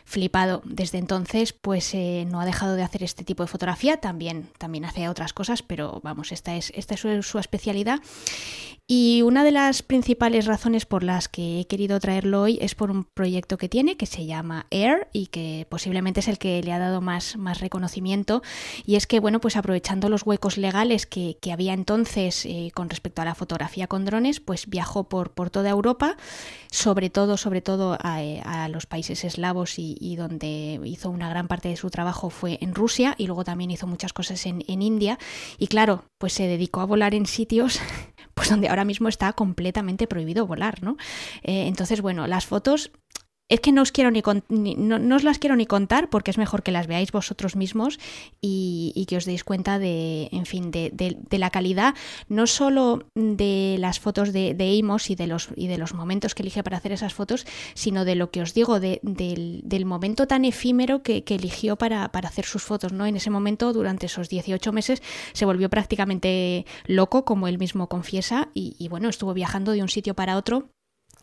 flipado. 0.05 0.63
Desde 0.65 0.97
entonces, 0.97 1.53
pues 1.53 1.93
no 2.25 2.41
ha 2.41 2.45
dejado 2.45 2.75
de 2.75 2.81
hacer 2.81 3.03
este 3.03 3.23
tipo 3.23 3.43
de 3.43 3.47
fotografía, 3.47 3.97
también, 3.97 4.49
también 4.57 4.85
hace 4.85 5.07
otras 5.07 5.33
cosas, 5.33 5.61
pero 5.61 6.01
vamos, 6.03 6.31
esta 6.31 6.55
es, 6.55 6.73
esta 6.75 6.95
es 6.95 7.01
su 7.01 7.37
especialidad. 7.37 7.99
Y 8.87 9.21
una 9.21 9.45
de 9.45 9.51
las 9.51 9.83
principales 9.83 10.45
razones 10.45 10.85
por 10.85 11.03
las 11.03 11.29
que 11.29 11.61
he 11.61 11.67
querido 11.67 11.99
traerlo 12.01 12.41
hoy 12.41 12.57
es 12.61 12.75
por 12.75 12.91
un 12.91 13.05
proyecto 13.05 13.57
que 13.57 13.69
tiene 13.69 13.95
que 13.95 14.05
se 14.05 14.25
llama 14.25 14.67
Air 14.69 15.07
y 15.13 15.27
que 15.27 15.65
posiblemente 15.69 16.19
es 16.19 16.27
el 16.27 16.37
que 16.37 16.61
le 16.61 16.73
ha 16.73 16.79
dado 16.79 16.99
más, 16.99 17.37
más 17.37 17.61
reconocimiento. 17.61 18.41
Y 18.85 18.95
es 18.95 19.07
que, 19.07 19.21
bueno, 19.21 19.39
pues 19.39 19.55
aprovechando 19.55 20.09
los 20.09 20.25
huecos 20.25 20.57
legales 20.57 21.05
que, 21.05 21.37
había 21.51 21.73
entonces 21.73 22.45
eh, 22.45 22.71
con 22.73 22.89
respecto 22.89 23.21
a 23.21 23.25
la 23.25 23.35
fotografía 23.35 23.87
con 23.87 24.05
drones, 24.05 24.39
pues 24.39 24.67
viajó 24.67 25.05
por, 25.05 25.31
por 25.31 25.49
toda 25.49 25.69
Europa, 25.69 26.17
sobre 26.69 27.09
todo, 27.09 27.37
sobre 27.37 27.61
todo 27.61 27.97
a, 28.01 28.67
los 28.69 28.85
países 28.85 29.23
eslavos 29.23 29.75
y, 29.77 30.15
donde 30.15 30.79
hizo 30.83 31.09
una 31.09 31.29
gran 31.29 31.47
parte 31.47 31.69
de 31.69 31.77
su 31.77 31.89
trabajo 31.89 32.29
fue 32.29 32.57
en 32.61 32.75
Rusia 32.75 33.15
y 33.17 33.27
luego 33.27 33.43
también 33.43 33.71
hizo 33.71 33.87
muchas 33.87 34.13
cosas 34.13 34.45
en, 34.45 34.63
en 34.67 34.81
India. 34.81 35.17
Y 35.57 35.67
claro, 35.67 36.03
pues 36.17 36.33
se 36.33 36.47
dedicó 36.47 36.81
a 36.81 36.85
volar 36.85 37.15
en 37.15 37.25
sitios 37.25 37.79
pues 38.41 38.49
donde 38.49 38.69
ahora 38.69 38.85
mismo 38.85 39.07
está 39.07 39.33
completamente 39.33 40.07
prohibido 40.07 40.47
volar, 40.47 40.81
¿no? 40.81 40.97
Eh, 41.43 41.67
entonces, 41.67 42.01
bueno, 42.01 42.25
las 42.25 42.47
fotos 42.47 42.89
es 43.51 43.59
que 43.59 43.73
no 43.73 43.81
os 43.81 43.91
quiero 43.91 44.09
ni, 44.11 44.23
no, 44.75 45.15
os 45.15 45.23
las 45.23 45.37
quiero 45.37 45.57
ni 45.57 45.65
contar 45.65 46.09
porque 46.09 46.31
es 46.31 46.37
mejor 46.37 46.63
que 46.63 46.71
las 46.71 46.87
veáis 46.87 47.11
vosotros 47.11 47.57
mismos 47.57 47.99
y, 48.39 49.05
que 49.09 49.17
os 49.17 49.25
deis 49.25 49.43
cuenta 49.43 49.77
de, 49.77 50.29
en 50.31 50.45
fin, 50.45 50.71
de, 50.71 51.17
la 51.31 51.49
calidad 51.49 51.93
no 52.29 52.47
solo 52.47 53.03
de 53.13 53.75
las 53.77 53.99
fotos 53.99 54.31
de, 54.31 54.53
de 54.53 54.79
Amos 54.79 55.09
y 55.09 55.15
de 55.15 55.27
los 55.27 55.49
y 55.55 55.67
de 55.67 55.77
momentos 55.93 56.33
que 56.33 56.43
elige 56.43 56.63
para 56.63 56.77
hacer 56.77 56.93
esas 56.93 57.13
fotos, 57.13 57.45
sino 57.73 58.05
de 58.05 58.15
lo 58.15 58.31
que 58.31 58.41
os 58.41 58.53
digo 58.53 58.79
del, 58.79 59.01
momento 59.85 60.27
tan 60.27 60.45
efímero 60.45 61.03
que, 61.03 61.23
eligió 61.27 61.75
para, 61.75 62.05
hacer 62.05 62.45
sus 62.45 62.63
fotos, 62.63 62.93
¿no? 62.93 63.05
En 63.05 63.15
ese 63.15 63.29
momento, 63.29 63.73
durante 63.73 64.05
esos 64.05 64.29
18 64.29 64.71
meses, 64.71 65.01
se 65.33 65.45
volvió 65.45 65.69
prácticamente 65.69 66.65
loco, 66.85 67.25
como 67.25 67.47
él 67.47 67.57
mismo 67.57 67.87
confiesa, 67.87 68.49
y 68.53 68.87
bueno, 68.89 69.09
estuvo 69.09 69.33
viajando 69.33 69.71
de 69.71 69.81
un 69.81 69.89
sitio 69.89 70.13
para 70.13 70.37
otro 70.37 70.69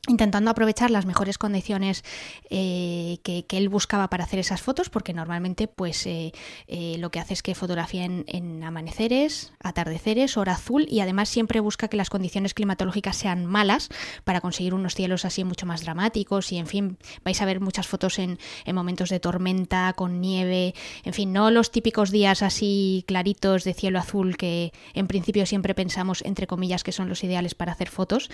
intentando 0.09 0.51
aprovechar 0.51 0.91
las 0.91 1.07
mejores 1.07 1.39
condiciones 1.39 2.05
eh, 2.51 3.19
que, 3.23 3.45
él 3.51 3.69
buscaba 3.69 4.09
para 4.09 4.25
hacer 4.25 4.39
esas 4.39 4.63
fotos, 4.63 4.89
porque 4.89 5.13
normalmente 5.13 5.69
pues 5.69 6.07
eh, 6.07 6.33
eh, 6.69 6.97
lo 6.99 7.11
que 7.11 7.19
hace 7.19 7.35
es 7.35 7.43
que 7.43 7.55
fotografía 7.55 8.05
en, 8.05 8.63
amaneceres, 8.63 9.53
atardeceres, 9.61 10.37
hora 10.37 10.53
azul 10.53 10.87
y 10.89 11.01
además 11.01 11.29
siempre 11.29 11.61
busca 11.61 11.89
que 11.89 11.97
las 11.97 12.09
condiciones 12.09 12.55
climatológicas 12.55 13.17
sean 13.17 13.47
malas 13.47 13.89
para 14.25 14.41
conseguir 14.41 14.75
unos 14.75 14.95
cielos 14.95 15.25
así 15.25 15.43
mucho 15.43 15.67
más 15.67 15.83
dramáticos 15.83 16.53
y 16.53 16.59
en 16.59 16.67
fin, 16.67 16.99
vais 17.25 17.41
a 17.43 17.45
ver 17.45 17.61
muchas 17.61 17.89
fotos 17.89 18.19
en, 18.19 18.39
en 18.65 18.75
momentos 18.75 19.09
de 19.09 19.19
tormenta, 19.19 19.93
con 19.95 20.21
nieve, 20.21 20.75
en 21.05 21.13
fin, 21.13 21.33
no 21.33 21.51
los 21.51 21.71
típicos 21.71 22.11
días 22.11 22.43
así 22.43 23.05
claritos 23.07 23.65
de 23.65 23.75
cielo 23.75 23.99
azul 23.99 24.37
que 24.37 24.73
en 24.95 25.09
principio 25.09 25.47
siempre 25.47 25.75
pensamos 25.75 26.23
entre 26.25 26.47
comillas 26.47 26.85
que 26.85 26.93
son 26.93 27.09
los 27.09 27.25
ideales 27.25 27.55
para 27.55 27.73
hacer 27.73 27.91
fotos. 27.91 28.31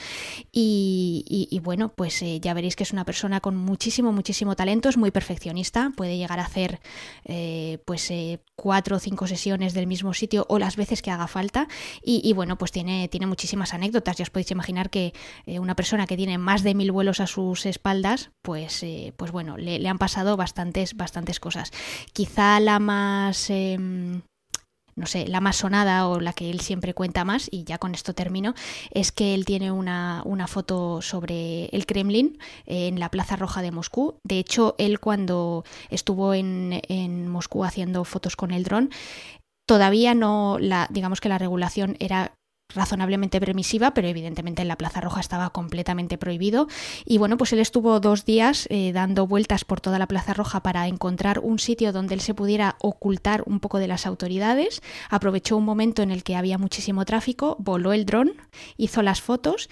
Y 0.53 1.25
y 1.51 1.61
bueno, 1.65 1.89
pues 1.89 2.23
eh, 2.23 2.39
ya 2.41 2.55
veréis 2.55 2.77
que 2.77 2.85
es 2.85 2.93
una 2.93 3.05
persona 3.05 3.41
con 3.41 3.57
muchísimo, 3.57 4.13
muchísimo 4.13 4.55
talento, 4.55 4.89
es 4.89 4.97
muy 4.97 5.11
perfeccionista, 5.11 5.91
puede 5.97 6.17
llegar 6.17 6.39
a 6.39 6.45
hacer 6.45 6.79
eh, 7.25 7.79
pues 7.87 8.11
eh, 8.11 8.39
cuatro 8.55 8.97
o 8.97 9.01
cinco 9.01 9.27
sesiones 9.27 9.75
del 9.75 9.89
mismo 9.89 10.15
sitio 10.15 10.47
o 10.49 10.59
las 10.59 10.77
veces 10.77 11.03
que 11.03 11.11
haga 11.11 11.27
falta 11.27 11.67
y, 12.03 12.33
bueno, 12.35 12.59
pues 12.59 12.71
tiene, 12.71 13.09
tiene 13.09 13.27
muchísimas 13.27 13.75
anécdotas, 13.75 14.17
ya 14.17 14.23
os 14.23 14.31
podéis 14.31 14.51
imaginar 14.51 14.91
que 14.91 15.13
una 15.47 15.75
persona 15.75 16.07
que 16.07 16.17
tiene 16.17 16.39
más 16.39 16.63
de 16.63 16.75
mil 16.75 16.93
vuelos 16.93 17.21
a 17.21 17.27
sus 17.27 17.67
espaldas, 17.67 18.31
pues, 18.43 18.85
pues 19.17 19.33
bueno, 19.33 19.57
le, 19.57 19.79
le, 19.79 19.89
han 19.89 19.99
pasado 19.99 20.37
bastantes, 20.37 20.95
bastantes 20.95 21.41
cosas. 21.41 21.71
Quizá 22.13 22.61
la 22.61 22.79
más 22.79 23.49
em, 23.49 24.21
no 24.97 25.07
sé, 25.07 25.27
la 25.27 25.41
más 25.41 25.57
sonada 25.57 26.09
o 26.09 26.21
la 26.21 26.33
que 26.33 26.51
él 26.51 26.61
siempre 26.61 26.95
cuenta 26.95 27.25
más, 27.25 27.49
y 27.51 27.65
ya 27.65 27.79
con 27.79 27.95
esto 27.95 28.15
termino, 28.15 28.55
es 28.91 29.13
que 29.13 29.35
él 29.35 29.45
tiene 29.45 29.73
una, 29.73 30.23
una 30.25 30.47
foto 30.47 31.03
sobre 31.03 31.67
el 31.67 31.87
Kremlin 31.87 32.39
eh, 32.67 32.89
en 32.89 33.01
la 33.01 33.11
Plaza 33.11 33.37
Roja 33.37 33.63
de 33.63 33.71
Moscú. 33.71 34.19
De 34.25 34.39
hecho, 34.39 34.75
él 34.79 35.01
cuando 35.01 35.65
estuvo 35.91 36.35
en, 36.35 36.81
en 36.89 37.29
Moscú 37.29 37.65
haciendo 37.65 38.05
fotos 38.05 38.37
con 38.37 38.51
el 38.51 38.65
dron, 38.65 38.91
todavía 39.67 40.15
no, 40.15 40.59
la, 40.61 40.89
digamos 40.91 41.21
que 41.21 41.29
la 41.29 41.39
regulación 41.39 41.97
era 41.99 42.35
razonablemente 42.75 43.41
permisiva, 43.41 43.95
pero 43.95 44.09
evidentemente 44.09 44.63
en 44.63 44.69
la 44.69 44.77
Plaza 44.77 45.01
Roja 45.01 45.21
estaba 45.21 45.51
completamente 45.51 46.19
prohibido. 46.19 46.69
Y 47.05 47.19
bueno, 47.19 47.37
pues 47.37 47.53
él 47.53 47.59
estuvo 47.59 48.01
dos 48.01 48.25
días 48.25 48.67
eh, 48.71 48.93
dando 48.93 49.27
vueltas 49.27 49.65
por 49.65 49.81
toda 49.81 49.99
la 49.99 50.07
Plaza 50.07 50.35
Roja 50.35 50.63
para 50.63 50.89
encontrar 50.89 51.39
un 51.39 51.59
sitio 51.59 51.93
donde 51.93 52.15
él 52.15 52.21
se 52.21 52.35
pudiera 52.35 52.77
ocultar 52.81 53.43
un 53.47 53.61
poco 53.61 53.79
de 53.79 53.89
las 53.89 54.07
autoridades. 54.07 54.83
Aprovechó 55.11 55.57
un 55.57 55.65
momento 55.65 56.03
en 56.03 56.11
el 56.11 56.23
que 56.23 56.37
había 56.37 56.59
muchísimo 56.59 57.05
tráfico, 57.05 57.57
voló 57.59 57.93
el 57.93 58.07
dron, 58.07 58.33
hizo 58.77 59.03
las 59.03 59.21
fotos 59.21 59.69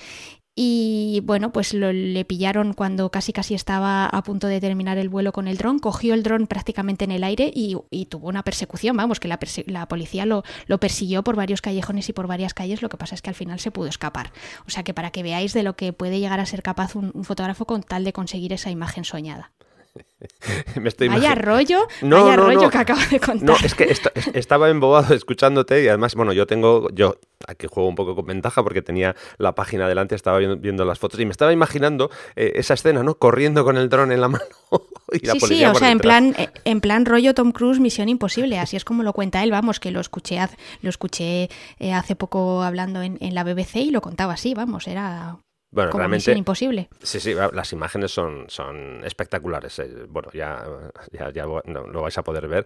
y 0.55 1.23
bueno, 1.25 1.51
pues 1.51 1.73
lo, 1.73 1.93
le 1.93 2.25
pillaron 2.27 2.75
cuando 2.75 3.11
casi 3.11 3.33
casi 3.33 3.55
estaba 3.55 4.07
a 4.07 4.23
punto 4.23 4.49
de 4.49 4.61
terminar 4.61 4.99
el 4.99 5.09
vuelo 5.09 5.33
con 5.33 5.49
el 5.49 5.57
dron, 5.57 5.79
cogió 5.79 6.13
el 6.13 6.23
dron 6.23 6.47
prácticamente 6.47 7.05
en 7.05 7.11
el 7.11 7.25
aire 7.25 7.51
y, 7.55 7.77
tuvo 8.11 8.29
una 8.29 8.43
persecución, 8.43 8.95
vamos, 8.97 9.19
que 9.19 9.29
la, 9.29 9.39
la 9.67 9.89
policía 9.89 10.27
lo, 10.27 10.43
lo, 10.67 10.79
persiguió 10.79 11.25
por 11.25 11.37
varios 11.37 11.63
callejones 11.63 12.09
y 12.11 12.13
por 12.13 12.27
varias 12.27 12.53
calles, 12.53 12.83
lo 12.83 12.91
que 12.91 12.99
pasa 12.99 13.15
es 13.15 13.23
que 13.23 13.31
al 13.31 13.37
final 13.37 13.61
se 13.61 13.71
pudo 13.71 13.87
escapar. 13.87 14.33
O 14.67 14.71
sea 14.71 14.83
que 14.83 14.93
para 14.93 15.11
que 15.11 15.23
veáis 15.23 15.55
de 15.55 15.63
lo 15.63 15.75
que 15.75 15.95
puede 15.95 16.21
llegar 16.21 16.41
a 16.41 16.47
ser 16.47 16.63
capaz 16.63 16.95
un 16.97 17.25
fotógrafo 17.25 17.65
con 17.65 17.83
tal 17.83 18.05
de 18.05 18.13
conseguir 18.13 18.53
esa 18.53 18.71
imagen 18.71 19.05
soñada. 19.05 19.53
Me 20.81 20.89
estoy 20.89 21.09
vaya 21.09 21.35
rollo, 21.35 21.87
vaya 22.01 22.37
rollo 22.37 22.71
que 22.71 22.79
acabo 22.79 23.01
de 23.11 23.21
contar. 23.21 23.43
No, 23.43 23.57
es 23.57 23.75
que 23.75 23.95
estaba 24.35 24.71
embobado 24.71 25.15
escuchándote 25.15 25.83
y 25.83 25.89
además, 25.89 26.15
bueno, 26.15 26.33
yo 26.33 26.47
tengo, 26.47 26.89
yo 26.91 27.17
aquí 27.47 27.67
juego 27.67 27.89
un 27.89 27.95
poco 27.95 28.15
con 28.15 28.27
ventaja 28.27 28.63
porque 28.63 28.83
tenía 28.83 29.15
la 29.39 29.55
página 29.55 29.89
delante, 29.89 30.15
estaba 30.15 30.39
viendo, 30.39 30.85
las 30.85 30.99
fotos 30.99 31.21
y 31.21 31.27
me 31.27 31.33
estaba 31.33 31.53
imaginando 31.53 32.11
eh, 32.37 32.53
esa 32.55 32.75
escena, 32.75 33.03
¿no? 33.03 33.17
Corriendo 33.17 33.65
con 33.65 33.77
el 33.77 33.89
dron 33.89 34.13
en 34.13 34.21
la 34.21 34.29
mano. 34.29 34.45
y 35.13 35.27
la 35.27 35.35
sí, 35.35 35.41
sí, 35.41 35.65
o 35.65 35.75
sea, 35.75 35.91
en 35.91 35.99
plan, 35.99 36.35
eh, 36.39 36.49
en 36.65 36.81
plan 36.81 37.05
rollo 37.05 37.35
Tom 37.35 37.53
Cruise, 37.53 37.81
Misión 37.81 38.09
Imposible, 38.09 38.59
así 38.59 38.77
es 38.77 38.85
como 38.85 39.03
lo 39.03 39.13
cuenta 39.13 39.43
él, 39.43 39.51
vamos, 39.51 39.81
que 39.81 39.91
lo 39.91 40.01
escuché, 40.01 40.39
lo 40.81 40.89
escuché 40.89 41.51
eh, 41.79 41.93
hace 41.93 42.17
poco 42.17 42.63
hablando 42.63 43.03
en, 43.03 43.19
en 43.21 43.35
la 43.35 43.45
BBC 43.45 43.77
y 43.77 43.91
lo 43.91 44.01
contaba 44.01 44.35
así, 44.35 44.55
vamos, 44.55 44.89
era 44.89 45.37
bueno, 45.73 45.91
como 45.91 46.01
realmente. 46.01 46.33
imposible. 46.33 46.89
Sí, 47.03 47.19
sí, 47.19 47.35
las 47.35 47.73
imágenes 47.73 48.13
son, 48.13 48.45
son 48.49 49.03
espectaculares. 49.05 49.79
Eh, 49.79 50.07
bueno, 50.09 50.29
ya, 50.33 50.65
ya, 51.11 51.31
ya 51.31 51.47
lo 51.47 52.03
vais 52.03 52.17
a 52.19 52.23
poder 52.23 52.47
ver. 52.47 52.65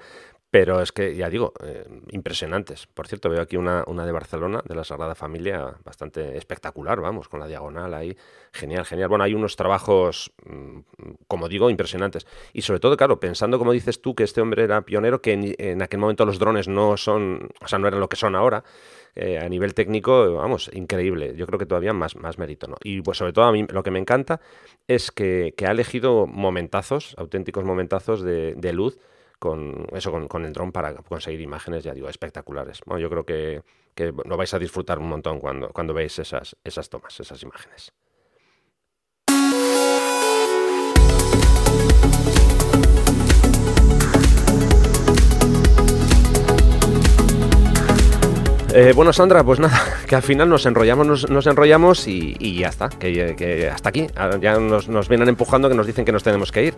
Pero 0.51 0.81
es 0.81 0.93
que, 0.93 1.15
ya 1.15 1.29
digo, 1.29 1.53
eh, 1.63 1.85
impresionantes. 2.13 2.87
Por 2.87 3.09
cierto, 3.09 3.29
veo 3.29 3.43
aquí 3.43 3.57
una, 3.57 3.85
una 3.89 4.07
de 4.07 4.13
Barcelona, 4.13 4.63
de 4.65 4.75
la 4.75 4.85
Sagrada 4.85 5.15
Familia, 5.15 5.75
bastante 5.85 6.37
espectacular, 6.37 7.01
vamos, 7.01 7.29
con 7.29 7.41
la 7.41 7.47
diagonal 7.47 7.93
ahí. 7.95 8.17
Genial, 8.53 8.85
genial. 8.85 9.09
Bueno, 9.09 9.25
hay 9.25 9.35
unos 9.35 9.57
trabajos, 9.57 10.33
mm, 10.47 10.81
como 11.27 11.49
digo, 11.49 11.69
impresionantes. 11.69 12.27
Y 12.53 12.63
sobre 12.63 12.81
todo, 12.81 12.97
claro, 12.97 13.21
pensando, 13.21 13.59
como 13.59 13.73
dices 13.73 14.01
tú, 14.01 14.15
que 14.15 14.23
este 14.25 14.41
hombre 14.41 14.65
era 14.65 14.83
pionero, 14.83 15.21
que 15.21 15.33
en, 15.33 15.55
en 15.59 15.83
aquel 15.83 16.01
momento 16.01 16.25
los 16.25 16.39
drones 16.39 16.69
no 16.69 16.97
son, 16.97 17.51
o 17.61 17.69
sea, 17.69 17.79
no 17.79 17.89
eran 17.89 18.01
lo 18.01 18.09
que 18.09 18.17
son 18.17 18.35
ahora. 18.37 18.65
Eh, 19.19 19.39
a 19.39 19.49
nivel 19.49 19.73
técnico, 19.73 20.35
vamos, 20.35 20.71
increíble. 20.75 21.35
Yo 21.37 21.47
creo 21.47 21.59
que 21.59 21.65
todavía 21.65 21.95
más, 21.95 22.17
más 22.17 22.37
mérito, 22.37 22.67
¿no? 22.67 22.77
Y 22.83 23.01
pues 23.01 23.17
sobre 23.17 23.33
todo 23.33 23.47
a 23.47 23.53
mí 23.53 23.67
lo 23.67 23.83
que 23.83 23.91
me 23.91 23.99
encanta 23.99 24.43
es 24.87 25.11
que, 25.11 25.55
ha 25.67 25.71
elegido 25.71 26.27
momentazos, 26.27 27.15
auténticos 27.17 27.65
momentazos 27.65 28.23
de, 28.23 28.73
luz 28.75 28.99
con 29.39 29.87
eso 29.95 30.13
con, 30.29 30.45
el 30.45 30.53
dron 30.53 30.71
para 30.71 30.95
conseguir 30.97 31.41
imágenes, 31.41 31.83
ya 31.83 31.95
digo, 31.95 32.11
espectaculares. 32.11 32.83
Yo 32.99 33.09
creo 33.09 33.25
que, 33.25 33.63
que, 33.95 34.13
lo 34.13 34.37
vais 34.37 34.53
a 34.53 34.59
disfrutar 34.59 34.99
un 34.99 35.09
montón 35.09 35.41
cuando, 35.41 35.71
cuando 35.71 35.95
veis 35.95 36.19
esas, 36.19 36.55
esas 36.63 36.91
tomas, 36.91 37.19
esas 37.19 37.43
imágenes. 37.43 37.95
Eh, 48.79 48.93
bueno, 48.95 49.11
Sandra, 49.11 49.43
pues 49.43 49.59
nada, 49.59 49.83
que 50.07 50.17
al 50.17 50.23
final 50.23 50.51
nos 50.51 50.67
enrollamos, 50.67 51.31
nos, 51.31 51.47
enrollamos 51.47 52.07
y, 52.07 52.59
ya 52.59 52.69
está, 52.69 52.91
que, 52.91 53.71
hasta 53.73 53.89
aquí. 53.89 54.07
Ah, 54.15 54.33
ya 54.39 54.59
nos, 54.59 55.09
vienen 55.09 55.31
empujando 55.31 55.71
que 55.71 55.75
nos 55.75 55.87
dicen 55.87 56.05
que 56.05 56.13
nos 56.13 56.23
tenemos 56.23 56.53
que 56.53 56.65
ir. 56.67 56.75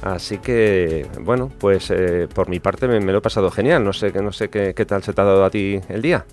Así 0.00 0.38
que, 0.38 1.06
bueno, 1.20 1.52
pues 1.58 1.90
eh, 1.90 2.26
por 2.34 2.48
mi 2.48 2.58
parte 2.58 2.88
me, 2.88 3.00
lo 3.00 3.18
he 3.18 3.20
pasado 3.20 3.50
genial. 3.50 3.84
No 3.84 3.92
sé, 3.92 4.12
no 4.12 4.32
sé 4.32 4.48
qué, 4.48 4.72
qué 4.74 4.86
tal 4.86 5.02
se 5.02 5.12
te 5.12 5.20
ha 5.20 5.24
dado 5.24 5.44
a 5.44 5.50
ti 5.50 5.78
el 5.90 6.00
día. 6.00 6.24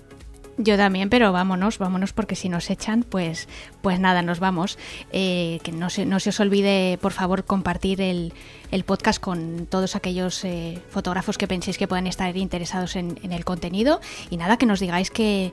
Yo 0.56 0.76
también, 0.76 1.10
pero 1.10 1.32
vámonos, 1.32 1.78
vámonos 1.78 2.12
porque 2.12 2.36
si 2.36 2.48
nos 2.48 2.70
echan, 2.70 3.02
pues, 3.02 3.48
pues 3.82 3.98
nada, 3.98 4.22
nos 4.22 4.38
vamos. 4.38 4.78
Eh, 5.12 5.58
que 5.64 5.72
no 5.72 5.90
se, 5.90 6.06
no 6.06 6.20
se 6.20 6.30
os 6.30 6.38
olvide, 6.38 6.96
por 7.00 7.12
favor, 7.12 7.44
compartir 7.44 8.00
el, 8.00 8.32
el 8.70 8.84
podcast 8.84 9.20
con 9.20 9.66
todos 9.66 9.96
aquellos 9.96 10.44
eh, 10.44 10.80
fotógrafos 10.90 11.38
que 11.38 11.46
penséis 11.46 11.78
que 11.78 11.88
puedan 11.88 12.06
estar 12.06 12.36
interesados 12.36 12.96
en, 12.96 13.18
el 13.22 13.44
contenido. 13.44 14.00
Y 14.30 14.36
nada, 14.36 14.56
que 14.56 14.66
nos 14.66 14.80
digáis 14.80 15.10
qué, 15.10 15.52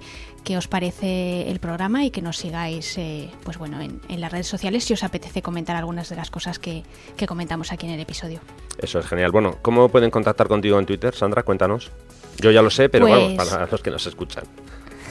os 0.56 0.68
parece 0.68 1.50
el 1.50 1.60
programa 1.60 2.04
y 2.04 2.12
que 2.12 2.22
nos 2.22 2.38
sigáis, 2.38 2.98
eh, 2.98 3.30
pues 3.44 3.58
bueno, 3.58 3.80
en, 3.82 4.22
las 4.22 4.32
redes 4.32 4.48
sociales 4.48 4.84
si 4.84 4.94
os 4.94 5.04
apetece 5.04 5.42
comentar 5.42 5.76
algunas 5.76 6.10
de 6.10 6.16
las 6.16 6.30
cosas 6.30 6.60
que, 6.60 6.84
que 7.16 7.26
comentamos 7.28 7.72
aquí 7.72 7.86
en 7.86 7.94
el 7.94 8.00
episodio. 8.00 8.40
Eso 8.78 9.00
es 9.00 9.06
genial. 9.06 9.32
Bueno, 9.32 9.58
¿cómo 9.62 9.90
pueden 9.90 10.12
contactar 10.12 10.48
contigo 10.48 10.80
en 10.80 10.86
Twitter, 10.86 11.14
Sandra? 11.16 11.44
Cuéntanos. 11.44 11.92
Yo 12.40 12.50
ya 12.50 12.62
lo 12.62 12.70
sé, 12.70 12.90
pero 12.90 13.08
bueno, 13.08 13.36
pues 13.36 13.50
para 13.50 13.68
los 13.68 13.82
que 13.82 13.92
nos 13.92 14.08
escuchan. 14.08 14.46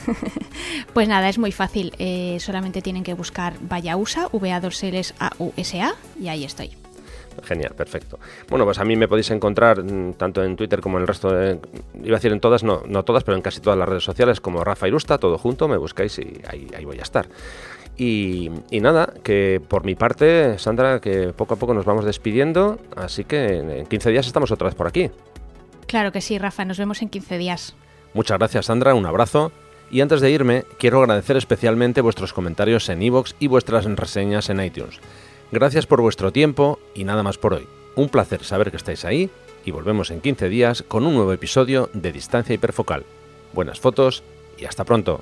pues 0.93 1.07
nada, 1.07 1.29
es 1.29 1.37
muy 1.37 1.51
fácil. 1.51 1.93
Eh, 1.99 2.37
solamente 2.39 2.81
tienen 2.81 3.03
que 3.03 3.13
buscar 3.13 3.53
Vayausa, 3.61 4.27
v 4.31 4.51
a 4.51 4.59
2 4.59 4.83
a 5.19 5.31
u 5.39 5.53
s 5.57 5.81
a 5.81 5.93
y 6.19 6.27
ahí 6.27 6.43
estoy. 6.43 6.71
Genial, 7.43 7.73
perfecto. 7.75 8.19
Bueno, 8.49 8.65
pues 8.65 8.77
a 8.79 8.83
mí 8.83 8.95
me 8.95 9.07
podéis 9.07 9.31
encontrar 9.31 9.81
mm, 9.83 10.13
tanto 10.13 10.43
en 10.43 10.55
Twitter 10.55 10.81
como 10.81 10.97
en 10.97 11.03
el 11.03 11.07
resto 11.07 11.33
de... 11.33 11.59
Iba 12.03 12.17
a 12.17 12.19
decir 12.19 12.31
en 12.31 12.39
todas, 12.39 12.63
no, 12.63 12.83
no 12.85 13.03
todas, 13.03 13.23
pero 13.23 13.35
en 13.35 13.41
casi 13.41 13.61
todas 13.61 13.79
las 13.79 13.87
redes 13.87 14.03
sociales 14.03 14.41
como 14.41 14.63
Rafa 14.63 14.87
Irusta, 14.87 15.17
todo 15.17 15.37
junto, 15.37 15.67
me 15.67 15.77
buscáis 15.77 16.19
y 16.19 16.41
ahí, 16.47 16.67
ahí 16.75 16.85
voy 16.85 16.99
a 16.99 17.03
estar. 17.03 17.27
Y, 17.97 18.49
nada, 18.71 19.13
que 19.23 19.61
por 19.65 19.85
mi 19.85 19.95
parte, 19.95 20.57
Sandra, 20.57 20.99
que 20.99 21.33
poco 21.33 21.53
a 21.53 21.57
poco 21.57 21.73
nos 21.73 21.85
vamos 21.85 22.05
despidiendo, 22.05 22.79
así 22.95 23.25
que 23.25 23.57
en 23.57 23.85
15 23.85 24.09
días 24.09 24.25
estamos 24.25 24.51
otra 24.51 24.65
vez 24.65 24.75
por 24.75 24.87
aquí. 24.87 25.11
Claro 25.87 26.11
que 26.11 26.21
sí, 26.21 26.37
Rafa, 26.37 26.65
nos 26.65 26.79
vemos 26.79 27.01
en 27.01 27.09
15 27.09 27.37
días. 27.37 27.75
Muchas 28.13 28.39
gracias, 28.39 28.65
Sandra, 28.65 28.95
un 28.95 29.05
abrazo. 29.05 29.51
Y 29.91 29.99
antes 29.99 30.21
de 30.21 30.31
irme, 30.31 30.63
quiero 30.77 31.01
agradecer 31.01 31.35
especialmente 31.35 31.99
vuestros 31.99 32.31
comentarios 32.31 32.87
en 32.87 33.01
iVoox 33.01 33.33
y 33.39 33.47
vuestras 33.47 33.83
reseñas 33.83 34.49
en 34.49 34.63
iTunes. 34.63 34.99
Gracias 35.51 35.85
por 35.85 36.01
vuestro 36.01 36.31
tiempo 36.31 36.79
y 36.95 37.03
nada 37.03 37.23
más 37.23 37.37
por 37.37 37.53
hoy. 37.53 37.67
Un 37.95 38.07
placer 38.07 38.43
saber 38.45 38.71
que 38.71 38.77
estáis 38.77 39.03
ahí 39.03 39.29
y 39.65 39.71
volvemos 39.71 40.09
en 40.09 40.21
15 40.21 40.47
días 40.47 40.83
con 40.87 41.05
un 41.05 41.15
nuevo 41.15 41.33
episodio 41.33 41.89
de 41.91 42.13
Distancia 42.13 42.55
Hiperfocal. 42.55 43.03
Buenas 43.51 43.81
fotos 43.81 44.23
y 44.57 44.63
hasta 44.63 44.85
pronto. 44.85 45.21